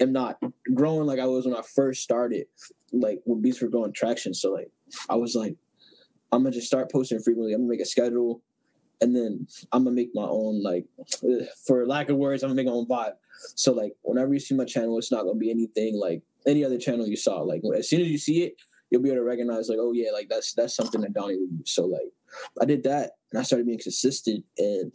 am 0.00 0.12
not 0.12 0.38
growing 0.74 1.06
like 1.06 1.18
I 1.18 1.26
was 1.26 1.46
when 1.46 1.56
I 1.56 1.62
first 1.62 2.02
started 2.02 2.46
like 2.92 3.20
when 3.24 3.42
beats 3.42 3.60
were 3.60 3.68
going 3.68 3.92
traction. 3.92 4.34
So 4.34 4.52
like 4.52 4.70
I 5.08 5.16
was 5.16 5.34
like, 5.34 5.56
I'm 6.32 6.42
gonna 6.42 6.54
just 6.54 6.66
start 6.66 6.92
posting 6.92 7.20
frequently. 7.20 7.52
I'm 7.52 7.60
gonna 7.60 7.70
make 7.70 7.80
a 7.80 7.86
schedule, 7.86 8.42
and 9.00 9.14
then 9.14 9.46
I'm 9.72 9.84
gonna 9.84 9.94
make 9.94 10.10
my 10.14 10.26
own 10.26 10.62
like, 10.62 10.86
for 11.66 11.86
lack 11.86 12.08
of 12.08 12.16
words, 12.16 12.42
I'm 12.42 12.50
gonna 12.50 12.56
make 12.56 12.66
my 12.66 12.72
own 12.72 12.86
vibe. 12.86 13.14
So 13.54 13.72
like 13.72 13.94
whenever 14.02 14.32
you 14.32 14.40
see 14.40 14.54
my 14.54 14.64
channel, 14.64 14.98
it's 14.98 15.12
not 15.12 15.24
gonna 15.24 15.38
be 15.38 15.50
anything 15.50 15.98
like 15.98 16.22
any 16.46 16.64
other 16.64 16.78
channel 16.78 17.06
you 17.06 17.16
saw. 17.16 17.40
Like 17.40 17.62
as 17.76 17.88
soon 17.88 18.00
as 18.00 18.08
you 18.08 18.18
see 18.18 18.42
it, 18.42 18.56
you'll 18.90 19.02
be 19.02 19.08
able 19.08 19.20
to 19.20 19.24
recognize 19.24 19.68
like, 19.68 19.78
oh 19.80 19.92
yeah, 19.92 20.10
like 20.12 20.28
that's 20.28 20.54
that's 20.54 20.74
something 20.74 21.00
that 21.00 21.14
Donnie 21.14 21.38
would 21.38 21.58
use. 21.58 21.70
So 21.72 21.86
like 21.86 22.12
I 22.60 22.64
did 22.64 22.84
that, 22.84 23.12
and 23.32 23.40
I 23.40 23.42
started 23.42 23.66
being 23.66 23.78
consistent, 23.78 24.44
and 24.58 24.92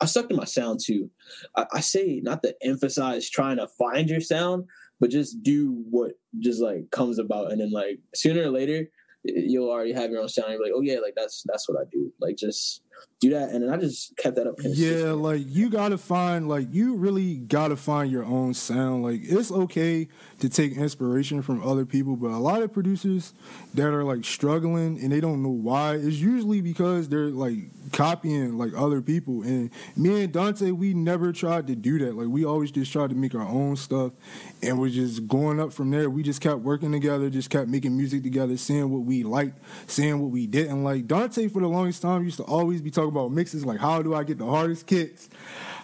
I 0.00 0.06
stuck 0.06 0.28
to 0.28 0.34
my 0.34 0.44
sound 0.44 0.80
too. 0.84 1.10
I, 1.56 1.66
I 1.72 1.80
say 1.80 2.20
not 2.22 2.42
to 2.42 2.54
emphasize 2.62 3.30
trying 3.30 3.56
to 3.56 3.66
find 3.66 4.10
your 4.10 4.20
sound, 4.20 4.66
but 5.00 5.10
just 5.10 5.42
do 5.42 5.84
what 5.90 6.12
just 6.38 6.60
like 6.60 6.90
comes 6.90 7.18
about 7.18 7.52
and 7.52 7.60
then 7.60 7.70
like 7.70 7.98
sooner 8.14 8.42
or 8.42 8.50
later 8.50 8.88
you'll 9.24 9.70
already 9.70 9.92
have 9.92 10.10
your 10.10 10.20
own 10.20 10.28
sound 10.28 10.52
you're 10.52 10.62
like 10.62 10.72
oh 10.74 10.80
yeah 10.80 10.98
like 10.98 11.14
that's 11.16 11.42
that's 11.46 11.68
what 11.68 11.78
i 11.80 11.84
do 11.90 12.12
like 12.20 12.36
just 12.36 12.82
do 13.20 13.30
that, 13.30 13.50
and 13.50 13.62
then 13.62 13.70
I 13.70 13.78
just 13.78 14.16
kept 14.16 14.36
that 14.36 14.46
up. 14.46 14.56
Yeah, 14.62 15.12
like 15.12 15.42
you 15.46 15.70
gotta 15.70 15.96
find 15.96 16.48
like 16.48 16.68
you 16.70 16.96
really 16.96 17.36
gotta 17.36 17.76
find 17.76 18.10
your 18.10 18.24
own 18.24 18.52
sound. 18.52 19.02
Like 19.02 19.20
it's 19.22 19.50
okay 19.50 20.08
to 20.40 20.48
take 20.48 20.76
inspiration 20.76 21.40
from 21.40 21.66
other 21.66 21.86
people, 21.86 22.16
but 22.16 22.30
a 22.30 22.36
lot 22.38 22.62
of 22.62 22.72
producers 22.72 23.32
that 23.74 23.88
are 23.88 24.04
like 24.04 24.24
struggling 24.24 25.00
and 25.00 25.10
they 25.10 25.20
don't 25.20 25.42
know 25.42 25.48
why, 25.48 25.94
it's 25.94 26.16
usually 26.16 26.60
because 26.60 27.08
they're 27.08 27.28
like 27.28 27.56
copying 27.92 28.58
like 28.58 28.72
other 28.76 29.00
people. 29.00 29.42
And 29.42 29.70
me 29.96 30.24
and 30.24 30.32
Dante, 30.32 30.70
we 30.72 30.92
never 30.92 31.32
tried 31.32 31.66
to 31.68 31.74
do 31.74 31.98
that. 32.00 32.16
Like 32.16 32.28
we 32.28 32.44
always 32.44 32.70
just 32.70 32.92
tried 32.92 33.10
to 33.10 33.16
make 33.16 33.34
our 33.34 33.46
own 33.46 33.76
stuff 33.76 34.12
and 34.62 34.78
we're 34.78 34.90
just 34.90 35.26
going 35.26 35.58
up 35.58 35.72
from 35.72 35.90
there. 35.90 36.10
We 36.10 36.22
just 36.22 36.42
kept 36.42 36.58
working 36.58 36.92
together, 36.92 37.30
just 37.30 37.48
kept 37.48 37.68
making 37.68 37.96
music 37.96 38.22
together, 38.22 38.56
seeing 38.58 38.90
what 38.90 39.02
we 39.04 39.22
liked, 39.22 39.58
seeing 39.86 40.20
what 40.20 40.30
we 40.30 40.46
didn't 40.46 40.84
like. 40.84 41.06
Dante 41.06 41.48
for 41.48 41.62
the 41.62 41.68
longest 41.68 42.02
time 42.02 42.24
used 42.24 42.36
to 42.38 42.44
always 42.44 42.82
be 42.82 42.90
talking 42.90 43.05
about 43.08 43.32
mixes 43.32 43.64
like 43.64 43.80
how 43.80 44.02
do 44.02 44.14
I 44.14 44.24
get 44.24 44.38
the 44.38 44.46
hardest 44.46 44.86
kicks? 44.86 45.28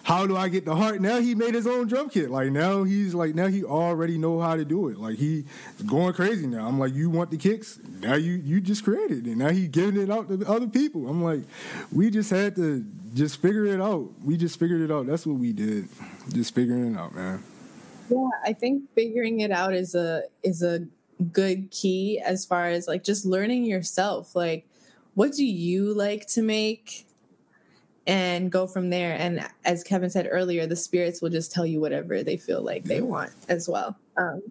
How 0.03 0.27
do 0.27 0.35
I 0.35 0.49
get 0.49 0.65
the 0.65 0.75
hard? 0.75 1.01
Now 1.01 1.21
he 1.21 1.33
made 1.33 1.55
his 1.55 1.65
own 1.65 1.87
drum 1.87 2.09
kit. 2.09 2.29
Like 2.29 2.51
now 2.51 2.83
he's 2.83 3.13
like 3.13 3.35
now 3.35 3.47
he 3.47 3.63
already 3.63 4.17
know 4.17 4.41
how 4.41 4.57
to 4.57 4.65
do 4.65 4.89
it. 4.89 4.97
Like 4.97 5.17
he's 5.17 5.45
going 5.85 6.13
crazy 6.13 6.45
now. 6.45 6.67
I'm 6.67 6.77
like, 6.77 6.93
you 6.93 7.09
want 7.09 7.31
the 7.31 7.37
kicks? 7.37 7.79
Now 8.01 8.15
you 8.15 8.33
you 8.33 8.59
just 8.59 8.83
created 8.83 9.25
it. 9.25 9.37
Now 9.37 9.49
he 9.49 9.67
giving 9.67 10.01
it 10.01 10.11
out 10.11 10.27
to 10.27 10.45
other 10.45 10.67
people. 10.67 11.07
I'm 11.07 11.23
like, 11.23 11.43
we 11.91 12.09
just 12.09 12.29
had 12.29 12.57
to 12.57 12.85
just 13.13 13.41
figure 13.41 13.65
it 13.65 13.79
out. 13.79 14.09
We 14.25 14.35
just 14.35 14.59
figured 14.59 14.81
it 14.81 14.91
out. 14.91 15.07
That's 15.07 15.25
what 15.25 15.37
we 15.37 15.53
did. 15.53 15.87
Just 16.33 16.53
figuring 16.53 16.95
it 16.95 16.97
out, 16.97 17.15
man. 17.15 17.41
Yeah, 18.09 18.29
I 18.43 18.51
think 18.51 18.93
figuring 18.95 19.39
it 19.39 19.51
out 19.51 19.73
is 19.73 19.95
a 19.95 20.23
is 20.43 20.61
a 20.61 20.85
good 21.31 21.71
key 21.71 22.21
as 22.23 22.45
far 22.45 22.65
as 22.65 22.89
like 22.89 23.05
just 23.05 23.25
learning 23.25 23.63
yourself. 23.63 24.35
Like, 24.35 24.67
what 25.13 25.31
do 25.31 25.45
you 25.45 25.93
like 25.93 26.27
to 26.27 26.41
make? 26.41 27.05
And 28.05 28.51
go 28.51 28.67
from 28.67 28.89
there. 28.89 29.15
And 29.17 29.47
as 29.65 29.83
Kevin 29.83 30.09
said 30.09 30.27
earlier, 30.29 30.65
the 30.67 30.75
spirits 30.75 31.21
will 31.21 31.29
just 31.29 31.51
tell 31.51 31.65
you 31.65 31.79
whatever 31.79 32.23
they 32.23 32.37
feel 32.37 32.61
like 32.61 32.83
they 32.83 33.01
want 33.01 33.31
as 33.47 33.69
well. 33.69 33.97
Um, 34.17 34.41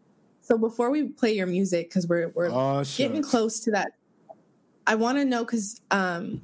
so 0.40 0.58
before 0.58 0.90
we 0.90 1.04
play 1.08 1.34
your 1.34 1.46
music, 1.46 1.88
because 1.88 2.06
we're 2.06 2.28
we're 2.28 2.50
Oh, 2.50 2.84
getting 2.96 3.22
close 3.22 3.60
to 3.60 3.70
that, 3.72 3.92
I 4.86 4.94
want 4.96 5.18
to 5.18 5.24
know 5.24 5.44
because 5.44 5.80
um, 5.90 6.40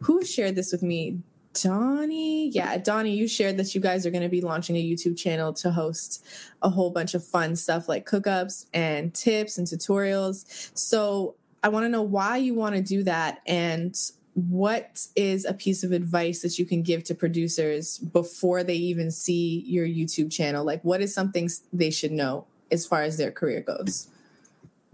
who 0.00 0.24
shared 0.24 0.56
this 0.56 0.72
with 0.72 0.82
me? 0.82 1.18
Donnie, 1.54 2.48
yeah, 2.48 2.78
Donnie, 2.78 3.14
you 3.14 3.28
shared 3.28 3.58
that 3.58 3.74
you 3.74 3.80
guys 3.80 4.06
are 4.06 4.10
going 4.10 4.22
to 4.22 4.28
be 4.28 4.40
launching 4.40 4.74
a 4.74 4.82
YouTube 4.82 5.18
channel 5.18 5.52
to 5.52 5.70
host 5.70 6.24
a 6.62 6.70
whole 6.70 6.90
bunch 6.90 7.12
of 7.12 7.22
fun 7.22 7.56
stuff 7.56 7.90
like 7.90 8.06
cookups 8.06 8.66
and 8.72 9.12
tips 9.14 9.58
and 9.58 9.66
tutorials. 9.66 10.70
So 10.74 11.34
I 11.62 11.68
want 11.68 11.84
to 11.84 11.90
know 11.90 12.02
why 12.02 12.38
you 12.38 12.54
want 12.54 12.74
to 12.74 12.80
do 12.82 13.04
that 13.04 13.40
and 13.46 13.94
what 14.34 15.06
is 15.14 15.44
a 15.44 15.54
piece 15.54 15.84
of 15.84 15.92
advice 15.92 16.42
that 16.42 16.58
you 16.58 16.64
can 16.64 16.82
give 16.82 17.04
to 17.04 17.14
producers 17.14 17.98
before 17.98 18.64
they 18.64 18.76
even 18.76 19.10
see 19.10 19.64
your 19.66 19.86
YouTube 19.86 20.32
channel? 20.32 20.64
Like, 20.64 20.82
what 20.82 21.00
is 21.00 21.14
something 21.14 21.48
they 21.72 21.90
should 21.90 22.12
know 22.12 22.46
as 22.70 22.86
far 22.86 23.02
as 23.02 23.18
their 23.18 23.30
career 23.30 23.60
goes? 23.60 24.08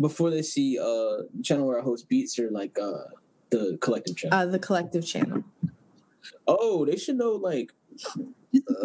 before 0.01 0.31
they 0.31 0.43
see 0.43 0.79
uh 0.79 1.23
channel 1.43 1.67
where 1.67 1.81
I 1.81 1.83
host 1.83 2.09
beats 2.09 2.39
or 2.39 2.51
like 2.51 2.79
uh 2.79 3.05
the 3.51 3.79
collective 3.81 4.17
channel. 4.17 4.39
Uh, 4.39 4.47
the 4.47 4.59
collective 4.59 5.07
channel. 5.07 5.43
oh, 6.47 6.85
they 6.85 6.97
should 6.97 7.17
know 7.17 7.33
like 7.33 7.73
uh, 8.15 8.23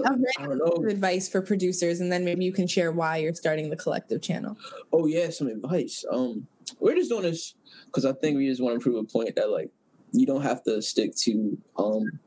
I 0.05 0.45
don't 0.45 0.57
know. 0.57 0.89
advice 0.89 1.27
for 1.29 1.41
producers, 1.41 1.99
and 1.99 2.11
then 2.11 2.23
maybe 2.23 2.45
you 2.45 2.53
can 2.53 2.67
share 2.67 2.91
why 2.91 3.17
you're 3.17 3.33
starting 3.33 3.69
the 3.69 3.75
collective 3.75 4.21
channel. 4.21 4.57
Oh 4.91 5.05
yeah, 5.05 5.29
some 5.29 5.47
advice. 5.47 6.05
Um, 6.09 6.47
we're 6.79 6.95
just 6.95 7.09
doing 7.09 7.23
this 7.23 7.55
because 7.87 8.05
I 8.05 8.13
think 8.13 8.37
we 8.37 8.47
just 8.47 8.61
want 8.61 8.79
to 8.79 8.81
prove 8.81 8.95
a 8.95 9.03
point 9.03 9.35
that 9.35 9.49
like 9.49 9.69
you 10.14 10.26
don't 10.26 10.43
have 10.43 10.64
to 10.64 10.82
stick 10.82 11.16
to 11.16 11.57
um 11.78 12.20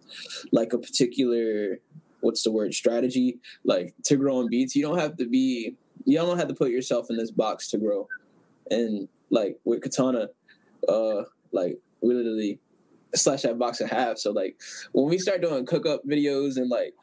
like 0.53 0.72
a 0.72 0.78
particular 0.78 1.78
what's 2.20 2.43
the 2.43 2.51
word 2.51 2.74
strategy 2.74 3.39
like 3.64 3.95
to 4.05 4.16
grow 4.16 4.39
on 4.39 4.49
beats. 4.51 4.74
You 4.76 4.82
don't 4.82 4.99
have 4.99 5.16
to 5.16 5.26
be. 5.26 5.76
You 6.05 6.18
don't 6.18 6.39
have 6.39 6.49
to 6.49 6.55
put 6.55 6.70
yourself 6.70 7.07
in 7.11 7.16
this 7.16 7.30
box 7.30 7.68
to 7.70 7.78
grow. 7.78 8.07
And 8.70 9.09
like 9.30 9.59
with 9.64 9.82
Katana, 9.82 10.28
uh, 10.89 11.22
like 11.53 11.78
we 12.01 12.14
literally 12.14 12.61
slash 13.14 13.43
that 13.43 13.59
box 13.59 13.80
in 13.80 13.89
half. 13.89 14.18
So 14.18 14.32
like 14.32 14.61
when 14.93 15.09
we 15.09 15.18
start 15.18 15.41
doing 15.41 15.66
cook 15.66 15.87
up 15.87 16.03
videos 16.05 16.57
and 16.57 16.68
like 16.68 16.95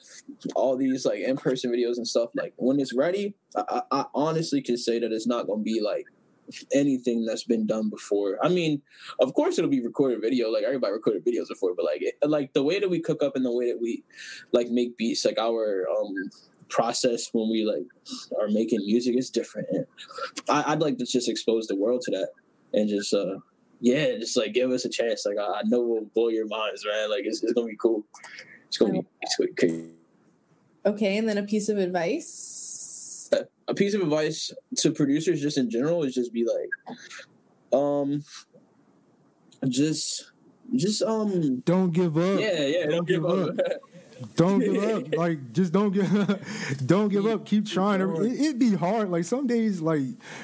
all 0.55 0.77
these 0.77 1.05
like 1.05 1.19
in 1.19 1.37
person 1.37 1.71
videos 1.71 1.97
and 1.97 2.07
stuff, 2.07 2.29
like 2.35 2.53
when 2.57 2.79
it's 2.79 2.93
ready, 2.93 3.35
I, 3.55 3.81
I 3.91 4.05
honestly 4.13 4.61
can 4.61 4.77
say 4.77 4.99
that 4.99 5.11
it's 5.11 5.27
not 5.27 5.47
gonna 5.47 5.63
be 5.63 5.81
like 5.81 6.05
anything 6.73 7.25
that's 7.25 7.43
been 7.43 7.65
done 7.65 7.89
before. 7.89 8.37
I 8.43 8.49
mean, 8.49 8.81
of 9.19 9.33
course 9.33 9.57
it'll 9.57 9.69
be 9.69 9.81
recorded 9.81 10.21
video, 10.21 10.49
like 10.49 10.63
everybody 10.63 10.93
recorded 10.93 11.25
videos 11.25 11.47
before, 11.47 11.73
but 11.75 11.85
like 11.85 12.01
it, 12.01 12.15
like 12.23 12.53
the 12.53 12.63
way 12.63 12.79
that 12.79 12.89
we 12.89 12.99
cook 12.99 13.23
up 13.23 13.35
and 13.35 13.45
the 13.45 13.51
way 13.51 13.71
that 13.71 13.81
we 13.81 14.03
like 14.51 14.69
make 14.69 14.97
beats, 14.97 15.25
like 15.25 15.37
our 15.39 15.87
um 15.89 16.29
process 16.69 17.29
when 17.33 17.49
we 17.49 17.63
like 17.63 17.85
are 18.39 18.47
making 18.49 18.79
music 18.79 19.15
is 19.15 19.29
different. 19.29 19.67
And 19.71 19.85
I, 20.49 20.73
I'd 20.73 20.81
like 20.81 20.97
to 20.97 21.05
just 21.05 21.29
expose 21.29 21.67
the 21.67 21.75
world 21.75 22.01
to 22.01 22.11
that 22.11 22.29
and 22.73 22.89
just 22.89 23.13
uh 23.13 23.37
yeah, 23.79 24.17
just 24.17 24.37
like 24.37 24.53
give 24.53 24.71
us 24.71 24.85
a 24.85 24.89
chance. 24.89 25.25
Like 25.25 25.37
I, 25.37 25.59
I 25.59 25.61
know 25.65 25.81
we'll 25.81 26.05
blow 26.13 26.29
your 26.29 26.47
minds, 26.47 26.85
man. 26.85 27.09
Like 27.09 27.25
it's, 27.25 27.43
it's 27.43 27.53
gonna 27.53 27.67
be 27.67 27.75
cool. 27.75 28.03
It's 28.67 28.77
gonna 28.77 28.93
be 28.93 29.05
it's 29.21 29.35
gonna 29.35 29.49
be 29.49 29.55
crazy. 29.55 29.89
Okay, 30.85 31.17
and 31.17 31.29
then 31.29 31.37
a 31.37 31.43
piece 31.43 31.69
of 31.69 31.77
advice. 31.77 32.72
A 33.67 33.73
piece 33.73 33.93
of 33.93 34.01
advice 34.01 34.51
to 34.77 34.91
producers 34.91 35.41
just 35.41 35.57
in 35.57 35.69
general 35.69 36.03
is 36.03 36.13
just 36.13 36.33
be 36.33 36.45
like 36.45 36.97
um 37.79 38.23
just 39.67 40.31
just 40.75 41.01
um 41.03 41.59
Don't 41.65 41.91
give 41.91 42.17
up. 42.17 42.39
yeah 42.39 42.65
yeah 42.65 42.85
don't 42.87 43.07
give 43.07 43.25
up 43.25 43.55
Don't 44.35 44.59
give 44.59 44.83
up. 44.83 45.15
Like 45.15 45.53
just 45.53 45.73
don't 45.73 45.91
give 45.91 46.09
don't 46.85 47.09
give 47.09 47.25
up. 47.25 47.45
Keep 47.45 47.67
trying. 47.67 48.01
It, 48.01 48.39
it 48.39 48.59
be 48.59 48.73
hard. 48.73 49.09
Like 49.09 49.25
some 49.25 49.47
days, 49.47 49.81
like 49.81 50.03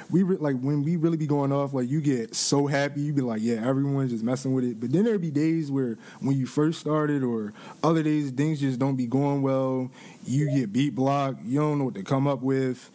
we 0.09 0.23
re- 0.23 0.37
like 0.37 0.59
when 0.59 0.83
we 0.83 0.95
really 0.95 1.17
be 1.17 1.27
going 1.27 1.51
off, 1.51 1.73
like 1.73 1.89
you 1.89 2.01
get 2.01 2.35
so 2.35 2.67
happy. 2.67 3.01
You 3.01 3.13
be 3.13 3.21
like, 3.21 3.41
yeah, 3.41 3.67
everyone's 3.67 4.11
just 4.11 4.23
messing 4.23 4.53
with 4.53 4.63
it. 4.63 4.79
But 4.79 4.91
then 4.91 5.03
there 5.05 5.17
be 5.19 5.31
days 5.31 5.71
where 5.71 5.97
when 6.19 6.37
you 6.37 6.45
first 6.45 6.79
started, 6.79 7.23
or 7.23 7.53
other 7.83 8.03
days 8.03 8.31
things 8.31 8.59
just 8.59 8.79
don't 8.79 8.95
be 8.95 9.07
going 9.07 9.41
well. 9.41 9.91
You 10.25 10.49
get 10.55 10.71
beat 10.71 10.95
blocked. 10.95 11.43
You 11.45 11.59
don't 11.59 11.79
know 11.79 11.85
what 11.85 11.95
to 11.95 12.03
come 12.03 12.27
up 12.27 12.41
with. 12.41 12.89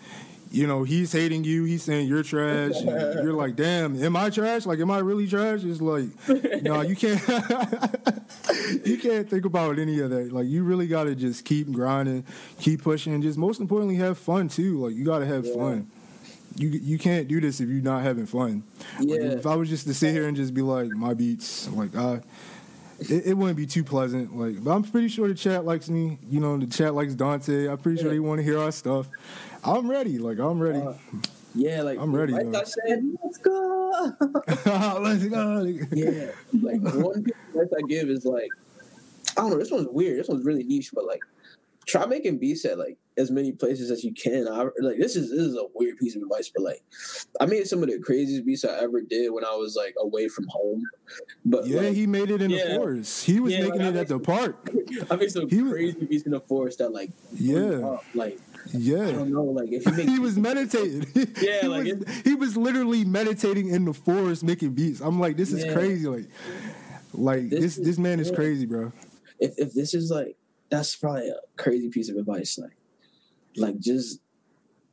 You 0.55 0.67
know, 0.67 0.85
he's 0.85 1.11
hating 1.13 1.45
you. 1.45 1.65
He's 1.65 1.83
saying 1.83 2.07
you're 2.09 2.23
trash. 2.23 2.75
you're 2.83 3.33
like, 3.33 3.57
damn, 3.57 4.01
am 4.03 4.15
I 4.17 4.31
trash? 4.31 4.67
Like, 4.67 4.79
am 4.79 4.91
I 4.91 4.99
really 4.99 5.27
trash? 5.27 5.65
It's 5.65 5.81
like, 5.81 6.09
no, 6.63 6.81
you 6.83 6.95
can't. 6.97 7.21
you 8.85 8.99
can't 8.99 9.29
think 9.29 9.45
about 9.45 9.79
any 9.79 10.01
of 10.01 10.11
that. 10.11 10.33
Like, 10.33 10.47
you 10.47 10.63
really 10.65 10.87
got 10.87 11.05
to 11.05 11.15
just 11.15 11.45
keep 11.45 11.71
grinding, 11.73 12.25
keep 12.61 12.83
pushing, 12.83 13.15
and 13.15 13.23
just 13.23 13.39
most 13.39 13.61
importantly, 13.61 13.97
have 13.97 14.19
fun 14.19 14.49
too. 14.49 14.79
Like, 14.85 14.95
you 14.95 15.05
got 15.05 15.21
to 15.21 15.27
have 15.27 15.45
Yeah. 15.45 15.55
fun. 15.55 15.91
You 16.57 16.69
you 16.69 16.99
can't 16.99 17.27
do 17.27 17.41
this 17.41 17.61
if 17.61 17.69
you're 17.69 17.83
not 17.83 18.03
having 18.05 18.27
fun. 18.27 18.63
Like, 19.01 19.09
yeah 19.09 19.33
if 19.33 19.45
I 19.47 19.57
was 19.57 19.69
just 19.69 19.89
to 19.89 19.95
sit 19.95 20.13
here 20.13 20.29
and 20.29 20.37
just 20.37 20.55
be 20.55 20.63
like, 20.63 20.89
my 20.91 21.13
beats, 21.15 21.69
like, 21.71 21.97
I. 21.97 22.21
It, 23.01 23.27
it 23.27 23.35
wouldn't 23.35 23.57
be 23.57 23.67
too 23.67 23.85
pleasant, 23.85 24.37
like, 24.37 24.63
but 24.63 24.71
I'm 24.71 24.83
pretty 24.83 25.09
sure 25.09 25.29
the 25.29 25.35
chat 25.35 25.65
likes 25.65 25.89
me. 25.89 26.19
You 26.29 26.41
know, 26.41 26.57
the 26.57 26.67
chat 26.67 26.95
likes 26.95 27.15
Dante. 27.15 27.69
I'm 27.69 27.79
pretty 27.79 28.01
sure 28.01 28.11
they 28.11 28.21
want 28.21 28.39
to 28.39 28.45
hear 28.45 28.59
our 28.59 28.73
stuff. 28.73 29.09
I'm 29.65 29.91
ready. 29.91 30.19
Like, 30.19 30.39
I'm 30.39 30.61
ready. 30.61 30.81
Uh, 30.81 30.95
yeah 31.55 31.83
like 31.83 31.99
I'm 31.99 32.15
ready, 32.15 32.33
like 32.33 32.51
though. 32.51 32.61
I 32.61 32.65
said 32.65 33.05
Let's 33.23 33.39
go. 33.39 34.13
Let's 35.01 35.25
go. 35.27 35.63
yeah 35.93 36.31
like 36.53 36.81
one 36.81 37.25
advice 37.55 37.73
I 37.77 37.83
give 37.89 38.09
is 38.11 38.25
like 38.25 38.51
I 39.37 39.43
don't 39.43 39.51
know 39.51 39.59
this 39.59 39.71
one's 39.71 39.87
weird 39.89 40.19
this 40.19 40.29
one's 40.29 40.45
really 40.45 40.65
niche 40.65 40.91
but 40.93 41.07
like 41.07 41.23
try 41.87 42.07
making 42.07 42.39
beats 42.39 42.64
at 42.64 42.78
like 42.78 42.97
as 43.16 43.30
many 43.30 43.53
places 43.53 43.91
as 43.91 44.03
you 44.03 44.12
can. 44.12 44.49
I 44.49 44.64
like 44.80 44.99
this 44.99 45.16
is 45.16 45.30
this 45.30 45.41
is 45.41 45.55
a 45.57 45.64
weird 45.74 45.99
piece 45.99 46.16
of 46.16 46.22
advice, 46.22 46.51
but 46.55 46.62
like 46.64 46.82
I 47.41 47.47
made 47.47 47.66
some 47.66 47.82
of 47.82 47.89
the 47.89 47.99
craziest 47.99 48.45
beats 48.47 48.64
I 48.64 48.78
ever 48.82 49.01
did 49.03 49.30
when 49.32 49.45
I 49.45 49.55
was 49.55 49.76
like 49.76 49.95
away 49.99 50.28
from 50.28 50.47
home. 50.49 50.82
But 51.45 51.66
Yeah, 51.66 51.82
like, 51.82 51.95
he 51.95 52.07
made 52.07 52.30
it 52.30 52.43
in 52.43 52.51
Yeah. 52.51 52.68
the 52.68 52.74
forest. 52.76 53.24
He 53.26 53.39
was 53.41 53.53
Yeah, 53.53 53.61
making 53.62 53.80
like, 53.82 53.95
it 53.95 53.97
at 53.97 54.09
the 54.09 54.18
park. 54.18 54.70
I 55.11 55.16
made 55.16 55.30
some 55.30 55.49
he 55.49 55.62
was- 55.62 55.72
crazy 55.72 56.05
beats 56.07 56.24
in 56.24 56.32
the 56.32 56.41
forest 56.41 56.78
that 56.78 56.91
like 56.93 57.11
Yeah, 57.35 57.87
up. 57.87 58.05
like 58.14 58.39
I 58.74 58.78
don't 58.78 59.30
know 59.30 59.45
like 59.45 59.70
if 59.70 59.85
make 59.97 60.09
He 60.09 60.18
was 60.18 60.37
meditating. 60.39 61.07
Yeah, 61.41 61.61
he, 61.62 61.68
like 61.68 61.85
was, 61.85 62.16
he 62.24 62.35
was 62.35 62.57
literally 62.57 63.05
meditating 63.05 63.68
in 63.68 63.85
the 63.85 63.93
forest 63.93 64.43
making 64.43 64.72
beats. 64.72 65.01
I'm 65.01 65.20
like, 65.20 65.37
this 65.37 65.53
is 65.53 65.64
Yeah. 65.64 65.72
crazy. 65.74 66.07
Like, 66.09 66.26
like 67.12 67.49
This 67.51 67.61
this 67.61 67.78
is- 67.78 67.85
this 67.85 67.99
man 67.99 68.18
is 68.20 68.30
crazy, 68.30 68.66
bro. 68.66 68.93
if 69.39 69.55
if 69.59 69.72
this 69.74 69.95
is 69.95 70.11
like 70.11 70.37
that's 70.75 70.97
probably 70.97 71.29
a 71.29 71.37
crazy 71.57 71.89
piece 71.89 72.09
of 72.09 72.16
advice 72.16 72.59
like 72.59 72.77
like 73.57 73.79
just 73.79 74.20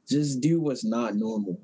just 0.07 0.41
do 0.41 0.59
what's 0.59 0.83
not 0.83 1.15
normal. 1.15 1.59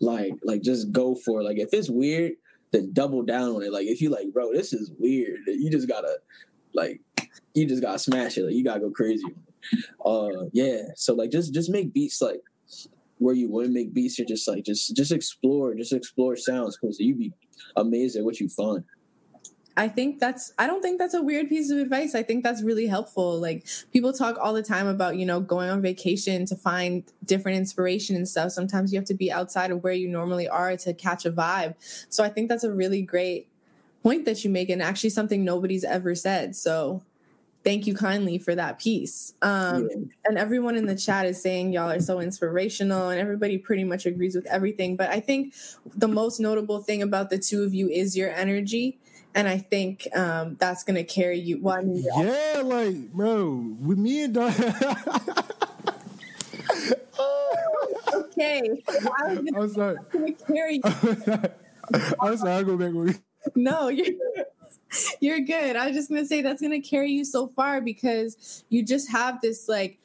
Like 0.00 0.32
like 0.42 0.62
just 0.62 0.90
go 0.90 1.14
for 1.14 1.40
it. 1.40 1.44
Like 1.44 1.58
if 1.58 1.68
it's 1.72 1.90
weird 1.90 2.32
then 2.72 2.92
double 2.92 3.22
down 3.22 3.50
on 3.50 3.62
it. 3.62 3.72
Like 3.72 3.86
if 3.86 4.00
you 4.00 4.10
like 4.10 4.32
bro 4.32 4.52
this 4.52 4.72
is 4.72 4.90
weird. 4.98 5.40
You 5.46 5.70
just 5.70 5.88
gotta 5.88 6.18
like 6.74 7.00
you 7.54 7.66
just 7.66 7.82
gotta 7.82 7.98
smash 7.98 8.38
it. 8.38 8.44
Like 8.44 8.54
you 8.54 8.64
gotta 8.64 8.80
go 8.80 8.90
crazy 8.90 9.34
uh 10.04 10.46
yeah. 10.52 10.82
So 10.96 11.14
like 11.14 11.30
just 11.30 11.54
just 11.54 11.70
make 11.70 11.92
beats 11.92 12.20
like 12.20 12.40
where 13.18 13.34
you 13.34 13.50
wouldn't 13.50 13.74
make 13.74 13.92
beats 13.92 14.18
You're 14.18 14.26
just 14.26 14.48
like 14.48 14.64
just 14.64 14.96
just 14.96 15.12
explore 15.12 15.74
just 15.74 15.92
explore 15.92 16.36
sounds 16.36 16.76
because 16.76 16.98
you'd 16.98 17.18
be 17.18 17.32
amazed 17.76 18.16
at 18.16 18.24
what 18.24 18.40
you 18.40 18.48
find 18.48 18.82
I 19.80 19.88
think 19.88 20.18
that's 20.18 20.52
I 20.58 20.66
don't 20.66 20.82
think 20.82 20.98
that's 20.98 21.14
a 21.14 21.22
weird 21.22 21.48
piece 21.48 21.70
of 21.70 21.78
advice. 21.78 22.14
I 22.14 22.22
think 22.22 22.44
that's 22.44 22.62
really 22.62 22.86
helpful. 22.86 23.40
Like 23.40 23.66
people 23.94 24.12
talk 24.12 24.36
all 24.38 24.52
the 24.52 24.62
time 24.62 24.86
about, 24.86 25.16
you 25.16 25.24
know, 25.24 25.40
going 25.40 25.70
on 25.70 25.80
vacation 25.80 26.44
to 26.46 26.54
find 26.54 27.02
different 27.24 27.56
inspiration 27.56 28.14
and 28.14 28.28
stuff. 28.28 28.52
Sometimes 28.52 28.92
you 28.92 28.98
have 28.98 29.06
to 29.06 29.14
be 29.14 29.32
outside 29.32 29.70
of 29.70 29.82
where 29.82 29.94
you 29.94 30.06
normally 30.06 30.46
are 30.46 30.76
to 30.76 30.92
catch 30.92 31.24
a 31.24 31.32
vibe. 31.32 31.76
So 32.10 32.22
I 32.22 32.28
think 32.28 32.50
that's 32.50 32.62
a 32.62 32.70
really 32.70 33.00
great 33.00 33.48
point 34.02 34.26
that 34.26 34.44
you 34.44 34.50
make 34.50 34.68
and 34.68 34.82
actually 34.82 35.10
something 35.10 35.46
nobody's 35.46 35.84
ever 35.84 36.14
said. 36.14 36.56
So 36.56 37.02
thank 37.64 37.86
you 37.86 37.94
kindly 37.94 38.36
for 38.38 38.54
that 38.54 38.78
piece. 38.78 39.32
Um, 39.40 39.88
yeah. 39.90 39.96
And 40.26 40.38
everyone 40.38 40.76
in 40.76 40.86
the 40.86 40.94
chat 40.94 41.24
is 41.24 41.40
saying 41.40 41.72
y'all 41.72 41.90
are 41.90 42.00
so 42.00 42.20
inspirational, 42.20 43.08
and 43.08 43.18
everybody 43.18 43.56
pretty 43.56 43.84
much 43.84 44.04
agrees 44.04 44.34
with 44.34 44.46
everything. 44.46 44.96
But 44.96 45.08
I 45.08 45.20
think 45.20 45.54
the 45.96 46.08
most 46.08 46.38
notable 46.38 46.82
thing 46.82 47.00
about 47.00 47.30
the 47.30 47.38
two 47.38 47.62
of 47.62 47.72
you 47.72 47.88
is 47.88 48.14
your 48.14 48.30
energy 48.30 48.98
and 49.34 49.48
I 49.48 49.58
think 49.58 50.08
um, 50.14 50.56
that's 50.58 50.84
gonna 50.84 51.04
carry 51.04 51.38
you. 51.38 51.60
Well, 51.60 51.76
I 51.76 51.82
mean, 51.82 52.04
yeah, 52.16 52.62
like 52.64 53.12
bro, 53.12 53.74
with 53.80 53.98
me 53.98 54.24
and 54.24 54.34
Don. 54.34 54.52
okay, 58.14 58.62
I'm, 59.18 59.48
I'm 59.56 59.68
sorry. 59.72 59.96
Gonna 60.12 60.32
carry 60.32 60.74
you. 60.76 60.82
I'm 62.20 62.36
sorry. 62.36 62.52
I'll 62.52 62.64
go 62.64 62.76
back 62.76 62.92
with 62.92 63.14
you. 63.14 63.20
No, 63.54 63.88
you're 63.88 64.14
you're 65.20 65.40
good. 65.40 65.76
I 65.76 65.86
was 65.86 65.96
just 65.96 66.08
gonna 66.08 66.26
say 66.26 66.42
that's 66.42 66.60
gonna 66.60 66.80
carry 66.80 67.12
you 67.12 67.24
so 67.24 67.46
far 67.46 67.80
because 67.80 68.64
you 68.68 68.84
just 68.84 69.10
have 69.10 69.40
this 69.40 69.68
like 69.68 69.99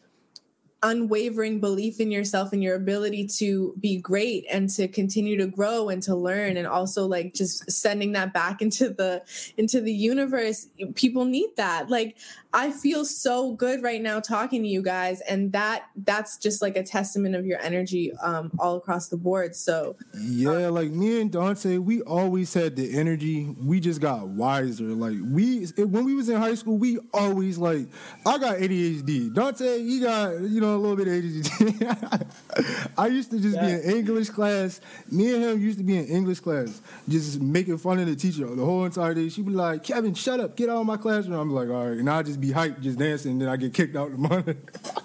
unwavering 0.86 1.60
belief 1.60 2.00
in 2.00 2.12
yourself 2.12 2.54
and 2.54 2.62
your 2.62 2.76
ability 2.76 3.26
to 3.26 3.74
be 3.80 3.98
great 3.98 4.46
and 4.52 4.70
to 4.70 4.88
continue 4.88 5.36
to 5.36 5.48
grow 5.48 5.90
and 5.90 6.04
to 6.04 6.16
learn 6.16 6.58
and 6.58 6.68
also 6.68 7.08
like 7.08 7.34
just 7.34 7.70
sending 7.72 8.12
that 8.12 8.32
back 8.34 8.62
into 8.62 8.90
the 8.90 9.24
into 9.58 9.82
the 9.82 9.92
universe 9.92 10.68
people 10.94 11.26
need 11.26 11.50
that. 11.58 11.90
Like 11.90 12.16
i 12.54 12.72
feel 12.72 13.04
so 13.04 13.52
good 13.52 13.84
right 13.84 14.02
now 14.02 14.18
talking 14.18 14.62
to 14.64 14.70
you 14.70 14.82
guys 14.82 15.20
and 15.22 15.52
that 15.52 15.88
that's 16.06 16.38
just 16.38 16.62
like 16.62 16.78
a 16.78 16.84
testament 16.84 17.36
of 17.36 17.46
your 17.46 17.60
energy 17.60 18.14
um 18.24 18.50
all 18.60 18.78
across 18.78 19.10
the 19.10 19.18
board. 19.18 19.56
So 19.56 19.96
yeah 20.14 20.68
like 20.68 20.92
me 20.92 21.20
and 21.20 21.32
dante 21.32 21.78
we 21.80 22.02
always 22.02 22.54
had 22.54 22.76
the 22.76 22.96
energy. 22.96 23.56
We 23.60 23.80
just 23.80 24.02
got 24.02 24.28
wiser. 24.28 24.84
Like 24.84 25.18
we 25.24 25.66
when 25.66 26.06
we 26.06 26.14
was 26.14 26.30
in 26.30 26.38
high 26.38 26.54
school 26.54 26.78
we 26.78 27.00
always 27.12 27.58
like 27.58 27.88
i 28.26 28.38
got 28.38 28.58
adhd 28.58 29.34
dante 29.34 29.80
he 29.80 30.00
got 30.00 30.40
you 30.42 30.62
know 30.62 30.75
a 30.76 30.78
little 30.78 30.96
bit 30.96 31.08
of 31.08 31.14
ADHD. 31.14 32.88
I 32.98 33.08
used 33.08 33.32
to 33.32 33.40
just 33.40 33.56
yeah. 33.56 33.66
be 33.66 33.72
in 33.74 33.98
English 33.98 34.30
class. 34.30 34.82
Me 35.12 35.34
and 35.34 35.44
him 35.44 35.62
used 35.62 35.78
to 35.78 35.84
be 35.84 35.98
in 35.98 36.06
English 36.06 36.40
class, 36.40 36.82
just 37.08 37.42
making 37.42 37.78
fun 37.78 38.00
of 38.00 38.08
the 38.08 38.16
teacher 38.16 38.46
the 38.46 38.64
whole 38.64 38.86
entire 38.86 39.14
day. 39.14 39.30
She'd 39.30 39.46
be 39.46 39.52
like, 39.52 39.84
Kevin, 39.84 40.14
shut 40.14 40.40
up, 40.40 40.56
get 40.56 40.70
out 40.70 40.78
of 40.78 40.86
my 40.86 40.98
classroom. 40.98 41.40
I'm 41.40 41.52
like, 41.52 41.70
all 41.70 41.90
right. 41.90 41.98
And 41.98 42.10
I'd 42.10 42.26
just 42.26 42.42
be 42.42 42.50
hyped, 42.50 42.82
just 42.82 43.00
dancing, 43.00 43.34
and 43.34 43.42
then 43.42 43.50
I 43.50 43.58
get 43.58 43.74
kicked 43.74 43.96
out 43.96 44.12
the 44.12 44.18
monitor. 44.18 44.58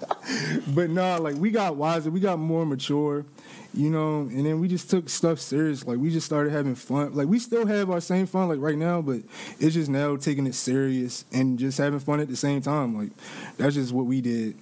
but 0.74 0.90
nah, 0.90 1.16
like 1.16 1.36
we 1.36 1.50
got 1.50 1.76
wiser, 1.76 2.10
we 2.10 2.20
got 2.20 2.38
more 2.38 2.66
mature 2.66 3.24
you 3.72 3.88
know, 3.88 4.22
and 4.22 4.44
then 4.44 4.60
we 4.60 4.68
just 4.68 4.90
took 4.90 5.08
stuff 5.08 5.38
serious. 5.38 5.86
Like 5.86 5.98
we 5.98 6.10
just 6.10 6.26
started 6.26 6.52
having 6.52 6.74
fun. 6.74 7.14
Like 7.14 7.28
we 7.28 7.38
still 7.38 7.66
have 7.66 7.90
our 7.90 8.00
same 8.00 8.26
fun 8.26 8.48
like 8.48 8.58
right 8.60 8.76
now, 8.76 9.00
but 9.00 9.20
it's 9.58 9.74
just 9.74 9.88
now 9.88 10.16
taking 10.16 10.46
it 10.46 10.54
serious 10.54 11.24
and 11.32 11.58
just 11.58 11.78
having 11.78 12.00
fun 12.00 12.20
at 12.20 12.28
the 12.28 12.36
same 12.36 12.62
time. 12.62 12.96
Like 12.96 13.10
that's 13.56 13.74
just 13.74 13.92
what 13.92 14.06
we 14.06 14.20
did, 14.20 14.56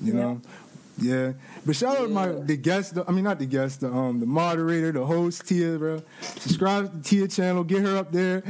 you 0.00 0.14
yeah. 0.14 0.20
know. 0.20 0.40
Yeah, 0.98 1.32
but 1.66 1.74
shout 1.74 1.98
out 1.98 2.10
my 2.10 2.28
the 2.28 2.56
guest. 2.56 2.96
I 3.06 3.10
mean, 3.10 3.24
not 3.24 3.38
the 3.38 3.46
guest. 3.46 3.80
The 3.80 3.92
um 3.92 4.20
the 4.20 4.26
moderator, 4.26 4.92
the 4.92 5.04
host 5.04 5.46
Tia, 5.46 5.76
bro. 5.78 6.02
Subscribe 6.20 6.92
to 6.92 7.08
Tia 7.08 7.28
channel. 7.28 7.64
Get 7.64 7.82
her 7.82 7.96
up 7.96 8.12
there. 8.12 8.42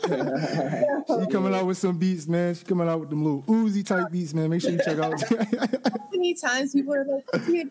she 0.10 1.26
coming 1.30 1.54
out 1.54 1.66
with 1.66 1.78
some 1.78 1.98
beats, 1.98 2.26
man. 2.26 2.54
She 2.54 2.64
coming 2.64 2.88
out 2.88 3.00
with 3.00 3.10
them 3.10 3.24
Lil 3.24 3.42
Uzi 3.42 3.84
type 3.84 4.10
beats, 4.10 4.34
man. 4.34 4.50
Make 4.50 4.62
sure 4.62 4.70
you 4.70 4.78
check 4.78 4.98
out. 4.98 5.20
How 5.30 6.08
many 6.12 6.34
times 6.34 6.72
people 6.72 6.94
are 6.94 7.04
like, 7.04 7.46
"Dude, 7.46 7.70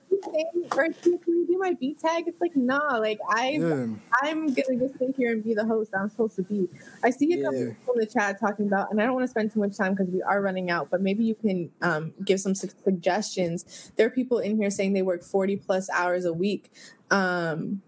or 0.72 0.86
can 0.86 0.96
you 1.04 1.46
do 1.48 1.58
my 1.60 1.74
beat 1.74 2.00
tag?" 2.00 2.24
It's 2.28 2.42
like, 2.42 2.56
nah. 2.56 2.98
Like 2.98 3.20
I, 3.30 3.52
yeah. 3.52 3.88
I'm 4.22 4.48
gonna 4.48 4.80
just 4.80 4.98
sit 4.98 5.16
here 5.18 5.32
and 5.32 5.44
be 5.44 5.54
the 5.54 5.66
host. 5.66 5.92
I'm 5.98 6.10
supposed 6.10 6.36
to 6.38 6.44
be. 6.44 6.68
I 7.04 7.10
see 7.10 7.34
a 7.34 7.44
couple 7.44 7.60
yeah. 7.60 7.74
people 7.74 7.94
in 7.94 8.00
the 8.00 8.06
chat 8.06 8.40
talking 8.40 8.68
about, 8.68 8.92
and 8.92 9.02
I 9.02 9.06
don't 9.06 9.14
want 9.14 9.24
to 9.24 9.30
spend 9.30 9.54
too 9.54 9.60
much 9.60 9.78
time 9.78 9.94
because 9.94 10.08
we 10.10 10.22
are 10.22 10.42
running 10.42 10.72
out. 10.72 10.90
But 10.90 11.02
maybe 11.02 11.24
you 11.24 11.36
can 11.36 11.72
um, 11.82 12.14
give 12.24 12.40
some 12.40 12.56
su- 12.56 12.70
suggestions. 12.84 13.92
There 14.00 14.08
are 14.08 14.10
people 14.10 14.40
in 14.40 14.56
here 14.56 14.70
saying 14.70 14.94
they 14.94 15.02
work 15.02 15.24
40 15.24 15.58
plus 15.58 15.90
hours 15.90 16.24
a 16.24 16.32
week. 16.32 16.72
Um, 17.12 17.82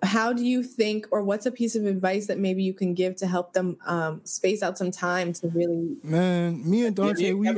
how 0.00 0.32
do 0.32 0.44
you 0.44 0.62
think 0.62 1.08
or 1.10 1.24
what's 1.24 1.44
a 1.44 1.50
piece 1.50 1.74
of 1.74 1.86
advice 1.86 2.28
that 2.28 2.38
maybe 2.38 2.62
you 2.62 2.72
can 2.72 2.94
give 2.94 3.16
to 3.16 3.26
help 3.26 3.52
them 3.52 3.76
um, 3.84 4.20
space 4.22 4.62
out 4.62 4.78
some 4.78 4.92
time 4.92 5.32
to 5.32 5.48
really 5.48 5.96
man 6.04 6.62
me 6.70 6.86
and 6.86 6.94
dante 6.94 7.32
we 7.32 7.48
oh, 7.48 7.52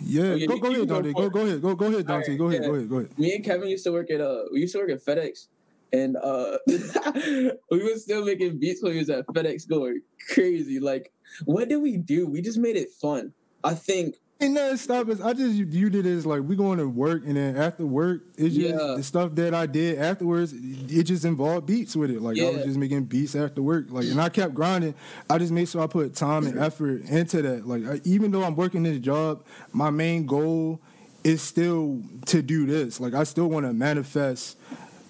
yeah, 0.00 0.22
oh, 0.22 0.34
yeah 0.34 0.46
go, 0.46 0.58
go 0.58 0.70
ahead 0.70 0.86
dante 0.86 1.12
go, 1.12 1.28
go 1.28 1.40
ahead 1.40 1.62
go, 1.62 1.74
go 1.74 1.86
ahead 1.86 2.06
dante 2.06 2.30
right, 2.30 2.38
go 2.38 2.44
ahead 2.48 2.62
yeah. 2.62 2.68
go 2.68 2.74
ahead 2.74 2.88
go 2.88 2.96
ahead 2.98 3.18
me 3.18 3.34
and 3.34 3.44
kevin 3.44 3.68
used 3.68 3.82
to 3.82 3.90
work 3.90 4.08
at 4.10 4.20
uh 4.20 4.44
we 4.52 4.60
used 4.60 4.74
to 4.74 4.78
work 4.78 4.90
at 4.90 5.04
fedex 5.04 5.48
and 5.92 6.16
uh 6.18 6.58
we 7.70 7.82
were 7.82 7.96
still 7.96 8.24
making 8.24 8.58
beats 8.58 8.82
when 8.82 8.92
we 8.92 8.98
was 8.98 9.10
at 9.10 9.26
fedex 9.28 9.66
going 9.66 10.00
crazy 10.28 10.78
like 10.78 11.10
what 11.46 11.68
did 11.68 11.78
we 11.78 11.96
do 11.96 12.28
we 12.28 12.40
just 12.40 12.58
made 12.58 12.76
it 12.76 12.90
fun 12.90 13.32
i 13.64 13.74
think 13.74 14.14
Ain't 14.38 14.52
nothing 14.52 14.76
stop 14.76 15.08
us. 15.08 15.18
I 15.22 15.32
just 15.32 15.54
viewed 15.54 15.94
it 15.94 16.04
as 16.04 16.26
like 16.26 16.42
we 16.42 16.56
going 16.56 16.78
to 16.78 16.86
work, 16.86 17.22
and 17.24 17.38
then 17.38 17.56
after 17.56 17.86
work, 17.86 18.20
it's 18.36 18.54
just 18.54 18.68
yeah. 18.68 18.94
the 18.94 19.02
stuff 19.02 19.34
that 19.36 19.54
I 19.54 19.64
did 19.64 19.98
afterwards. 19.98 20.52
It 20.52 21.04
just 21.04 21.24
involved 21.24 21.66
beats 21.66 21.96
with 21.96 22.10
it. 22.10 22.20
Like 22.20 22.36
yeah. 22.36 22.48
I 22.48 22.50
was 22.50 22.64
just 22.64 22.78
making 22.78 23.04
beats 23.04 23.34
after 23.34 23.62
work. 23.62 23.86
Like, 23.88 24.04
and 24.04 24.20
I 24.20 24.28
kept 24.28 24.52
grinding. 24.52 24.94
I 25.30 25.38
just 25.38 25.52
made 25.52 25.66
sure 25.70 25.82
I 25.82 25.86
put 25.86 26.14
time 26.14 26.46
and 26.46 26.58
effort 26.58 27.04
into 27.04 27.40
that. 27.40 27.66
Like, 27.66 27.86
I, 27.86 28.00
even 28.04 28.30
though 28.30 28.44
I'm 28.44 28.56
working 28.56 28.82
this 28.82 28.98
job, 28.98 29.42
my 29.72 29.88
main 29.88 30.26
goal 30.26 30.82
is 31.24 31.40
still 31.40 32.02
to 32.26 32.42
do 32.42 32.66
this. 32.66 33.00
Like, 33.00 33.14
I 33.14 33.24
still 33.24 33.48
want 33.48 33.64
to 33.64 33.72
manifest 33.72 34.58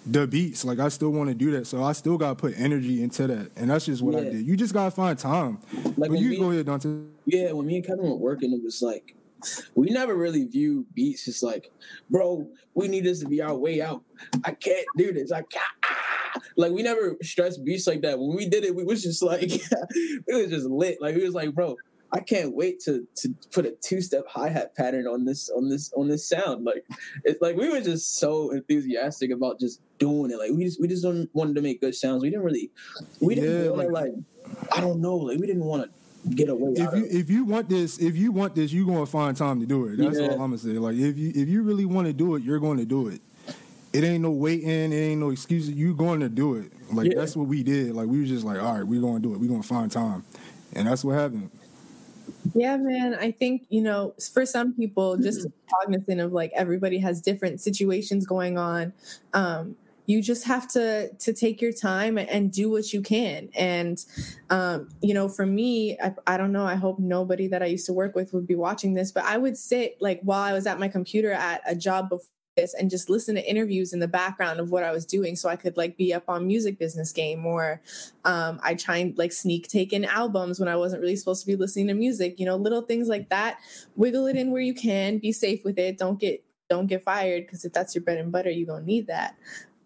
the 0.06 0.26
beats. 0.26 0.64
Like 0.64 0.78
I 0.78 0.88
still 0.88 1.10
want 1.10 1.28
to 1.28 1.34
do 1.34 1.50
that, 1.52 1.66
so 1.66 1.82
I 1.82 1.92
still 1.92 2.16
gotta 2.16 2.34
put 2.34 2.54
energy 2.56 3.02
into 3.02 3.26
that, 3.26 3.50
and 3.56 3.70
that's 3.70 3.86
just 3.86 4.02
what 4.02 4.14
yeah. 4.14 4.20
I 4.20 4.24
did. 4.24 4.46
You 4.46 4.56
just 4.56 4.72
gotta 4.72 4.90
find 4.90 5.18
time. 5.18 5.58
Like 5.96 6.10
but 6.10 6.18
you 6.18 6.30
me, 6.30 6.38
go 6.38 6.50
ahead, 6.50 6.66
Dante. 6.66 6.88
Yeah, 7.26 7.52
when 7.52 7.66
me 7.66 7.76
and 7.76 7.86
Kevin 7.86 8.04
were 8.04 8.16
working, 8.16 8.52
it 8.52 8.62
was 8.62 8.82
like 8.82 9.14
we 9.74 9.90
never 9.90 10.14
really 10.14 10.44
view 10.44 10.86
beats 10.94 11.28
as 11.28 11.42
like, 11.42 11.70
bro, 12.10 12.48
we 12.74 12.88
need 12.88 13.04
this 13.04 13.20
to 13.20 13.28
be 13.28 13.42
our 13.42 13.54
way 13.54 13.82
out. 13.82 14.02
I 14.44 14.52
can't 14.52 14.86
do 14.96 15.12
this. 15.12 15.32
I 15.32 15.42
can't. 15.42 15.64
Ah. 15.84 16.06
Like 16.56 16.72
we 16.72 16.82
never 16.82 17.16
stressed 17.22 17.64
beats 17.64 17.86
like 17.86 18.02
that. 18.02 18.18
When 18.18 18.36
we 18.36 18.48
did 18.48 18.64
it, 18.64 18.74
we 18.74 18.84
was 18.84 19.02
just 19.02 19.22
like, 19.22 19.42
it 19.50 20.24
was 20.28 20.48
just 20.48 20.66
lit. 20.66 21.00
Like 21.00 21.16
we 21.16 21.24
was 21.24 21.34
like, 21.34 21.54
bro, 21.54 21.76
I 22.12 22.20
can't 22.20 22.54
wait 22.54 22.80
to 22.80 23.06
to 23.16 23.34
put 23.52 23.66
a 23.66 23.72
two 23.82 24.00
step 24.00 24.24
hi 24.28 24.48
hat 24.48 24.74
pattern 24.76 25.06
on 25.06 25.24
this 25.24 25.50
on 25.50 25.68
this 25.68 25.92
on 25.94 26.08
this 26.08 26.28
sound. 26.28 26.64
Like 26.64 26.84
it's 27.24 27.40
like 27.40 27.56
we 27.56 27.68
were 27.68 27.80
just 27.80 28.16
so 28.16 28.50
enthusiastic 28.50 29.30
about 29.30 29.58
just 29.58 29.80
doing 29.98 30.30
it. 30.30 30.38
Like 30.38 30.52
we 30.52 30.64
just 30.64 30.80
we 30.80 30.88
just 30.88 31.04
wanted 31.32 31.56
to 31.56 31.62
make 31.62 31.80
good 31.80 31.94
sounds. 31.94 32.22
We 32.22 32.30
didn't 32.30 32.44
really 32.44 32.70
we 33.20 33.34
didn't 33.34 33.64
yeah, 33.64 33.70
like, 33.70 33.90
like 33.90 34.12
I 34.72 34.80
don't 34.80 35.00
know. 35.00 35.16
Like 35.16 35.38
we 35.38 35.46
didn't 35.46 35.64
want 35.64 35.84
to 35.84 36.34
get 36.34 36.48
away. 36.48 36.72
If 36.76 36.94
you 36.94 37.06
if 37.10 37.30
you 37.30 37.44
want 37.44 37.68
this, 37.68 37.98
if 37.98 38.16
you 38.16 38.32
want 38.32 38.54
this, 38.54 38.72
you're 38.72 38.86
gonna 38.86 39.06
find 39.06 39.36
time 39.36 39.60
to 39.60 39.66
do 39.66 39.86
it. 39.86 39.96
That's 39.96 40.18
yeah. 40.18 40.28
all 40.28 40.32
I'm 40.32 40.38
gonna 40.38 40.58
say. 40.58 40.70
Like 40.70 40.96
if 40.96 41.16
you 41.18 41.32
if 41.34 41.48
you 41.48 41.62
really 41.62 41.84
want 41.86 42.06
to 42.06 42.12
do 42.12 42.36
it, 42.36 42.42
you're 42.42 42.60
going 42.60 42.78
to 42.78 42.86
do 42.86 43.08
it. 43.08 43.20
It 43.92 44.04
ain't 44.04 44.22
no 44.22 44.30
waiting. 44.30 44.68
It 44.68 44.94
ain't 44.94 45.20
no 45.20 45.30
excuses. 45.30 45.70
You're 45.70 45.94
going 45.94 46.20
to 46.20 46.28
do 46.28 46.56
it. 46.56 46.70
Like 46.92 47.12
yeah. 47.12 47.18
that's 47.18 47.36
what 47.36 47.48
we 47.48 47.62
did. 47.62 47.94
Like 47.94 48.06
we 48.06 48.20
were 48.20 48.26
just 48.26 48.44
like, 48.44 48.62
all 48.62 48.74
right, 48.74 48.86
we're 48.86 49.00
gonna 49.00 49.20
do 49.20 49.34
it. 49.34 49.40
We're 49.40 49.48
gonna 49.48 49.62
find 49.62 49.90
time, 49.90 50.24
and 50.72 50.86
that's 50.86 51.04
what 51.04 51.14
happened. 51.14 51.50
Yeah, 52.54 52.76
man. 52.76 53.14
I 53.14 53.32
think, 53.32 53.66
you 53.68 53.82
know, 53.82 54.14
for 54.32 54.46
some 54.46 54.74
people, 54.74 55.16
just 55.16 55.46
cognizant 55.70 56.20
of 56.20 56.32
like 56.32 56.52
everybody 56.54 56.98
has 56.98 57.20
different 57.20 57.60
situations 57.60 58.26
going 58.26 58.56
on. 58.56 58.92
Um, 59.34 59.76
you 60.06 60.22
just 60.22 60.44
have 60.44 60.68
to 60.68 61.12
to 61.14 61.32
take 61.32 61.60
your 61.60 61.72
time 61.72 62.16
and 62.16 62.52
do 62.52 62.70
what 62.70 62.92
you 62.92 63.02
can 63.02 63.48
and 63.54 64.04
um, 64.50 64.88
you 65.02 65.12
know 65.12 65.28
for 65.28 65.44
me 65.44 65.98
I, 66.00 66.14
I, 66.26 66.36
don't 66.36 66.52
know 66.52 66.64
i 66.64 66.76
hope 66.76 66.98
nobody 66.98 67.48
that 67.48 67.62
i 67.62 67.66
used 67.66 67.86
to 67.86 67.92
work 67.92 68.14
with 68.14 68.32
would 68.32 68.46
be 68.46 68.54
watching 68.54 68.94
this 68.94 69.10
but 69.10 69.24
i 69.24 69.36
would 69.36 69.56
sit 69.56 69.96
like 70.00 70.20
while 70.22 70.42
i 70.42 70.52
was 70.52 70.66
at 70.66 70.78
my 70.78 70.86
computer 70.88 71.32
at 71.32 71.60
a 71.66 71.74
job 71.74 72.08
before 72.08 72.30
and 72.78 72.90
just 72.90 73.10
listen 73.10 73.34
to 73.34 73.48
interviews 73.48 73.92
in 73.92 74.00
the 74.00 74.08
background 74.08 74.60
of 74.60 74.70
what 74.70 74.82
i 74.82 74.90
was 74.90 75.04
doing 75.04 75.36
so 75.36 75.48
i 75.48 75.56
could 75.56 75.76
like 75.76 75.96
be 75.96 76.14
up 76.14 76.24
on 76.28 76.46
music 76.46 76.78
business 76.78 77.12
game 77.12 77.44
or 77.44 77.80
um, 78.24 78.58
i 78.62 78.74
try 78.74 78.96
and 78.96 79.16
like 79.18 79.32
sneak 79.32 79.68
take 79.68 79.92
in 79.92 80.04
albums 80.04 80.58
when 80.58 80.68
i 80.68 80.76
wasn't 80.76 81.00
really 81.00 81.16
supposed 81.16 81.40
to 81.40 81.46
be 81.46 81.56
listening 81.56 81.86
to 81.88 81.94
music 81.94 82.38
you 82.38 82.46
know 82.46 82.56
little 82.56 82.82
things 82.82 83.08
like 83.08 83.28
that. 83.28 83.58
Wiggle 83.96 84.26
it 84.26 84.36
in 84.36 84.50
where 84.50 84.62
you 84.62 84.74
can 84.74 85.18
be 85.18 85.32
safe 85.32 85.64
with 85.64 85.78
it 85.78 85.98
don't 85.98 86.18
get 86.18 86.42
don't 86.68 86.86
get 86.86 87.02
fired 87.02 87.46
because 87.46 87.64
if 87.64 87.72
that's 87.72 87.94
your 87.94 88.02
bread 88.02 88.18
and 88.18 88.32
butter 88.32 88.50
you're 88.50 88.66
gonna 88.66 88.84
need 88.84 89.06
that. 89.06 89.36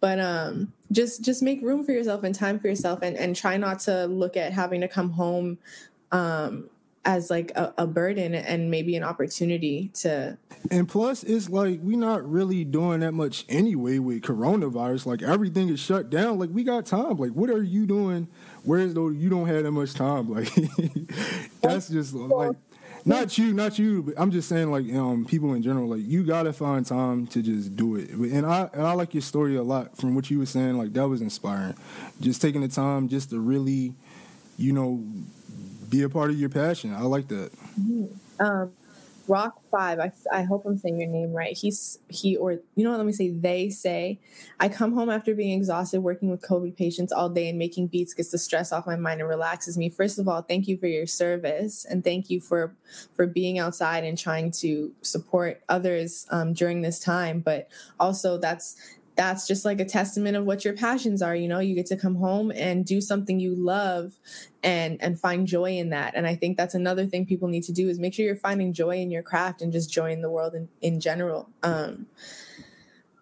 But 0.01 0.19
um 0.19 0.73
just 0.93 1.25
just 1.25 1.43
make 1.43 1.63
room 1.63 1.85
for 1.85 1.93
yourself 1.93 2.25
and 2.25 2.35
time 2.35 2.59
for 2.59 2.69
yourself 2.69 3.01
and 3.03 3.17
and 3.17 3.37
try 3.37 3.57
not 3.57 3.81
to 3.81 4.07
look 4.07 4.37
at 4.37 4.53
having 4.53 4.81
to 4.81 4.89
come 4.89 5.11
home 5.11 5.59
um 6.13 6.71
as 7.05 7.31
like 7.31 7.51
a, 7.53 7.73
a 7.79 7.87
burden 7.87 8.35
and 8.35 8.71
maybe 8.71 8.95
an 8.95 9.03
opportunity 9.03 9.91
to 9.95 10.37
And 10.71 10.87
plus, 10.87 11.23
it's 11.25 11.49
like 11.49 11.81
we're 11.83 11.99
not 11.99 12.29
really 12.29 12.65
doing 12.65 13.01
that 13.01 13.13
much 13.13 13.47
anyway 13.49 13.99
with 13.99 14.23
coronavirus. 14.23 15.07
Like 15.07 15.23
everything 15.23 15.71
is 15.71 15.81
shut 15.81 16.11
down. 16.11 16.39
Like 16.39 16.51
we 16.51 16.63
got 16.63 16.85
time. 16.85 17.17
Like 17.17 17.31
what 17.31 17.49
are 17.49 17.63
you 17.63 17.87
doing? 17.87 18.29
Whereas 18.65 18.93
though 18.93 19.09
you 19.09 19.31
don't 19.31 19.47
have 19.47 19.63
that 19.65 19.73
much 19.73 19.95
time. 19.95 20.29
Like 20.31 20.53
that's 21.63 21.89
just 21.89 22.15
like 22.15 22.57
not 23.07 23.39
you, 23.39 23.55
not 23.55 23.79
you. 23.79 24.03
But 24.03 24.15
I'm 24.19 24.31
just 24.31 24.49
saying 24.49 24.71
like 24.71 24.93
um 24.93 25.25
people 25.25 25.55
in 25.55 25.63
general. 25.63 25.89
Like 25.89 26.03
you 26.05 26.23
gotta 26.25 26.53
find 26.53 26.85
time 26.85 27.27
to 27.29 27.43
just 27.43 27.77
do 27.77 27.97
it. 27.97 28.11
And 28.11 28.45
I 28.45 28.69
and 28.75 28.87
I 28.87 28.93
like 28.93 29.15
your 29.15 29.23
story 29.23 29.57
a 29.57 29.63
lot 29.63 29.97
from 29.97 30.15
what 30.15 30.31
you 30.31 30.39
were 30.39 30.47
saying. 30.47 30.77
Like 30.77 30.93
that 30.93 31.09
was 31.09 31.23
inspiring. 31.23 31.77
Just 32.21 32.43
taking 32.43 32.61
the 32.61 32.69
time 32.69 33.09
just 33.09 33.31
to 33.31 33.41
really, 33.41 33.95
you 34.59 34.75
know, 34.75 35.03
be 35.91 36.03
a 36.03 36.09
part 36.09 36.31
of 36.31 36.39
your 36.39 36.49
passion. 36.49 36.95
I 36.95 37.03
like 37.03 37.29
that. 37.29 37.51
um 38.39 38.73
rock 39.29 39.61
five 39.71 40.01
I, 40.01 40.11
I 40.33 40.43
hope 40.43 40.67
i'm 40.67 40.77
saying 40.77 40.99
your 40.99 41.09
name 41.09 41.33
right 41.33 41.57
he's 41.57 42.01
he 42.09 42.37
or 42.37 42.53
you 42.75 42.83
know 42.83 42.91
what 42.91 42.97
let 42.97 43.07
me 43.07 43.13
say 43.13 43.31
they 43.31 43.71
say 43.71 44.19
i 44.59 44.69
come 44.69 44.93
home 44.93 45.09
after 45.09 45.37
being 45.37 45.57
exhausted 45.57 46.01
working 46.01 46.31
with 46.31 46.43
covid 46.43 46.77
patients 46.77 47.13
all 47.13 47.29
day 47.29 47.49
and 47.49 47.57
making 47.57 47.87
beats 47.87 48.13
gets 48.13 48.31
the 48.33 48.39
stress 48.39 48.73
off 48.73 48.87
my 48.89 48.97
mind 48.97 49.21
and 49.21 49.29
relaxes 49.29 49.79
me 49.79 49.89
first 49.89 50.19
of 50.19 50.27
all 50.27 50.43
thank 50.43 50.67
you 50.67 50.77
for 50.77 50.89
your 50.89 51.07
service 51.07 51.85
and 51.89 52.03
thank 52.03 52.29
you 52.29 52.41
for 52.41 52.75
for 53.15 53.25
being 53.25 53.57
outside 53.57 54.03
and 54.03 54.19
trying 54.19 54.51
to 54.51 54.93
support 55.03 55.63
others 55.69 56.27
um, 56.31 56.53
during 56.53 56.83
this 56.83 56.99
time 56.99 57.39
but 57.39 57.69
also 58.01 58.37
that's 58.37 58.75
that's 59.21 59.47
just 59.47 59.67
like 59.67 59.79
a 59.81 59.85
testament 59.85 60.35
of 60.35 60.47
what 60.47 60.65
your 60.65 60.73
passions 60.73 61.21
are 61.21 61.37
you 61.37 61.47
know 61.47 61.59
you 61.59 61.75
get 61.75 61.85
to 61.85 61.95
come 61.95 62.15
home 62.15 62.51
and 62.57 62.87
do 62.87 63.03
something 63.03 63.39
you 63.39 63.55
love 63.55 64.15
and 64.63 64.97
and 65.03 65.21
find 65.21 65.47
joy 65.47 65.73
in 65.77 65.91
that 65.91 66.15
and 66.17 66.27
i 66.27 66.35
think 66.35 66.57
that's 66.57 66.75
another 66.75 67.05
thing 67.05 67.27
people 67.27 67.47
need 67.47 67.63
to 67.63 67.71
do 67.71 67.91
is 67.91 67.99
make 67.99 68.15
sure 68.15 68.25
you're 68.25 68.35
finding 68.35 68.73
joy 68.73 68.97
in 68.97 69.11
your 69.11 69.23
craft 69.23 69.61
and 69.61 69.75
just 69.75 69.91
joy 69.93 70.11
in 70.11 70.23
the 70.23 70.31
world 70.31 70.55
in, 70.55 70.71
in 70.81 70.99
general 71.01 71.51
um 71.63 72.07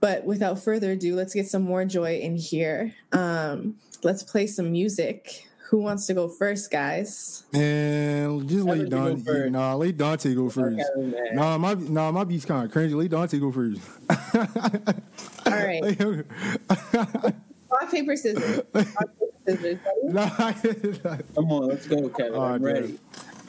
but 0.01 0.25
without 0.25 0.63
further 0.63 0.93
ado 0.93 1.17
let's 1.17 1.35
get 1.35 1.49
some 1.49 1.63
more 1.63 1.85
joy 1.85 2.17
in 2.17 2.37
here 2.37 2.95
um 3.11 3.75
let's 4.05 4.23
play 4.23 4.47
some 4.47 4.71
music 4.71 5.49
who 5.71 5.79
wants 5.79 6.07
to 6.07 6.15
go 6.15 6.29
first 6.29 6.71
guys 6.71 7.43
And 7.53 8.49
just 8.49 8.65
Why 8.65 8.75
let 8.75 8.89
don't 8.89 9.03
go 9.03 9.09
Dante. 9.17 9.25
first? 9.25 9.51
Nah, 9.53 9.75
let 9.75 9.97
Dante 9.97 10.35
go 10.35 10.49
first. 10.49 10.81
Okay. 10.97 11.31
Nah, 11.35 11.59
my 11.59 11.75
nah, 11.75 12.11
my 12.11 12.25
beat's 12.25 12.47
kind 12.47 12.65
of 12.65 12.73
cringy. 12.73 12.95
Let 12.95 13.11
Dante 13.11 13.39
go 13.39 13.53
first. 13.53 13.83
all 15.53 15.65
right 15.65 15.97
rock 17.71 17.91
paper 17.91 18.17
scissors 18.17 18.63
rock 18.75 18.85
paper 18.85 19.33
scissors 19.47 19.79
Ready? 20.03 21.23
Come 21.35 21.53
on, 21.53 21.69
let's 21.69 21.87
go, 21.87 22.09
Kevin. 22.11 22.35
All 22.35 22.41
right, 22.43 22.55
I'm 22.55 22.63
ready. 22.63 22.99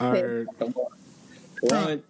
All 0.00 0.12
right. 0.12 0.46
Come 0.58 0.74
on. 0.76 0.86
One. 1.62 2.02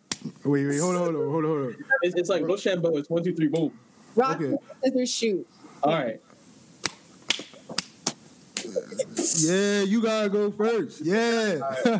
Wait, 0.45 0.67
wait, 0.67 0.79
hold 0.79 0.97
on, 0.97 1.03
hold 1.03 1.15
on, 1.17 1.31
hold 1.31 1.45
on, 1.45 1.51
hold 1.51 1.67
on. 1.67 1.77
It's, 2.03 2.15
it's 2.17 2.29
like 2.29 2.43
Rochambeau. 2.47 2.97
It's 2.97 3.09
one, 3.11 3.23
two, 3.25 3.35
three, 3.35 3.49
boom. 3.49 3.73
rock 4.17 4.37
Okay. 4.41 4.51
paper 4.51 4.63
scissors 4.85 5.11
shoot 5.15 5.47
All 5.83 5.93
right. 5.93 6.21
Yeah, 9.39 9.83
you 9.83 10.03
gotta 10.03 10.29
go 10.29 10.51
first. 10.51 11.01
Yeah. 11.01 11.61
All 11.87 11.93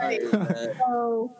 right, 0.00 0.22
man. 0.32 0.74
So, 0.78 1.32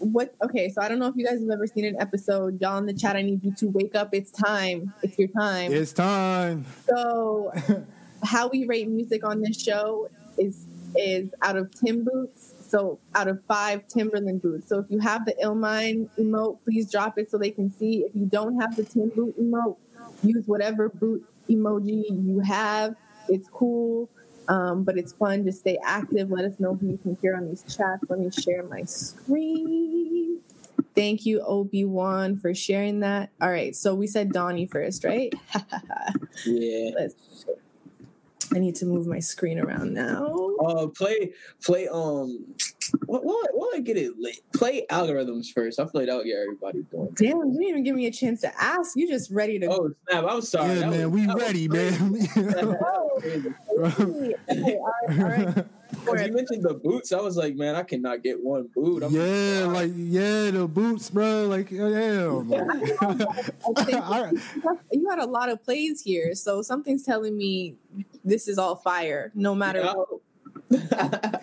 what? 0.00 0.34
Okay, 0.42 0.68
so 0.70 0.82
I 0.82 0.88
don't 0.88 0.98
know 0.98 1.06
if 1.06 1.16
you 1.16 1.24
guys 1.24 1.40
have 1.40 1.50
ever 1.50 1.66
seen 1.66 1.84
an 1.84 1.96
episode. 2.00 2.60
Y'all 2.60 2.78
in 2.78 2.86
the 2.86 2.94
chat, 2.94 3.16
I 3.16 3.22
need 3.22 3.44
you 3.44 3.54
to 3.56 3.66
wake 3.68 3.94
up. 3.94 4.10
It's 4.12 4.30
time. 4.30 4.92
It's 5.02 5.18
your 5.18 5.28
time. 5.28 5.72
it's 5.72 5.92
time. 5.92 6.64
So, 6.88 7.52
how 8.24 8.48
we 8.48 8.66
rate 8.66 8.88
music 8.88 9.24
on 9.24 9.42
this 9.42 9.60
show 9.60 10.08
is 10.38 10.66
is 10.96 11.32
out 11.42 11.56
of 11.56 11.72
Tim 11.72 12.04
boots. 12.04 12.54
So, 12.66 12.98
out 13.14 13.28
of 13.28 13.42
five 13.46 13.86
Timberland 13.88 14.42
boots. 14.42 14.68
So, 14.68 14.78
if 14.78 14.86
you 14.88 14.98
have 15.00 15.24
the 15.26 15.34
Illmind 15.42 16.08
emote, 16.18 16.58
please 16.64 16.90
drop 16.90 17.18
it 17.18 17.30
so 17.30 17.38
they 17.38 17.50
can 17.50 17.70
see. 17.70 18.04
If 18.06 18.14
you 18.14 18.26
don't 18.26 18.60
have 18.60 18.76
the 18.76 18.84
Tim 18.84 19.10
boot 19.10 19.38
emote, 19.38 19.76
use 20.22 20.46
whatever 20.46 20.88
boot 20.88 21.24
emoji 21.48 22.04
you 22.08 22.40
have. 22.40 22.96
It's 23.28 23.48
cool. 23.48 24.08
Um, 24.50 24.82
but 24.82 24.98
it's 24.98 25.12
fun. 25.12 25.44
Just 25.44 25.60
stay 25.60 25.78
active. 25.84 26.30
Let 26.30 26.44
us 26.44 26.58
know 26.58 26.74
who 26.74 26.88
you 26.88 26.98
can 26.98 27.16
hear 27.22 27.36
on 27.36 27.48
these 27.48 27.62
chats. 27.62 28.04
Let 28.10 28.18
me 28.18 28.30
share 28.32 28.64
my 28.64 28.82
screen. 28.82 30.40
Thank 30.96 31.24
you, 31.24 31.40
Obi 31.42 31.84
Wan, 31.84 32.36
for 32.36 32.52
sharing 32.52 33.00
that. 33.00 33.30
All 33.40 33.48
right, 33.50 33.76
so 33.76 33.94
we 33.94 34.08
said 34.08 34.32
Donnie 34.32 34.66
first, 34.66 35.04
right? 35.04 35.32
Yeah. 36.46 36.90
Let's. 36.96 37.44
I 38.54 38.58
need 38.58 38.74
to 38.76 38.86
move 38.86 39.06
my 39.06 39.20
screen 39.20 39.58
around 39.58 39.92
now. 39.94 40.26
Uh, 40.58 40.86
play, 40.88 41.32
play. 41.62 41.86
Um, 41.86 42.54
what? 43.06 43.24
What? 43.24 43.50
What? 43.52 43.76
I 43.76 43.80
get 43.80 43.96
it 43.96 44.18
lit. 44.18 44.40
Play 44.52 44.86
algorithms 44.90 45.52
first. 45.52 45.78
I 45.78 45.84
feel 45.84 45.92
like 45.94 46.06
that'll 46.06 46.24
get 46.24 46.36
everybody 46.38 46.82
going. 46.90 47.10
Damn, 47.14 47.38
you 47.38 47.52
didn't 47.52 47.62
even 47.68 47.84
give 47.84 47.96
me 47.96 48.06
a 48.06 48.10
chance 48.10 48.40
to 48.42 48.52
ask. 48.62 48.96
You 48.96 49.08
just 49.08 49.30
ready 49.30 49.58
to 49.60 49.66
Oh 49.70 49.90
snap! 50.08 50.24
I'm 50.28 50.40
sorry. 50.42 50.68
Yeah, 50.74 50.80
That 50.80 50.90
man, 50.90 51.10
was- 51.10 51.20
we 51.20 51.26
that 51.26 51.34
was 51.34 51.44
ready, 51.44 51.68
man. 51.68 52.26
Oh, 52.82 53.10
okay, 53.18 53.42
all 54.48 54.54
right, 54.54 54.78
all 55.08 55.24
right. 55.24 55.66
Because 55.90 56.22
you 56.26 56.32
mentioned 56.32 56.62
the 56.62 56.74
boots, 56.74 57.12
I 57.12 57.20
was 57.20 57.36
like, 57.36 57.56
man, 57.56 57.74
I 57.74 57.82
cannot 57.82 58.22
get 58.22 58.42
one 58.42 58.68
boot. 58.74 59.02
I'm 59.02 59.12
yeah, 59.12 59.66
like 59.66 59.90
yeah, 59.94 60.50
the 60.50 60.66
boots, 60.66 61.10
bro. 61.10 61.46
Like 61.46 61.68
oh, 61.72 61.88
yeah, 61.88 62.56
I 63.02 64.74
think 64.74 64.84
you 64.92 65.08
had 65.08 65.18
a 65.18 65.26
lot 65.26 65.48
of 65.48 65.62
plays 65.62 66.02
here, 66.02 66.34
so 66.34 66.62
something's 66.62 67.04
telling 67.04 67.36
me 67.36 67.76
this 68.24 68.48
is 68.48 68.58
all 68.58 68.76
fire, 68.76 69.32
no 69.34 69.54
matter 69.54 69.82
what. 69.84 70.08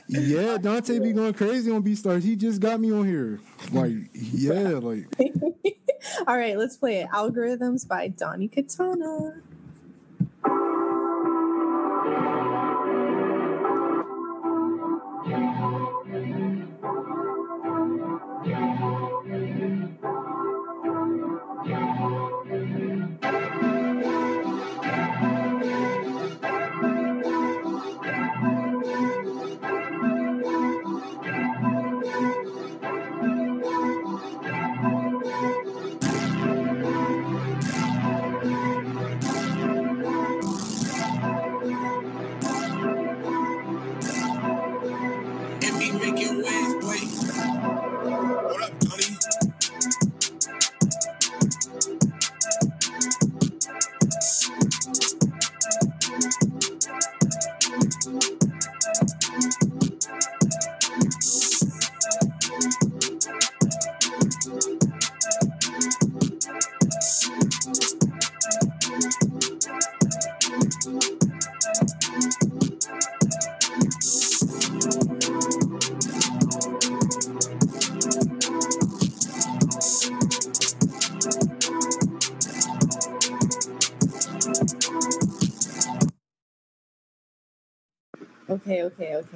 Yeah. 0.08 0.58
Dante 0.58 1.00
be 1.00 1.14
going 1.14 1.34
crazy 1.34 1.72
on 1.72 1.84
BeatStars. 1.84 2.24
He 2.24 2.36
just 2.36 2.62
got 2.62 2.80
me 2.80 2.92
on 2.92 3.06
here. 3.06 3.40
Like 3.72 3.94
yeah, 4.14 4.80
like 4.80 5.06
All 6.28 6.38
right, 6.38 6.58
let's 6.58 6.78
play 6.78 7.02
it. 7.02 7.10
Algorithms 7.10 7.88
by 7.88 8.08
Donnie 8.08 8.48
Katana. 8.48 9.42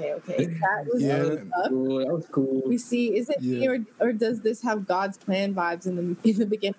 Okay, 0.01 0.13
okay, 0.13 0.33
okay. 0.35 0.45
That 0.45 0.85
was 0.91 1.01
Yeah. 1.01 1.19
good 1.19 1.47
stuff. 1.47 1.69
cool. 1.69 1.97
That 1.99 2.13
was 2.13 2.25
cool. 2.31 2.61
We 2.65 2.77
see. 2.77 3.17
Is 3.17 3.29
it 3.29 3.41
me 3.41 3.67
or, 3.67 3.79
or 3.99 4.11
does 4.13 4.41
this 4.41 4.61
have 4.63 4.87
God's 4.87 5.17
plan 5.17 5.53
vibes 5.53 5.85
in 5.85 5.95
the 5.95 6.01
in 6.29 6.37
the 6.39 6.45
beginning? 6.45 6.75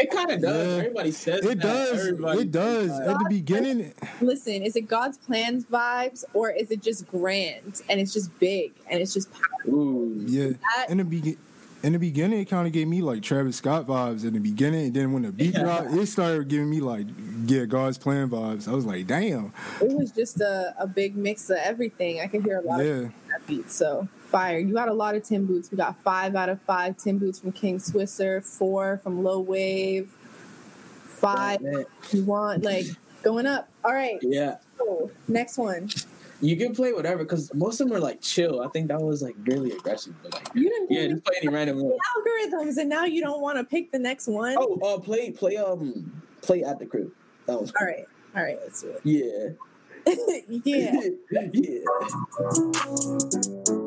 It 0.00 0.12
kind 0.12 0.30
of 0.30 0.40
does. 0.40 0.66
Yeah. 0.68 0.74
Everybody 0.78 1.10
says 1.10 1.40
it 1.44 1.48
that. 1.48 1.58
does. 1.60 1.98
Everybody 2.06 2.40
It 2.42 2.52
does. 2.52 2.90
At 3.00 3.06
that. 3.06 3.18
the 3.18 3.26
beginning, 3.28 3.92
Listen, 4.20 4.62
is 4.62 4.76
it 4.76 4.82
God's 4.82 5.18
plans 5.18 5.64
vibes 5.64 6.22
or 6.34 6.50
is 6.50 6.70
it 6.70 6.82
just 6.82 7.08
grand 7.08 7.82
and 7.88 7.98
it's 8.00 8.12
just 8.12 8.36
big 8.38 8.72
and 8.88 9.00
it's 9.00 9.12
just 9.12 9.28
powerful? 9.32 9.74
Ooh. 9.74 10.24
yeah. 10.24 10.50
That- 10.76 10.90
In 10.90 10.98
the 10.98 11.04
begin. 11.04 11.36
In 11.88 11.94
the 11.94 11.98
beginning, 11.98 12.40
it 12.40 12.44
kind 12.50 12.66
of 12.66 12.74
gave 12.74 12.86
me 12.86 13.00
like 13.00 13.22
Travis 13.22 13.56
Scott 13.56 13.86
vibes 13.86 14.22
in 14.22 14.34
the 14.34 14.40
beginning, 14.40 14.88
and 14.88 14.94
then 14.94 15.10
when 15.14 15.22
the 15.22 15.32
beat 15.32 15.54
Yeah. 15.54 15.62
dropped, 15.62 15.94
it 15.94 16.06
started 16.06 16.46
giving 16.46 16.68
me 16.68 16.80
like 16.80 17.06
yeah 17.46 17.64
God's 17.64 17.96
plan 17.96 18.28
vibes. 18.28 18.68
I 18.68 18.72
was 18.72 18.84
like, 18.84 19.06
damn, 19.06 19.54
It 19.80 19.88
was 19.96 20.10
just 20.10 20.38
a, 20.42 20.74
a 20.78 20.86
big 20.86 21.16
mix 21.16 21.48
of 21.48 21.56
everything. 21.56 22.20
I 22.20 22.26
could 22.26 22.42
hear 22.44 22.58
a 22.58 22.60
lot 22.60 22.80
of 22.80 22.86
that 23.30 23.46
beat. 23.46 23.70
So 23.70 24.06
fire. 24.26 24.58
You 24.58 24.74
got 24.74 24.88
a 24.90 24.92
lot 24.92 25.14
of 25.14 25.22
Tim 25.22 25.46
boots. 25.46 25.70
We 25.70 25.78
got 25.78 25.98
five 26.02 26.36
out 26.36 26.50
of 26.50 26.60
five 26.60 26.98
Tim 26.98 27.16
boots 27.16 27.38
from 27.38 27.52
King 27.52 27.78
Swisser, 27.78 28.44
four 28.44 28.98
from 29.02 29.24
Low 29.24 29.40
Wave, 29.40 30.10
five. 31.04 31.62
Man, 31.62 31.86
You 32.12 32.22
want 32.24 32.64
like 32.64 32.84
going 33.22 33.46
up. 33.46 33.66
All 33.82 33.94
right. 33.94 34.18
Yeah, 34.20 34.58
So, 34.76 35.10
next 35.26 35.56
one. 35.56 35.88
You 36.40 36.56
can 36.56 36.74
play 36.74 36.92
whatever 36.92 37.24
because 37.24 37.52
most 37.54 37.80
of 37.80 37.88
them 37.88 37.96
are 37.96 38.00
like 38.00 38.20
chill. 38.20 38.60
I 38.60 38.68
think 38.68 38.88
that 38.88 39.00
was 39.00 39.22
like 39.22 39.36
really 39.44 39.72
aggressive, 39.72 40.14
but 40.22 40.34
like 40.34 40.48
You 40.54 40.68
didn't 40.68 40.90
yeah, 40.90 41.08
just 41.08 41.24
play 41.24 41.34
any 41.42 41.48
random 41.52 41.78
algorithms, 41.78 42.76
and 42.76 42.88
now 42.88 43.04
you 43.04 43.20
don't 43.20 43.40
want 43.40 43.58
to 43.58 43.64
pick 43.64 43.90
the 43.92 43.98
next 43.98 44.28
one. 44.28 44.56
Oh, 44.58 44.78
uh, 44.82 44.98
play 44.98 45.30
play 45.30 45.56
um 45.56 46.22
play 46.42 46.62
at 46.62 46.78
the 46.78 46.86
crib. 46.86 47.10
That 47.46 47.60
was 47.60 47.70
All 47.70 47.74
cool. 47.78 47.86
right. 47.88 48.04
All 48.36 48.42
right. 48.42 48.58
Let's 48.62 48.82
do 48.82 48.90
it. 48.90 49.00
yeah. 49.04 49.50
yeah. 50.64 51.84
What 53.68 53.77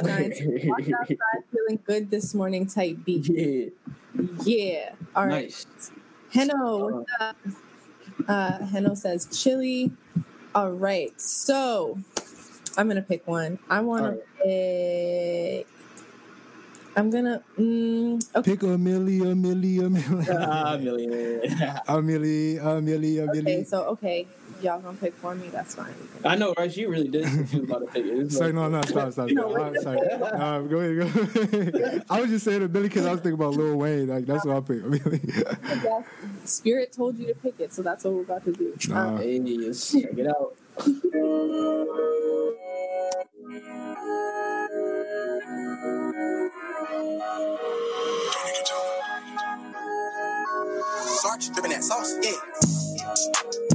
Yo. 0.00 0.06
Cloud 0.06 0.20
nine. 0.20 0.32
Outside 0.94 1.16
feeling 1.52 1.78
good 1.86 2.10
this 2.10 2.34
morning. 2.34 2.66
Type 2.66 2.98
beat. 3.04 3.28
yeah. 3.28 3.66
Yeah. 4.44 4.90
All 5.14 5.26
right. 5.26 5.44
Nice. 5.44 5.66
Heno, 6.32 6.90
what's 6.90 7.10
up? 7.20 7.36
Uh, 8.26 8.64
Heno 8.66 8.94
says 8.94 9.26
chili. 9.30 9.92
All 10.54 10.72
right. 10.72 11.18
So 11.20 11.98
I'm 12.76 12.88
gonna 12.88 13.02
pick 13.02 13.26
one. 13.26 13.58
I 13.70 13.80
want 13.80 14.04
to 14.04 14.10
All 14.12 14.22
pick. 14.44 15.66
I'm 16.96 17.10
gonna. 17.10 17.42
Mm, 17.56 18.22
okay. 18.34 18.50
Pick 18.52 18.62
a 18.64 18.66
milli, 18.76 19.20
a 19.22 19.34
milli, 19.34 19.78
a 19.78 19.88
milli. 19.88 20.82
Million. 20.82 21.40
A 21.88 21.98
milli, 22.02 22.58
a 22.58 22.80
milli, 22.82 23.18
a 23.18 23.30
Okay. 23.30 23.40
milli. 23.40 23.66
So 23.66 23.84
okay, 23.94 24.26
y'all 24.62 24.80
gonna 24.80 24.96
pick 24.96 25.14
for 25.14 25.34
me. 25.34 25.48
That's 25.48 25.74
fine. 25.74 25.94
I 26.24 26.36
know, 26.36 26.54
right? 26.58 26.72
She 26.72 26.86
really 26.86 27.08
did. 27.08 27.24
say 27.26 27.46
She 27.46 27.60
was 27.60 27.68
about 27.70 27.80
to 27.80 27.86
pick 27.86 28.04
it. 28.06 28.18
It's 28.18 28.36
Say 28.36 28.46
like- 28.46 28.54
no, 28.54 28.68
no, 28.68 28.82
stop, 28.82 29.12
stop, 29.12 29.30
stop. 29.30 29.56
I'm 29.58 29.80
sorry. 29.82 29.98
Uh, 30.10 30.60
go 30.62 30.78
ahead, 30.78 30.96
go. 30.96 31.22
ahead. 31.82 32.04
I 32.10 32.20
was 32.20 32.30
just 32.30 32.44
saying 32.44 32.62
a 32.62 32.68
Milli 32.68 32.82
because 32.84 33.06
I 33.06 33.12
was 33.12 33.20
thinking 33.20 33.34
about 33.34 33.54
Lil 33.54 33.76
Wayne. 33.76 34.08
Like 34.08 34.26
that's 34.26 34.44
what 34.44 34.56
I 34.56 34.60
picked. 34.60 34.84
Milli. 34.90 35.82
Yes, 35.84 36.04
Spirit 36.44 36.92
told 36.92 37.18
you 37.18 37.26
to 37.28 37.34
pick 37.34 37.60
it, 37.60 37.72
so 37.72 37.82
that's 37.82 38.04
what 38.04 38.14
we're 38.14 38.22
about 38.22 38.44
to 38.44 38.52
do. 38.52 38.74
Nah. 38.88 39.08
Um, 39.08 39.18
Hey, 39.18 39.38
check 39.72 40.18
it 40.18 40.26
out. 40.26 40.54
Sarge 51.20 51.50
dripping 51.52 51.70
that 51.72 51.82
sauce. 51.82 52.14
Yeah. 52.22 53.67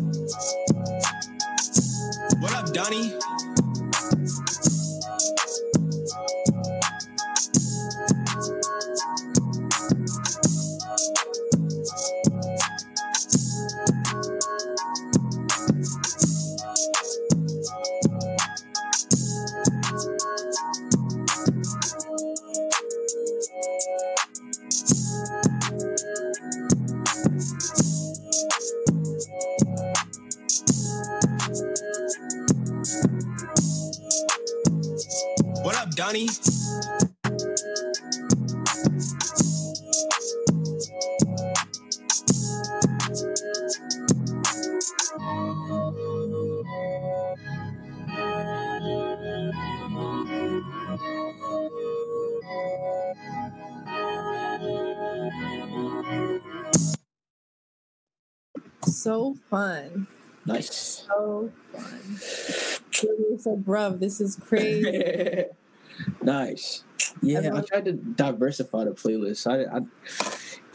Literally 63.45 63.63
said, 63.63 63.65
bruv, 63.65 63.99
this 63.99 64.19
is 64.21 64.35
crazy. 64.37 65.43
nice. 66.21 66.83
Yeah, 67.21 67.35
I 67.35 67.37
Everyone- 67.39 67.65
tried 67.65 67.85
to 67.85 67.91
diversify 67.93 68.85
the 68.85 68.91
playlist. 68.91 69.45
I, 69.47 69.77
I, 69.77 69.81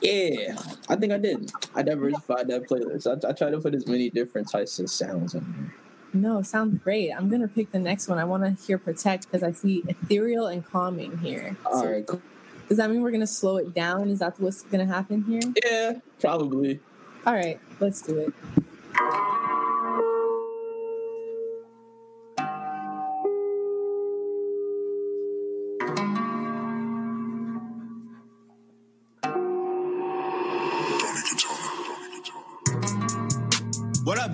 yeah, 0.00 0.56
I 0.88 0.96
think 0.96 1.12
I 1.12 1.18
did. 1.18 1.50
I 1.74 1.82
diversified 1.82 2.48
that 2.48 2.68
playlist. 2.68 3.06
I, 3.06 3.28
I 3.28 3.32
tried 3.32 3.50
to 3.50 3.60
put 3.60 3.74
as 3.74 3.86
many 3.86 4.10
different 4.10 4.48
types 4.50 4.78
of 4.78 4.88
sounds 4.90 5.34
in 5.34 5.40
there. 5.56 5.74
No, 6.14 6.40
sounds 6.42 6.78
great. 6.82 7.10
I'm 7.12 7.28
gonna 7.28 7.48
pick 7.48 7.70
the 7.70 7.78
next 7.78 8.08
one. 8.08 8.18
I 8.18 8.24
want 8.24 8.42
to 8.44 8.66
hear 8.66 8.78
protect 8.78 9.24
because 9.26 9.42
I 9.42 9.52
see 9.52 9.82
ethereal 9.88 10.46
and 10.46 10.64
calming 10.64 11.18
here. 11.18 11.56
All 11.66 11.82
So 11.82 11.90
right, 11.90 12.06
cool. 12.06 12.22
Does 12.68 12.78
that 12.78 12.90
mean 12.90 13.02
we're 13.02 13.10
gonna 13.10 13.26
slow 13.26 13.56
it 13.58 13.74
down? 13.74 14.08
Is 14.08 14.20
that 14.20 14.38
what's 14.40 14.62
gonna 14.62 14.86
happen 14.86 15.24
here? 15.24 15.40
Yeah, 15.64 15.98
probably. 16.20 16.80
All 17.26 17.34
right, 17.34 17.60
let's 17.80 18.00
do 18.00 18.18
it. 18.20 18.34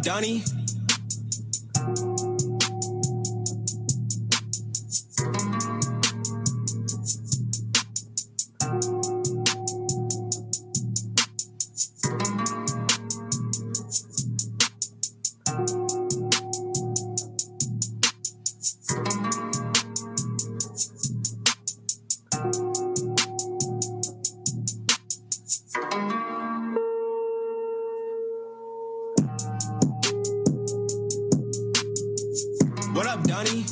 What 0.07 0.64
up, 33.15 33.23
Donnie. 33.25 33.65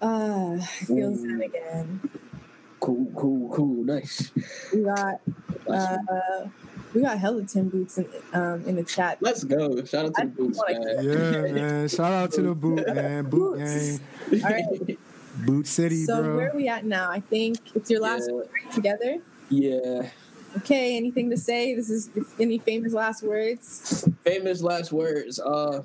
Ah, 0.00 0.56
feels 0.86 1.20
good 1.20 1.42
again. 1.42 2.00
Cool, 2.80 3.12
cool, 3.14 3.54
cool. 3.54 3.84
Nice. 3.84 4.30
We 4.72 4.84
got 4.84 5.20
uh, 5.68 6.46
we 6.96 7.02
got 7.02 7.18
hella 7.18 7.44
Tim 7.44 7.68
boots 7.68 7.98
in 7.98 8.08
um 8.32 8.64
in 8.66 8.74
the 8.76 8.82
chat. 8.84 9.18
Let's 9.20 9.44
go. 9.44 9.84
Shout 9.84 10.06
out 10.06 10.14
to 10.14 10.22
I 10.22 10.24
the 10.24 10.30
boots, 10.30 10.60
man. 10.68 10.82
Yeah, 11.04 11.52
man. 11.52 11.88
Shout 11.88 12.12
out 12.12 12.32
to 12.32 12.42
the 12.42 12.54
boot, 12.54 12.86
man. 12.94 13.24
Boot 13.26 13.58
Boots. 13.58 14.00
gang. 14.30 14.42
All 14.44 14.50
right. 14.50 14.98
Boot 15.44 15.66
City, 15.66 16.04
So 16.04 16.22
bro. 16.22 16.36
where 16.36 16.50
are 16.50 16.56
we 16.56 16.66
at 16.68 16.84
now? 16.86 17.10
I 17.10 17.20
think 17.20 17.58
it's 17.74 17.90
your 17.90 18.00
last 18.00 18.28
Yeah. 18.28 18.34
word 18.36 18.48
together. 18.72 19.18
yeah. 19.50 20.08
Okay, 20.58 20.96
anything 20.96 21.28
to 21.28 21.36
say? 21.36 21.74
This 21.74 21.90
is 21.90 22.08
any 22.40 22.56
famous 22.58 22.94
last 22.94 23.22
words? 23.22 24.08
Famous 24.24 24.62
last 24.62 24.90
words. 24.90 25.38
Uh, 25.38 25.82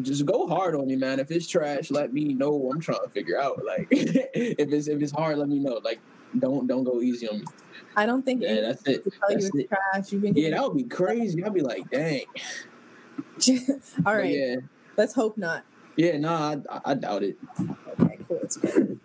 just 0.00 0.24
go 0.24 0.46
hard 0.46 0.74
on 0.74 0.86
me, 0.86 0.96
man. 0.96 1.20
If 1.20 1.30
it's 1.30 1.46
trash, 1.46 1.90
let 1.90 2.14
me 2.14 2.32
know. 2.32 2.70
I'm 2.72 2.80
trying 2.80 3.02
to 3.04 3.10
figure 3.10 3.38
out. 3.38 3.62
Like, 3.66 3.86
if 3.90 4.72
it's 4.72 4.88
if 4.88 5.02
it's 5.02 5.12
hard, 5.12 5.36
let 5.36 5.50
me 5.50 5.58
know. 5.58 5.78
Like, 5.84 6.00
don't 6.38 6.66
don't 6.66 6.84
go 6.84 7.00
easy 7.00 7.28
on 7.28 7.38
me. 7.40 7.44
I 7.96 8.06
don't 8.06 8.24
think 8.24 8.42
Yeah, 8.42 8.60
that's 8.60 8.82
it. 8.86 9.04
tell 9.04 9.28
That's 9.28 9.50
it. 9.54 9.68
trash. 9.68 10.12
Yeah, 10.12 10.50
that 10.50 10.62
would 10.62 10.76
be 10.76 10.84
crazy. 10.84 11.42
I'd 11.42 11.54
be 11.54 11.60
like, 11.60 11.88
dang. 11.90 12.22
All 14.06 14.14
right. 14.16 14.22
But. 14.22 14.28
Yeah. 14.28 14.56
Let's 14.96 15.14
hope 15.14 15.38
not. 15.38 15.64
Yeah. 15.96 16.18
Nah, 16.18 16.56
I, 16.70 16.80
I 16.84 16.94
doubt 16.94 17.22
it. 17.22 17.38
Okay, 18.00 18.18
cool. 18.28 18.38
It's 18.42 18.56
good. 18.56 19.00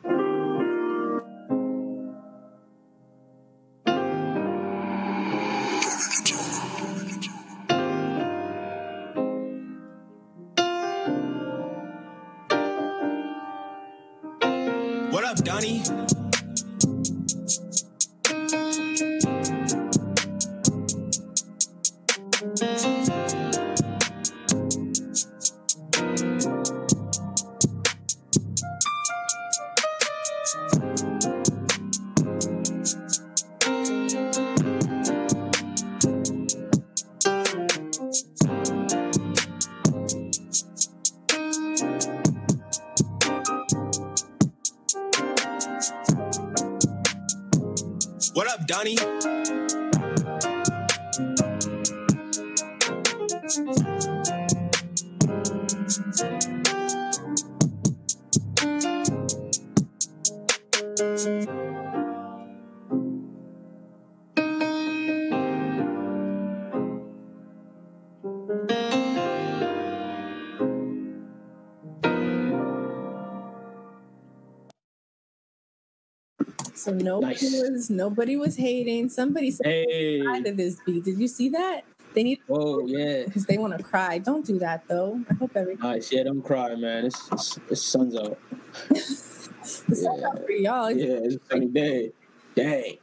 So 76.84 76.92
nobody 76.92 77.28
Nice. 77.34 77.62
was 77.62 77.90
nobody 77.90 78.36
was 78.36 78.58
hating. 78.58 79.08
Somebody 79.08 79.52
said 79.52 79.66
Hey. 79.66 80.20
to 80.44 80.52
this 80.52 80.78
beat. 80.86 81.06
Did 81.06 81.18
you 81.18 81.30
see 81.30 81.48
that? 81.50 81.86
They 82.14 82.24
need 82.24 82.40
Oh 82.50 82.86
Yeah. 82.86 83.24
because 83.26 83.46
they 83.46 83.58
want 83.58 83.78
to 83.78 83.82
cry. 83.84 84.18
Don't 84.18 84.46
do 84.46 84.60
that 84.60 84.84
though. 84.90 85.22
I 85.30 85.34
hope 85.36 85.52
every 85.56 85.78
Nice. 85.78 86.12
Yeah. 86.12 86.24
Don't 86.24 86.42
cry, 86.42 86.76
man. 86.76 87.06
It's 87.06 87.30
it's, 87.32 87.60
it's 87.70 87.82
sun's 87.84 88.18
out. 88.18 88.38
the 88.90 88.96
sun's 89.00 90.04
Yeah. 90.04 90.28
out 90.28 90.46
for 90.46 90.52
y'all. 90.52 90.92
Yeah. 90.92 91.20
It's 91.24 91.36
a 91.36 91.40
sunny 91.50 91.68
day. 91.68 92.12
Dang. 92.54 92.98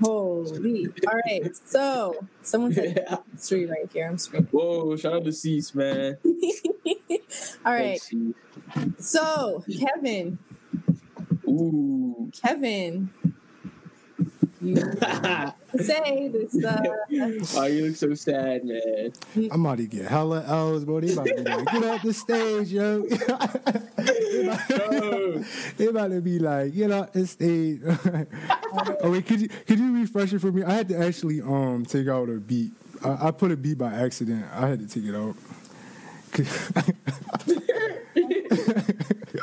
Holy. 0.00 0.86
All 1.08 1.20
right. 1.26 1.50
So 1.66 2.14
someone 2.42 2.72
said 2.74 2.94
Yeah. 3.10 3.18
street 3.36 3.66
right 3.68 3.90
here. 3.92 4.06
I'm 4.08 4.18
screaming. 4.18 4.48
Whoa. 4.52 4.94
Shout 4.96 5.14
out 5.14 5.24
to 5.24 5.32
Cease, 5.32 5.74
man. 5.74 6.16
All 7.66 7.72
right. 7.74 8.00
So 9.00 9.64
Kevin, 9.80 10.38
Ooh. 11.48 12.05
Kevin, 12.42 13.10
you 14.60 14.76
say 15.78 16.28
this. 16.28 16.64
Uh, 16.64 16.82
oh, 17.56 17.64
you 17.66 17.86
look 17.86 17.96
so 17.96 18.14
sad, 18.14 18.64
man. 18.64 19.12
I'm 19.50 19.64
about 19.64 19.78
to 19.78 19.86
get 19.86 20.06
hella 20.06 20.44
L's, 20.46 20.84
bro. 20.84 21.00
They 21.00 21.12
about 21.12 21.26
to 21.26 21.34
be 21.34 21.42
like, 21.42 21.66
get 21.66 21.84
off 21.84 22.02
the 22.02 22.12
stage, 22.12 22.72
yo. 22.72 23.02
they, 23.06 23.16
about, 24.44 25.44
they 25.76 25.86
about 25.86 26.10
to 26.10 26.20
be 26.20 26.38
like, 26.38 26.74
get 26.74 26.90
off 26.90 27.12
the 27.12 27.26
stage. 27.26 27.80
oh 29.02 29.10
wait, 29.10 29.26
could 29.26 29.40
you 29.40 29.48
could 29.48 29.78
you 29.78 29.94
refresh 30.00 30.32
it 30.32 30.40
for 30.40 30.50
me? 30.52 30.62
I 30.62 30.72
had 30.72 30.88
to 30.88 30.98
actually 30.98 31.40
um 31.42 31.84
take 31.86 32.08
out 32.08 32.28
a 32.28 32.40
beat. 32.40 32.72
I, 33.04 33.28
I 33.28 33.30
put 33.30 33.52
a 33.52 33.56
beat 33.56 33.78
by 33.78 33.92
accident. 33.92 34.44
I 34.52 34.68
had 34.68 34.80
to 34.80 34.88
take 34.88 35.04
it 35.04 35.14
out. 35.14 35.36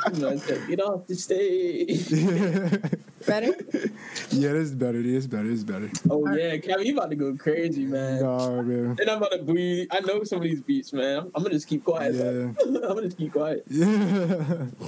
I 0.06 0.36
said, 0.36 0.66
Get 0.68 0.80
off 0.80 1.06
the 1.06 1.14
stage. 1.14 2.10
better. 3.26 3.54
yeah, 4.30 4.50
it 4.50 4.56
is 4.56 4.74
better. 4.74 4.98
It 4.98 5.06
is 5.06 5.26
better. 5.26 5.46
It 5.46 5.52
is 5.52 5.64
better. 5.64 5.90
Oh 6.10 6.28
yeah, 6.34 6.56
Kevin, 6.58 6.86
you 6.86 6.94
about 6.96 7.10
to 7.10 7.16
go 7.16 7.34
crazy, 7.36 7.84
man. 7.84 8.22
Nah, 8.22 8.62
man. 8.62 8.96
And 9.00 9.10
I'm 9.10 9.18
about 9.18 9.32
to 9.32 9.38
bleed. 9.42 9.88
I 9.90 10.00
know 10.00 10.24
some 10.24 10.38
of 10.38 10.44
these 10.44 10.60
beats, 10.62 10.92
man. 10.92 11.18
I'm, 11.18 11.24
I'm 11.34 11.42
gonna 11.42 11.54
just 11.54 11.68
keep 11.68 11.84
quiet. 11.84 12.14
Yeah. 12.14 12.52
I'm 12.64 12.74
gonna 12.82 13.02
just 13.02 13.18
keep 13.18 13.32
quiet. 13.32 13.64
Yeah. 13.68 13.86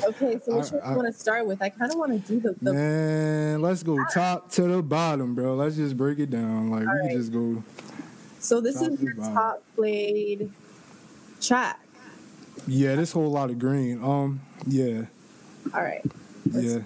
Okay, 0.05 0.39
so 0.45 0.57
which 0.59 0.73
I- 0.73 0.77
one 0.77 0.83
I- 0.85 0.91
you 0.91 0.97
want 0.97 1.07
to 1.15 1.19
start 1.21 1.47
with? 1.47 1.63
I 1.63 1.69
kind 1.71 1.91
of 1.91 1.99
want 1.99 2.13
to 2.13 2.19
do 2.33 2.41
the, 2.41 2.57
the 2.61 2.73
Man, 2.73 3.63
let's 3.63 3.83
go 3.83 3.99
ah. 4.01 4.05
top 4.13 4.51
to 4.53 4.63
the 4.63 4.83
bottom, 4.83 5.35
bro. 5.35 5.55
Let's 5.55 5.77
just 5.77 5.97
break 5.97 6.19
it 6.19 6.31
down. 6.31 6.71
Like 6.71 6.83
we 6.83 6.87
Alright. 6.89 7.11
can 7.11 7.19
just 7.19 7.33
go. 7.33 7.63
so 8.39 8.61
this 8.61 8.77
top 8.81 8.91
is 8.91 8.99
to 8.99 9.05
your 9.05 9.15
bottom. 9.15 9.35
top 9.35 9.63
played 9.75 10.53
track. 11.41 11.81
Yeah, 12.67 12.97
this 12.97 13.13
whole 13.13 13.31
lot 13.31 13.51
of 13.51 13.59
green. 13.59 14.03
Um, 14.03 14.41
yeah, 14.67 15.05
All 15.73 15.83
right. 15.83 16.03
Yeah. 16.53 16.81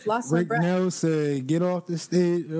Okay. 0.00 0.10
Lost 0.10 0.32
my 0.32 0.38
Rick 0.38 0.48
breath. 0.48 0.62
Nell 0.62 0.90
said, 0.90 1.46
"Get 1.46 1.62
off 1.62 1.86
the 1.86 1.98
stage." 1.98 2.46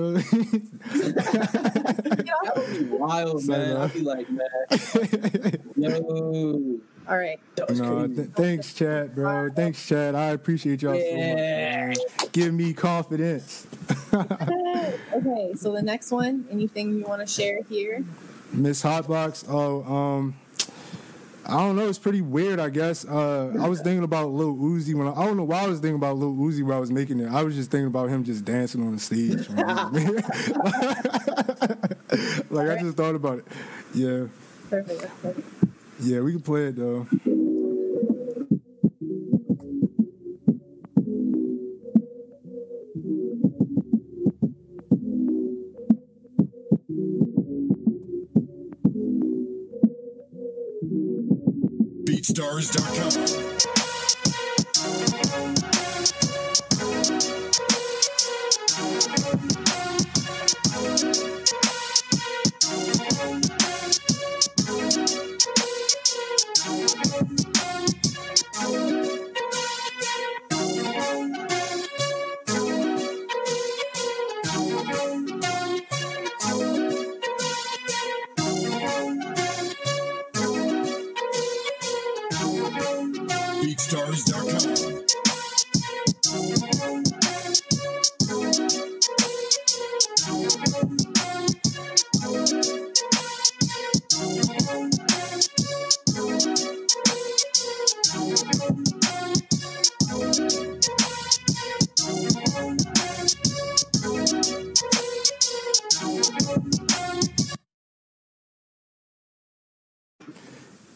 That 1.35 2.53
would 2.55 2.79
be 2.79 2.85
wild, 2.95 3.41
Say 3.41 3.51
man. 3.51 3.69
that. 3.69 3.77
I'll 3.79 3.89
be 3.89 4.01
like, 4.01 4.29
man, 4.29 5.59
yo. 5.75 6.79
All 7.07 7.17
right. 7.17 7.39
No, 7.69 8.07
th- 8.07 8.29
thanks, 8.29 8.73
Chad, 8.73 9.13
bro. 9.15 9.49
Thanks, 9.55 9.85
Chad. 9.85 10.15
I 10.15 10.27
appreciate 10.29 10.81
y'all 10.81 10.95
Yeah. 10.95 11.93
so 11.93 12.01
much. 12.21 12.31
Give 12.31 12.53
me 12.53 12.73
confidence. 12.73 13.67
okay, 14.13 15.53
so 15.55 15.71
the 15.73 15.81
next 15.83 16.11
one, 16.11 16.47
anything 16.51 16.97
you 16.97 17.03
want 17.05 17.21
to 17.21 17.27
share 17.27 17.61
here? 17.69 18.03
Miss 18.51 18.81
Hotbox. 18.83 19.45
Oh, 19.47 19.83
um, 19.83 20.35
I 21.47 21.57
don't 21.57 21.75
know. 21.75 21.87
It's 21.87 21.99
pretty 21.99 22.21
weird, 22.21 22.59
I 22.59 22.69
guess. 22.69 23.05
Uh, 23.05 23.53
I 23.61 23.69
was 23.69 23.79
thinking 23.81 24.03
about 24.03 24.31
Lil 24.31 24.55
Uzi 24.55 24.95
when 24.95 25.07
I, 25.07 25.11
I 25.11 25.25
don't 25.25 25.37
know 25.37 25.43
why 25.43 25.63
I 25.63 25.67
was 25.67 25.79
thinking 25.79 25.97
about 25.97 26.17
Lil 26.17 26.33
Uzi 26.33 26.63
when 26.63 26.75
I 26.75 26.79
was 26.79 26.89
making 26.91 27.19
it. 27.19 27.31
I 27.31 27.43
was 27.43 27.55
just 27.55 27.69
thinking 27.69 27.87
about 27.87 28.09
him 28.09 28.23
just 28.23 28.45
dancing 28.45 28.81
on 28.81 28.93
the 28.93 28.99
stage. 28.99 29.47
like 32.49 32.69
I 32.69 32.81
just 32.81 32.97
thought 32.97 33.15
about 33.15 33.39
it. 33.39 33.45
Yeah, 33.93 34.25
perfect. 34.69 35.05
yeah. 36.01 36.19
We 36.21 36.31
can 36.31 36.41
play 36.41 36.65
it 36.65 36.77
though. 36.77 37.05
BeatStars.com. 52.53 54.34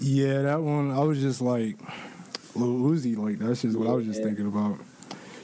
Yeah, 0.01 0.41
that 0.43 0.61
one. 0.61 0.91
I 0.91 0.99
was 0.99 1.19
just 1.19 1.41
like 1.41 1.77
Lil 2.59 2.91
Uzi. 2.91 3.17
Like 3.17 3.39
that's 3.39 3.61
just 3.61 3.77
what 3.77 3.87
I 3.87 3.91
was 3.93 4.05
just 4.05 4.21
thinking 4.23 4.47
about. 4.47 4.79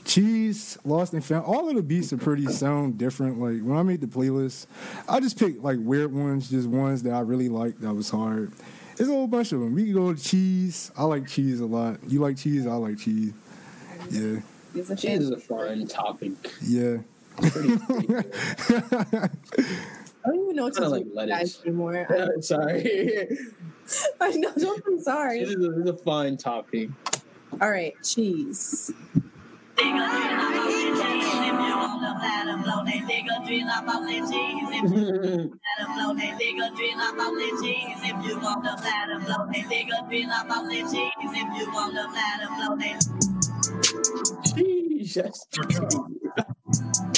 Cheese, 0.05 0.77
Lost 0.85 1.13
and 1.13 1.25
Found. 1.25 1.45
All 1.45 1.67
of 1.67 1.75
the 1.75 1.81
beats 1.81 2.13
are 2.13 2.17
pretty 2.17 2.45
sound 2.45 2.97
different. 2.99 3.39
Like 3.39 3.61
when 3.61 3.75
I 3.77 3.81
made 3.83 4.01
the 4.01 4.07
playlist, 4.07 4.67
I 5.09 5.19
just 5.19 5.37
picked 5.39 5.63
like 5.63 5.77
weird 5.79 6.13
ones, 6.13 6.49
just 6.49 6.67
ones 6.67 7.01
that 7.03 7.13
I 7.13 7.21
really 7.21 7.49
liked. 7.49 7.81
That 7.81 7.93
was 7.93 8.09
hard. 8.11 8.51
There's 8.95 9.09
a 9.09 9.11
whole 9.13 9.27
bunch 9.27 9.51
of 9.51 9.59
them. 9.61 9.73
We 9.73 9.85
can 9.85 9.93
go 9.93 10.13
to 10.13 10.21
cheese. 10.23 10.91
I 10.95 11.03
like 11.05 11.27
cheese 11.27 11.59
a 11.59 11.65
lot. 11.65 11.99
You 12.07 12.19
like 12.19 12.37
cheese? 12.37 12.67
I 12.67 12.73
like 12.75 12.99
cheese. 12.99 13.33
Yeah, 14.11 14.39
Cheese 14.95 15.21
is 15.21 15.31
a 15.31 15.37
fun 15.37 15.87
topic. 15.87 16.33
yeah. 16.61 16.97
Pretty, 17.37 17.77
pretty. 17.87 18.29
I 20.25 20.29
don't 20.29 20.43
even 20.43 20.55
know 20.55 20.63
what 20.63 20.73
to 20.73 20.81
do 20.81 20.87
like 20.87 21.05
lettuce. 21.13 21.61
anymore. 21.63 22.07
Sorry. 22.41 23.27
I 24.21 24.31
know. 24.31 24.51
Don't 24.57 24.85
be 24.85 24.97
Cheese 24.97 25.03
sorry. 25.03 25.39
is 25.41 25.55
a, 25.55 25.81
is 25.81 25.89
a 25.89 25.97
fun 25.97 26.37
topic. 26.37 26.89
All 27.61 27.69
right, 27.69 27.93
cheese. 28.03 28.91
Sheesh, 44.45 45.17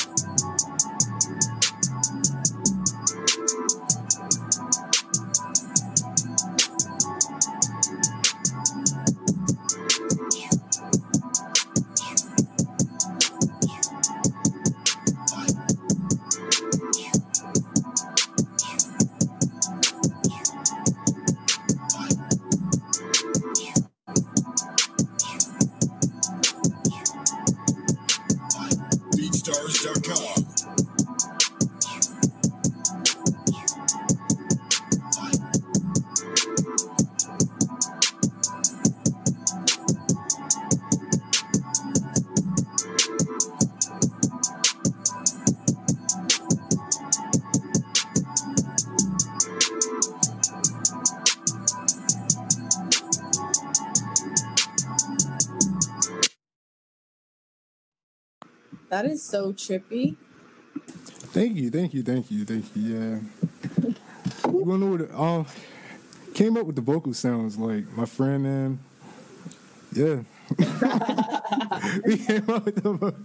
That 58.89 59.05
is 59.05 59.21
so 59.23 59.51
trippy. 59.53 60.15
Thank 61.33 61.55
you, 61.57 61.69
thank 61.69 61.93
you, 61.93 62.03
thank 62.03 62.31
you, 62.31 62.45
thank 62.45 62.65
you. 62.75 62.83
Yeah. 62.83 63.19
You 64.49 64.63
wanna 64.63 64.85
know 64.85 64.91
what? 64.91 65.01
it- 65.01 65.13
Um, 65.13 65.45
came 66.33 66.55
up 66.57 66.65
with 66.65 66.75
the 66.75 66.81
vocal 66.81 67.13
sounds 67.13 67.57
like 67.57 67.85
my 67.97 68.05
friend 68.05 68.45
and 68.45 68.79
yeah. 69.93 70.19
we 72.05 72.17
came 72.17 72.49
up 72.49 72.65
with 72.65 72.75
the. 72.83 72.93
vo- 72.93 73.15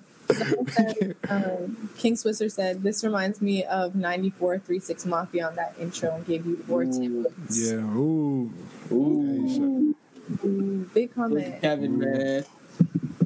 Um, 1.28 1.90
King 1.98 2.14
Swisser 2.14 2.50
said, 2.50 2.82
This 2.82 3.04
reminds 3.04 3.40
me 3.42 3.64
of 3.64 3.94
94 3.94 4.58
36 4.58 5.04
Mafia 5.06 5.46
on 5.48 5.54
that 5.56 5.74
intro 5.78 6.14
and 6.14 6.26
gave 6.26 6.46
you 6.46 6.56
four 6.66 6.84
tips. 6.84 7.70
Yeah. 7.70 7.74
Ooh. 7.74 8.50
Ooh. 8.90 9.94
Hey, 10.42 10.48
Ooh, 10.48 10.90
big 10.94 11.14
comment. 11.14 11.60
Kevin, 11.60 11.98
man. 11.98 12.44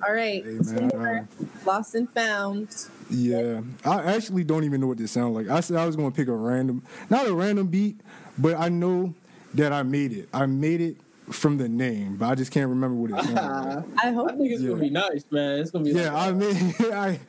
All 0.06 0.12
right. 0.12 0.44
Hey, 0.44 0.58
two 0.58 0.62
man, 0.64 0.88
more. 0.88 1.28
Lost 1.66 1.94
and 1.94 2.08
Found. 2.10 2.74
Yeah, 3.10 3.60
I 3.84 4.14
actually 4.14 4.44
don't 4.44 4.64
even 4.64 4.80
know 4.80 4.86
what 4.86 4.98
this 4.98 5.12
sounds 5.12 5.34
like. 5.36 5.48
I 5.48 5.60
said 5.60 5.76
I 5.76 5.86
was 5.86 5.96
gonna 5.96 6.10
pick 6.10 6.28
a 6.28 6.32
random, 6.34 6.82
not 7.10 7.26
a 7.26 7.34
random 7.34 7.66
beat, 7.68 8.00
but 8.38 8.56
I 8.56 8.68
know 8.68 9.14
that 9.54 9.72
I 9.72 9.82
made 9.82 10.12
it. 10.12 10.28
I 10.32 10.46
made 10.46 10.80
it 10.80 10.96
from 11.30 11.58
the 11.58 11.68
name, 11.68 12.16
but 12.16 12.26
I 12.26 12.34
just 12.36 12.52
can't 12.52 12.68
remember 12.68 12.94
what 12.96 13.10
it 13.10 13.24
sounds 13.24 13.34
like. 13.34 13.84
I 14.04 14.08
I 14.08 14.12
hope 14.12 14.28
think 14.36 14.52
it's 14.52 14.62
Yeah. 14.62 14.68
gonna 14.70 14.80
be 14.80 14.90
nice, 14.90 15.24
man. 15.30 15.58
It's 15.58 15.70
gonna 15.72 15.84
be 15.84 15.90
Yeah, 15.92 16.14
I 16.14 16.30
like, 16.30 16.36
made 16.36 16.74
I 16.92 17.20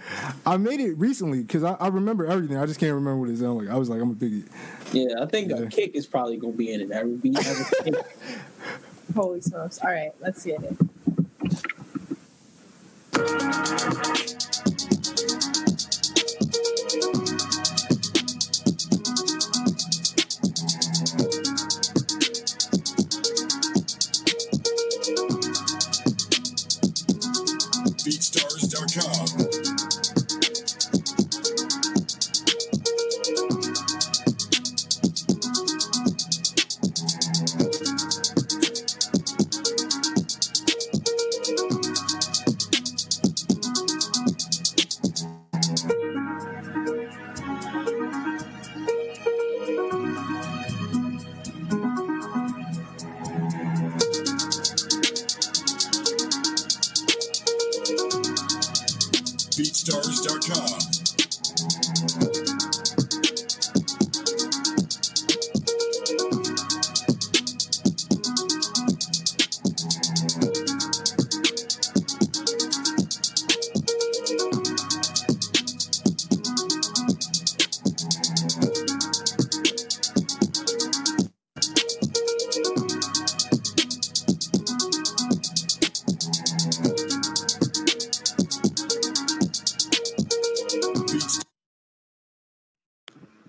I 0.46 0.58
made 0.58 0.80
it 0.80 0.94
recently 1.00 1.42
because 1.42 1.64
I, 1.64 1.74
I 1.74 1.88
remember 1.88 2.26
everything. 2.28 2.58
I 2.58 2.66
just 2.68 2.80
can't 2.80 2.94
remember 2.94 3.22
what 3.22 3.30
it 3.30 3.38
sounded 3.38 3.66
like. 3.66 3.74
I 3.74 3.78
was 3.78 3.90
like, 3.90 4.00
I'm 4.02 4.14
gonna 4.14 4.20
pick 4.20 4.46
it. 4.46 4.52
yeah. 4.94 5.22
I 5.24 5.26
think 5.26 5.50
Yeah. 5.50 5.58
a 5.64 5.66
kick 5.68 5.96
is 5.96 6.06
probably 6.06 6.38
gonna 6.38 6.54
be 6.54 6.72
in 6.74 6.82
it. 6.82 6.92
Every 6.92 7.16
beat 7.16 7.38
has 7.40 7.60
a 7.72 7.84
kick. 7.84 7.96
Holy 9.16 9.42
smokes. 9.42 9.80
All 9.80 9.90
right, 9.90 10.12
let's 10.22 10.44
get 10.46 10.62
it. 10.64 10.78
BeatStars.com. 13.18 14.77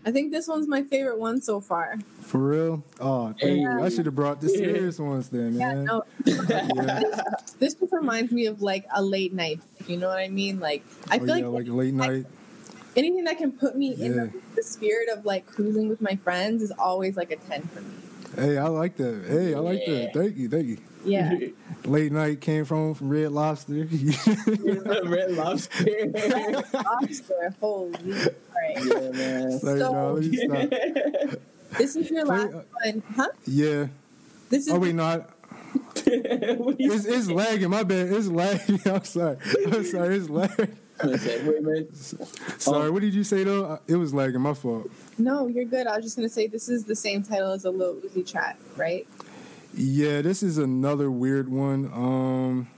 I 0.09 0.11
think 0.11 0.33
this 0.33 0.49
one's 0.49 0.67
my 0.67 0.83
favorite 0.85 1.19
one 1.19 1.43
so 1.43 1.61
far. 1.61 1.99
For 2.23 2.39
real? 2.39 2.83
Oh, 2.99 3.35
thank 3.39 3.61
you. 3.61 3.71
I 3.83 3.91
should 3.91 4.07
have 4.07 4.15
brought 4.15 4.41
the 4.41 4.49
serious 4.49 4.99
ones 4.99 5.29
then, 5.29 5.59
man. 5.59 5.77
Yeah, 5.77 5.83
no, 5.85 6.03
Yeah. 6.25 7.03
this 7.59 7.75
just 7.75 7.93
reminds 7.93 8.33
me 8.33 8.47
of 8.47 8.63
like 8.63 8.87
a 8.95 9.03
late 9.03 9.35
night. 9.35 9.61
You 9.87 9.99
know 9.99 10.09
what 10.09 10.17
I 10.19 10.29
mean? 10.29 10.61
Like 10.61 10.83
I 11.11 11.19
Oh, 11.19 11.27
feel 11.27 11.37
yeah, 11.37 11.47
like 11.49 11.67
like 11.67 11.77
late 11.77 11.93
night. 11.93 12.25
anything 12.97 13.25
that 13.25 13.37
can 13.37 13.53
put 13.53 13.77
me 13.77 13.93
in 14.03 14.17
the, 14.17 14.33
the 14.57 14.63
spirit 14.63 15.11
of 15.11 15.27
like 15.27 15.45
cruising 15.45 15.91
with 15.91 16.01
my 16.01 16.17
friends 16.25 16.63
is 16.63 16.71
always 16.71 17.19
like 17.19 17.31
a 17.31 17.37
10 17.37 17.65
for 17.69 17.83
me. 17.83 17.93
Hey, 18.39 18.57
I 18.59 18.69
like 18.69 18.97
that. 18.97 19.25
Hey, 19.29 19.55
I 19.55 19.59
like 19.59 19.81
Yeah. 19.87 19.93
that. 19.95 20.15
Thank 20.15 20.37
you, 20.37 20.49
thank 20.49 20.67
you. 20.67 20.79
Yeah. 21.05 21.37
Late 21.85 22.13
night 22.13 22.41
came 22.41 22.65
from 22.65 22.95
from 22.95 23.09
Red 23.09 23.33
Lobster. 23.33 23.73
Red 25.05 25.33
Lobster. 25.33 25.85
Lobster, 26.73 27.55
holy. 27.61 27.93
All 27.95 28.19
right. 28.57 28.85
yeah, 28.85 29.11
man. 29.11 29.59
Sorry, 29.59 29.79
no, 29.81 30.13
let 30.15 30.25
me 30.25 30.37
stop. 30.37 31.41
This 31.79 31.97
is 31.97 32.11
your 32.11 32.25
last 32.25 32.47
Wait, 32.47 32.55
uh, 32.55 32.63
one. 32.83 33.03
Huh? 33.15 33.29
Yeah. 33.47 33.87
This 34.49 34.67
is 34.67 34.73
Oh 34.73 34.79
wait, 34.79 34.95
not. 34.95 35.29
It's, 36.07 37.05
it's 37.05 37.29
lagging. 37.31 37.69
My 37.69 37.83
bad. 37.83 38.11
It's 38.11 38.27
lagging. 38.29 38.81
I'm 38.87 39.05
sorry. 39.05 39.37
I'm 39.67 39.85
sorry. 39.85 40.17
It's 40.17 40.31
lagging. 40.31 40.78
Say? 41.19 41.47
Wait, 41.49 41.63
man. 41.63 41.89
Sorry. 42.59 42.91
What 42.91 43.03
did 43.03 43.15
you 43.15 43.25
say 43.25 43.45
though? 43.45 43.65
Uh, 43.65 43.79
It 43.87 43.97
was 43.97 44.13
lagging. 44.13 44.41
My 44.41 44.55
fault. 44.55 44.91
No, 45.19 45.47
you're 45.47 45.65
good. 45.65 45.87
I 45.87 45.97
was 45.97 46.05
just 46.05 46.17
gonna 46.17 46.29
say 46.29 46.47
this 46.47 46.69
is 46.69 46.85
the 46.85 46.97
same 46.97 47.23
title 47.23 47.53
as 47.53 47.65
a 47.65 47.71
Lil 47.71 47.97
Uzi 47.97 48.29
track, 48.31 48.59
right? 48.77 49.07
Yeah, 49.75 50.23
this 50.23 50.43
is 50.43 50.59
another 50.59 51.11
weird 51.11 51.49
one. 51.49 51.87
Um, 51.93 52.69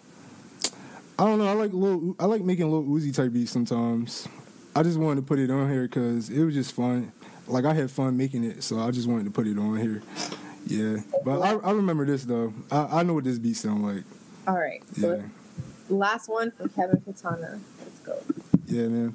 I 1.18 1.24
don't 1.26 1.38
know. 1.38 1.46
I 1.48 1.52
like 1.52 1.72
little. 1.72 2.14
I 2.18 2.26
like 2.26 2.42
making 2.42 2.70
Lil 2.70 2.84
Uzi 2.84 3.14
type 3.14 3.32
beats 3.32 3.50
sometimes. 3.52 4.26
I 4.74 4.82
just 4.82 4.98
wanted 4.98 5.20
to 5.22 5.26
put 5.26 5.38
it 5.38 5.50
on 5.50 5.70
here 5.70 5.82
because 5.82 6.30
it 6.30 6.44
was 6.44 6.54
just 6.54 6.72
fun. 6.72 7.12
Like 7.46 7.64
I 7.64 7.74
had 7.74 7.90
fun 7.90 8.16
making 8.16 8.44
it, 8.44 8.62
so 8.62 8.78
I 8.80 8.90
just 8.90 9.08
wanted 9.08 9.24
to 9.24 9.30
put 9.30 9.46
it 9.46 9.58
on 9.58 9.76
here. 9.78 10.02
Yeah, 10.66 10.98
but 11.24 11.40
I, 11.40 11.54
I 11.56 11.72
remember 11.72 12.04
this 12.06 12.24
though. 12.24 12.52
I, 12.70 13.00
I 13.00 13.02
know 13.02 13.14
what 13.14 13.24
this 13.24 13.38
beat 13.38 13.56
sound 13.56 13.84
like. 13.84 14.04
All 14.46 14.54
right. 14.56 14.82
So 14.98 15.14
Yeah, 15.16 15.22
last 15.88 16.28
one 16.28 16.50
from 16.52 16.68
Kevin 16.70 17.00
Katana. 17.00 17.58
Let's 18.06 18.24
go. 18.26 18.34
yeah, 18.66 18.88
man. 18.88 19.14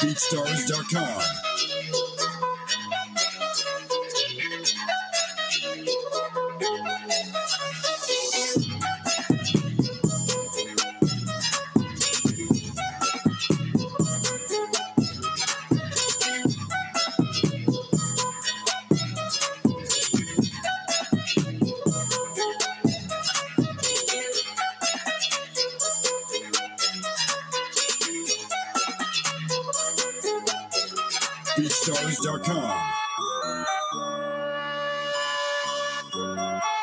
BeatStars.com. 0.00 1.20
BeatStars.com. 1.20 1.53
BeatStars.com. 36.14 36.73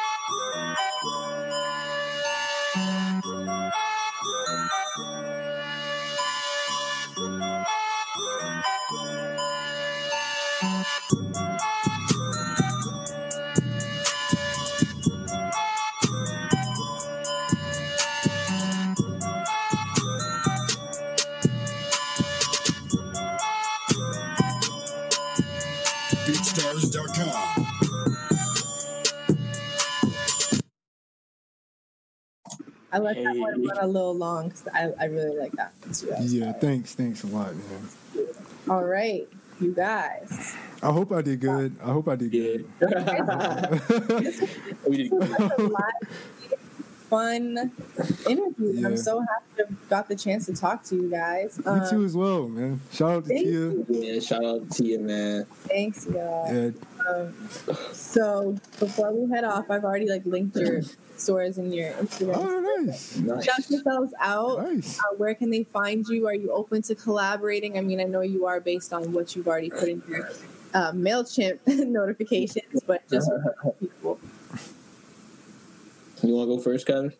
let 33.02 33.16
that 33.24 33.36
one 33.38 33.60
Hey. 33.62 33.68
run 33.68 33.78
a 33.82 33.88
little 33.88 34.16
long 34.16 34.49
because 34.49 34.68
I, 34.74 34.91
I 34.99 35.06
really 35.06 35.38
like 35.38 35.52
that 35.54 35.72
one 35.84 35.93
too. 35.93 36.08
Yeah, 36.22 36.52
sorry. 36.52 36.62
thanks, 36.62 36.93
thanks 36.95 37.24
a 37.24 37.28
lot, 37.28 37.54
man. 37.56 37.89
All 38.70 38.84
right, 38.84 39.28
you 39.60 39.74
guys. 39.74 40.56
I 40.84 40.91
hope 40.91 41.12
I 41.12 41.22
did 41.22 41.39
good. 41.39 41.76
I 41.84 41.91
hope 41.91 42.08
I 42.08 42.16
did 42.16 42.32
good. 42.32 42.66
we 44.88 44.97
did 44.97 45.12
This 45.12 45.14
was 45.14 45.30
like 45.30 45.58
a 45.58 45.62
live, 45.62 46.10
fun 47.12 47.72
interview. 48.28 48.72
Yeah. 48.74 48.88
I'm 48.88 48.97
so 48.97 49.20
happy 49.20 49.45
to 49.57 49.66
have 49.68 49.89
got 49.89 50.07
the 50.07 50.16
chance 50.16 50.45
to 50.47 50.53
talk 50.53 50.84
to 50.86 50.95
you 50.95 51.09
guys. 51.12 51.57
Me 51.59 51.64
too 51.89 51.97
Um, 51.97 52.05
as 52.05 52.16
well, 52.16 52.47
man. 52.47 52.80
Shout 52.91 53.12
out 53.12 53.26
to 53.26 53.30
Tia. 53.38 53.43
you. 53.51 53.86
Yeah, 53.89 54.20
shout 54.22 54.43
out 54.45 54.72
to 54.72 54.86
you, 54.86 54.99
man. 54.99 55.45
Thanks, 55.68 56.07
y'all. 56.07 56.51
Yeah, 56.53 56.70
Um, 57.07 57.34
so 57.91 58.55
before 58.80 59.12
we 59.14 59.30
head 59.30 59.43
off, 59.43 59.70
I've 59.70 59.84
already 59.84 60.09
like 60.09 60.26
linked 60.26 60.55
your 60.55 60.82
stores 61.18 61.57
and 61.57 61.74
your 61.76 61.91
Instagram. 61.93 62.38
oh, 62.38 62.84
nice, 62.86 63.18
Nice. 63.18 63.43
Shout 63.45 63.70
yourselves 63.70 64.14
out. 64.20 64.64
nice. 64.64 64.97
Uh, 64.99 65.03
where 65.18 65.36
can 65.36 65.49
they 65.49 65.64
find 65.66 66.07
you? 66.07 66.28
Are 66.28 66.34
you 66.34 66.51
open 66.51 66.82
to 66.84 66.95
collaborating? 66.95 67.78
I 67.78 67.82
mean, 67.82 67.99
I 67.99 68.05
know 68.05 68.22
you 68.22 68.45
are 68.45 68.59
based 68.62 68.93
on 68.93 69.12
what 69.12 69.36
you've 69.36 69.47
already 69.47 69.70
put 69.70 69.89
in 69.89 70.01
your 70.07 70.30
uh, 70.74 70.93
Mailchimp 70.93 71.59
notifications, 71.68 72.82
but 72.88 73.07
just 73.09 73.30
for 73.62 73.74
people. 73.82 74.20
You 76.24 76.36
want 76.36 76.50
to 76.50 76.56
go 76.58 76.62
first, 76.62 76.86
Kevin? 76.86 77.14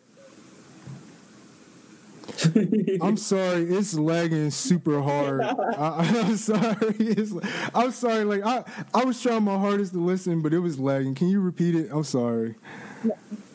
I'm 3.02 3.16
sorry, 3.16 3.64
it's 3.64 3.94
lagging 3.94 4.50
super 4.50 5.00
hard. 5.00 5.40
I, 5.78 6.22
I'm 6.24 6.36
sorry. 6.36 6.94
It's, 6.98 7.32
I'm 7.74 7.90
sorry. 7.92 8.24
Like 8.24 8.44
I, 8.44 8.64
I 8.94 9.04
was 9.04 9.20
trying 9.20 9.42
my 9.44 9.58
hardest 9.58 9.92
to 9.92 9.98
listen, 9.98 10.40
but 10.40 10.52
it 10.52 10.60
was 10.60 10.78
lagging. 10.78 11.14
Can 11.14 11.28
you 11.28 11.40
repeat 11.40 11.74
it? 11.74 11.90
I'm 11.90 12.04
sorry. 12.04 12.54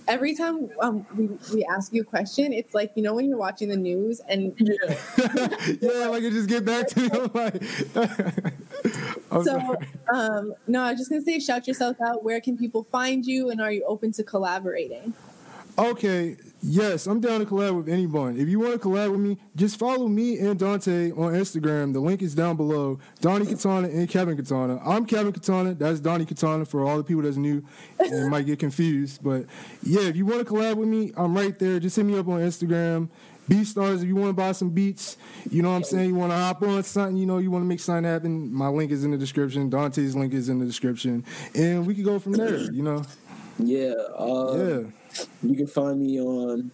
Every 0.08 0.36
time 0.36 0.70
um, 0.82 1.06
we, 1.18 1.30
we 1.54 1.66
ask 1.66 1.94
you 1.94 2.02
a 2.02 2.06
question, 2.06 2.54
it's 2.54 2.74
like 2.74 2.92
you 2.96 3.04
know 3.04 3.14
when 3.14 3.28
you're 3.28 3.38
watching 3.38 3.70
the 3.70 3.78
news 3.78 4.22
and 4.28 4.54
yeah. 4.60 4.96
yeah, 5.82 6.08
like 6.08 6.24
it 6.24 6.32
just 6.32 6.48
get 6.48 6.64
back 6.66 6.88
to 6.90 7.02
you. 7.02 7.32
Like, 7.34 7.62
I'm 9.32 9.44
so 9.44 9.78
um, 10.14 10.54
no, 10.68 10.82
I 10.84 10.92
was 10.92 11.00
just 11.00 11.10
gonna 11.10 11.22
say 11.22 11.40
shout 11.40 11.68
yourself 11.68 11.98
out. 12.02 12.24
Where 12.24 12.40
can 12.40 12.58
people 12.58 12.84
find 12.84 13.26
you, 13.26 13.50
and 13.50 13.60
are 13.60 13.72
you 13.72 13.84
open 13.86 14.12
to 14.14 14.24
collaborating? 14.24 15.14
Okay, 15.80 16.38
yes, 16.64 17.06
I'm 17.06 17.20
down 17.20 17.40
to 17.40 17.46
collab 17.46 17.78
with 17.78 17.88
anyone. 17.88 18.40
If 18.40 18.50
you 18.50 18.60
want 18.60 18.74
to 18.74 18.80
collab 18.80 19.12
with 19.12 19.20
me, 19.20 19.38
just 19.56 19.78
follow 19.78 20.08
me 20.08 20.40
and 20.40 20.58
Dante 20.58 21.12
on 21.12 21.34
Instagram. 21.34 21.94
The 21.94 22.00
link 22.00 22.24
is 22.24 22.34
down 22.34 22.58
below. 22.58 22.98
Donnie 23.22 23.46
Katana 23.46 23.88
and 23.88 24.10
Kevin 24.10 24.36
Katana. 24.36 24.82
I'm 24.84 25.06
Kevin 25.06 25.32
Katana. 25.32 25.76
That's 25.76 26.00
Donnie 26.00 26.26
Katana 26.26 26.66
for 26.66 26.84
all 26.84 26.98
the 26.98 27.04
people 27.04 27.22
that's 27.22 27.38
new 27.38 27.64
and 28.00 28.32
might 28.32 28.48
get 28.48 28.58
confused. 28.58 29.24
But 29.24 29.46
yeah, 29.84 30.02
if 30.02 30.16
you 30.16 30.26
want 30.26 30.48
to 30.48 30.52
collab 30.52 30.78
with 30.78 30.88
me, 30.88 31.12
I'm 31.16 31.38
right 31.38 31.58
there. 31.60 31.80
Just 31.80 31.96
hit 31.96 32.06
me 32.08 32.18
up 32.18 32.28
on 32.28 32.40
Instagram. 32.40 33.10
BeatStars, 33.48 34.02
if 34.02 34.06
you 34.06 34.16
want 34.16 34.30
to 34.30 34.34
buy 34.34 34.54
some 34.54 34.72
beats, 34.72 35.16
you 35.52 35.62
know 35.62 35.70
what 35.70 35.78
I'm 35.78 35.84
saying? 35.84 36.10
You 36.10 36.16
want 36.16 36.32
to 36.32 36.38
hop 36.38 36.64
on 36.64 36.82
something, 36.84 37.16
you 37.16 37.28
know, 37.28 37.38
you 37.38 37.52
want 37.52 37.64
to 37.64 37.68
make 37.68 37.80
something 37.80 38.04
happen. 38.04 38.52
My 38.52 38.68
link 38.68 38.92
is 38.92 39.06
in 39.06 39.12
the 39.12 39.18
description. 39.18 39.70
Dante's 39.70 40.16
link 40.16 40.34
is 40.34 40.50
in 40.50 40.58
the 40.58 40.66
description. 40.66 41.24
And 41.54 41.86
we 41.86 41.94
can 41.94 42.04
go 42.04 42.18
from 42.18 42.34
there, 42.34 42.58
you 42.72 42.82
know? 42.82 43.04
Yeah. 43.60 43.94
Uh, 44.18 44.54
Yeah. 44.58 44.82
You 45.42 45.56
can 45.56 45.68
find 45.68 46.00
me 46.00 46.20
on 46.22 46.72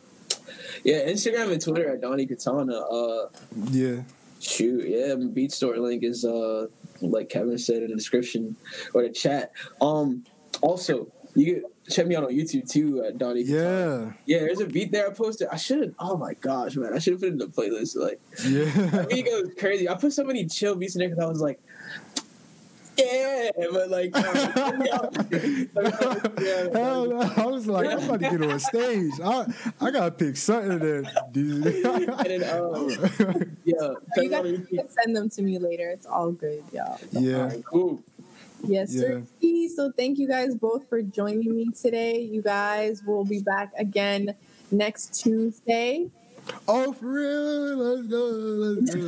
yeah 0.83 1.07
Instagram 1.07 1.51
and 1.51 1.61
Twitter 1.61 1.89
at 1.93 2.01
Donnie 2.01 2.25
Katana. 2.25 2.77
Uh, 2.77 3.29
Yeah. 3.71 4.01
Shoot, 4.39 4.85
yeah, 4.89 5.15
Beat 5.15 5.53
Store 5.53 5.77
link 5.77 6.03
is 6.03 6.25
uh 6.25 6.67
like 7.01 7.29
Kevin 7.29 7.57
said 7.57 7.81
in 7.83 7.89
the 7.91 7.95
description 7.95 8.57
or 8.93 9.03
the 9.03 9.09
chat. 9.09 9.53
Um, 9.79 10.25
also 10.61 11.07
you 11.33 11.45
can 11.45 11.63
check 11.89 12.07
me 12.07 12.15
out 12.17 12.25
on 12.25 12.31
YouTube 12.31 12.69
too 12.69 13.03
at 13.05 13.17
Donnie. 13.17 13.43
Yeah, 13.43 14.11
yeah. 14.25 14.39
There's 14.39 14.59
a 14.59 14.65
beat 14.65 14.91
there 14.91 15.09
I 15.09 15.13
posted. 15.13 15.47
I 15.49 15.55
should. 15.55 15.95
Oh 15.97 16.17
my 16.17 16.33
gosh, 16.33 16.75
man! 16.75 16.93
I 16.93 16.99
should 16.99 17.13
have 17.13 17.21
put 17.21 17.29
it 17.29 17.31
in 17.33 17.37
the 17.37 17.47
playlist. 17.47 17.95
Like, 17.95 18.19
yeah, 18.45 19.05
beat 19.09 19.25
goes 19.25 19.49
crazy. 19.57 19.87
I 19.87 19.95
put 19.95 20.11
so 20.11 20.25
many 20.25 20.45
chill 20.45 20.75
beats 20.75 20.95
in 20.95 20.99
there 20.99 21.09
because 21.09 21.23
I 21.23 21.27
was 21.27 21.39
like. 21.39 21.61
Yeah, 22.97 23.49
but 23.71 23.89
like, 23.89 24.11
uh, 24.15 24.21
Hell 26.73 27.07
no. 27.07 27.31
I 27.35 27.45
was 27.45 27.67
like, 27.67 27.89
I'm 27.89 28.03
about 28.03 28.19
to 28.19 28.29
get 28.29 28.43
on 28.43 28.59
stage. 28.59 29.13
I 29.23 29.45
I 29.81 29.91
gotta 29.91 30.11
pick 30.11 30.37
something 30.37 30.79
that. 30.79 31.25
and 31.35 31.63
then, 31.63 32.43
um, 32.49 32.89
yeah, 33.65 33.93
you 34.17 34.29
guys 34.29 34.67
can 34.69 34.89
send 34.89 35.15
them 35.15 35.29
to 35.29 35.41
me 35.41 35.57
later. 35.57 35.89
It's 35.89 36.05
all 36.05 36.31
good, 36.31 36.63
y'all. 36.71 36.99
Yeah, 37.11 37.47
right, 37.47 37.65
cool. 37.65 38.03
Yes, 38.65 38.91
sir. 38.91 39.23
So 39.75 39.91
thank 39.91 40.19
you 40.19 40.27
guys 40.27 40.55
both 40.55 40.87
for 40.87 41.01
joining 41.01 41.55
me 41.55 41.71
today. 41.71 42.21
You 42.21 42.41
guys 42.41 43.03
will 43.03 43.25
be 43.25 43.39
back 43.39 43.71
again 43.77 44.35
next 44.71 45.21
Tuesday. 45.21 46.09
Oh, 46.67 46.91
for 46.93 47.05
real? 47.05 47.77
Let's 47.77 48.07
go. 48.07 48.25
Let's 48.25 48.95
go. 48.95 49.05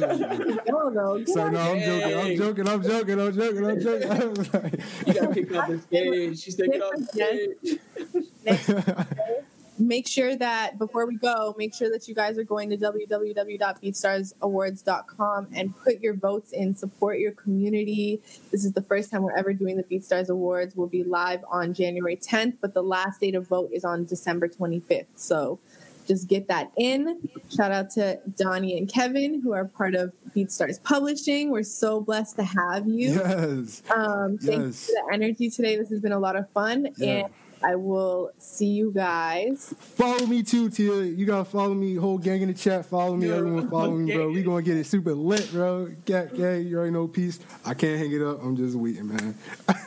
no, 0.68 0.90
no. 0.90 1.26
So, 1.26 1.50
no, 1.50 1.60
I'm 1.60 1.80
joking. 1.80 2.06
I'm 2.18 2.38
joking. 2.38 2.68
I'm 2.68 2.84
joking. 2.84 3.20
I'm 3.20 3.34
joking. 3.34 3.66
I'm 3.66 3.82
joking. 3.82 4.12
I'm 4.12 4.36
joking. 4.36 4.84
you 5.08 5.14
got 5.14 5.34
kicked 5.34 5.56
off 5.56 5.70
the 5.70 5.80
stage. 5.80 6.40
She's 6.40 6.56
taking 6.56 6.82
off 6.82 6.94
the 6.98 7.06
stage 7.06 7.80
make 9.78 10.08
sure 10.08 10.36
that 10.36 10.78
before 10.78 11.06
we 11.06 11.18
go, 11.18 11.54
make 11.58 11.74
sure 11.74 11.90
that 11.92 12.08
you 12.08 12.16
guys 12.16 12.38
are 12.38 12.44
going 12.44 12.70
to 12.70 12.78
www.beatstars.awards.com 12.78 15.48
and 15.54 15.74
put 15.84 16.00
your 16.02 16.14
votes 16.14 16.52
in, 16.52 16.76
support 16.76 17.18
your 17.20 17.32
community. 17.34 18.22
This 18.52 18.66
is 18.66 18.74
the 18.74 18.82
first 18.82 19.12
time 19.12 19.24
we're 19.24 19.38
ever 19.38 19.54
doing 19.54 19.78
the 19.78 19.84
BeatStars 19.84 20.28
Awards. 20.30 20.76
We'll 20.76 20.88
be 20.88 21.04
live 21.04 21.44
on 21.50 21.74
January 21.74 22.18
10th, 22.18 22.58
but 22.62 22.74
the 22.74 22.84
last 22.84 23.22
date 23.22 23.36
of 23.36 23.48
vote 23.48 23.70
is 23.74 23.84
on 23.84 24.06
December 24.06 24.48
25th. 24.48 25.08
So 25.16 25.60
just 26.06 26.28
get 26.28 26.48
that 26.48 26.72
in. 26.78 27.30
Shout 27.56 27.72
out 27.72 27.90
to 27.92 28.20
Donnie 28.36 28.78
and 28.78 28.92
Kevin, 28.92 29.42
who 29.42 29.54
are 29.54 29.66
part 29.66 29.96
of 29.96 30.14
BeatStars 30.36 30.82
Publishing. 30.84 31.52
We're 31.52 31.64
so 31.64 32.02
blessed 32.02 32.36
to 32.38 32.44
have 32.44 32.88
you. 32.88 33.14
Yes. 33.14 33.84
Um, 33.96 34.38
thank 34.38 34.64
yes. 34.64 34.90
you 34.90 34.96
for 34.96 35.08
the 35.08 35.14
energy 35.14 35.50
today. 35.50 35.78
This 35.78 35.90
has 35.90 36.02
been 36.02 36.12
a 36.12 36.20
lot 36.20 36.36
of 36.36 36.50
fun. 36.52 36.90
Yeah. 36.98 37.08
And 37.08 37.30
I 37.64 37.76
will 37.76 38.32
see 38.38 38.68
you 38.68 38.92
guys. 38.92 39.74
Follow 39.80 40.26
me 40.28 40.44
too, 40.44 40.70
Tia. 40.70 41.04
You 41.04 41.26
gotta 41.26 41.46
follow 41.46 41.74
me. 41.74 41.96
Whole 41.96 42.18
gang 42.18 42.42
in 42.42 42.50
the 42.50 42.54
chat. 42.54 42.86
Follow 42.86 43.16
me. 43.16 43.32
Everyone 43.32 43.70
follow 43.70 43.92
me, 43.92 44.14
bro. 44.14 44.30
We 44.30 44.44
gonna 44.44 44.62
get 44.62 44.78
it 44.78 44.86
super 44.86 45.14
lit, 45.14 45.50
bro. 45.52 45.90
Get, 46.06 46.36
yeah, 46.36 46.56
you 46.56 46.78
already 46.78 46.92
know. 46.92 47.08
Peace. 47.08 47.40
I 47.66 47.74
can't 47.74 47.98
hang 47.98 48.12
it 48.12 48.22
up. 48.22 48.44
I'm 48.44 48.56
just 48.56 48.76
waiting, 48.76 49.08
man. 49.08 49.36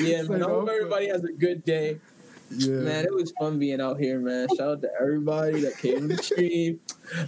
yeah, 0.00 0.22
man. 0.22 0.42
I 0.42 0.46
hope 0.46 0.68
everybody 0.68 1.08
has 1.08 1.24
a 1.24 1.32
good 1.32 1.64
day. 1.64 1.98
Yeah. 2.50 2.76
Man, 2.76 3.04
it 3.04 3.14
was 3.14 3.32
fun 3.38 3.58
being 3.58 3.80
out 3.80 3.98
here, 3.98 4.20
man. 4.20 4.48
Shout 4.56 4.68
out 4.68 4.82
to 4.82 4.90
everybody 5.00 5.60
that 5.60 5.78
came 5.78 6.08
to 6.08 6.16
the 6.16 6.22
stream, 6.22 6.80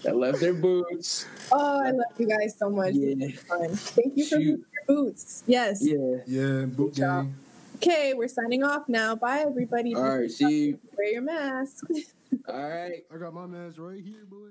that 0.02 0.16
left 0.16 0.40
their 0.40 0.54
boots. 0.54 1.26
Oh, 1.50 1.80
I 1.84 1.90
love 1.90 2.06
you 2.18 2.28
guys 2.28 2.56
so 2.58 2.70
much. 2.70 2.94
Yeah. 2.94 3.28
Thank 3.74 4.16
you 4.16 4.26
for 4.26 4.38
your 4.38 4.58
boots. 4.86 5.42
Yes. 5.46 5.80
Yeah. 5.82 6.18
Yeah, 6.26 6.66
boot 6.66 6.94
gang. 6.94 7.34
Okay, 7.76 8.14
we're 8.14 8.28
signing 8.28 8.64
off 8.64 8.88
now. 8.88 9.14
Bye, 9.14 9.44
everybody. 9.46 9.94
All 9.94 10.02
right, 10.02 10.30
see 10.30 10.66
you. 10.66 10.78
Wear 10.96 11.12
your 11.12 11.22
mask. 11.22 11.84
All 12.48 12.68
right. 12.68 13.04
I 13.12 13.16
got 13.16 13.32
my 13.34 13.46
mask 13.46 13.76
right 13.78 14.02
here, 14.02 14.24
boy. 14.28 14.48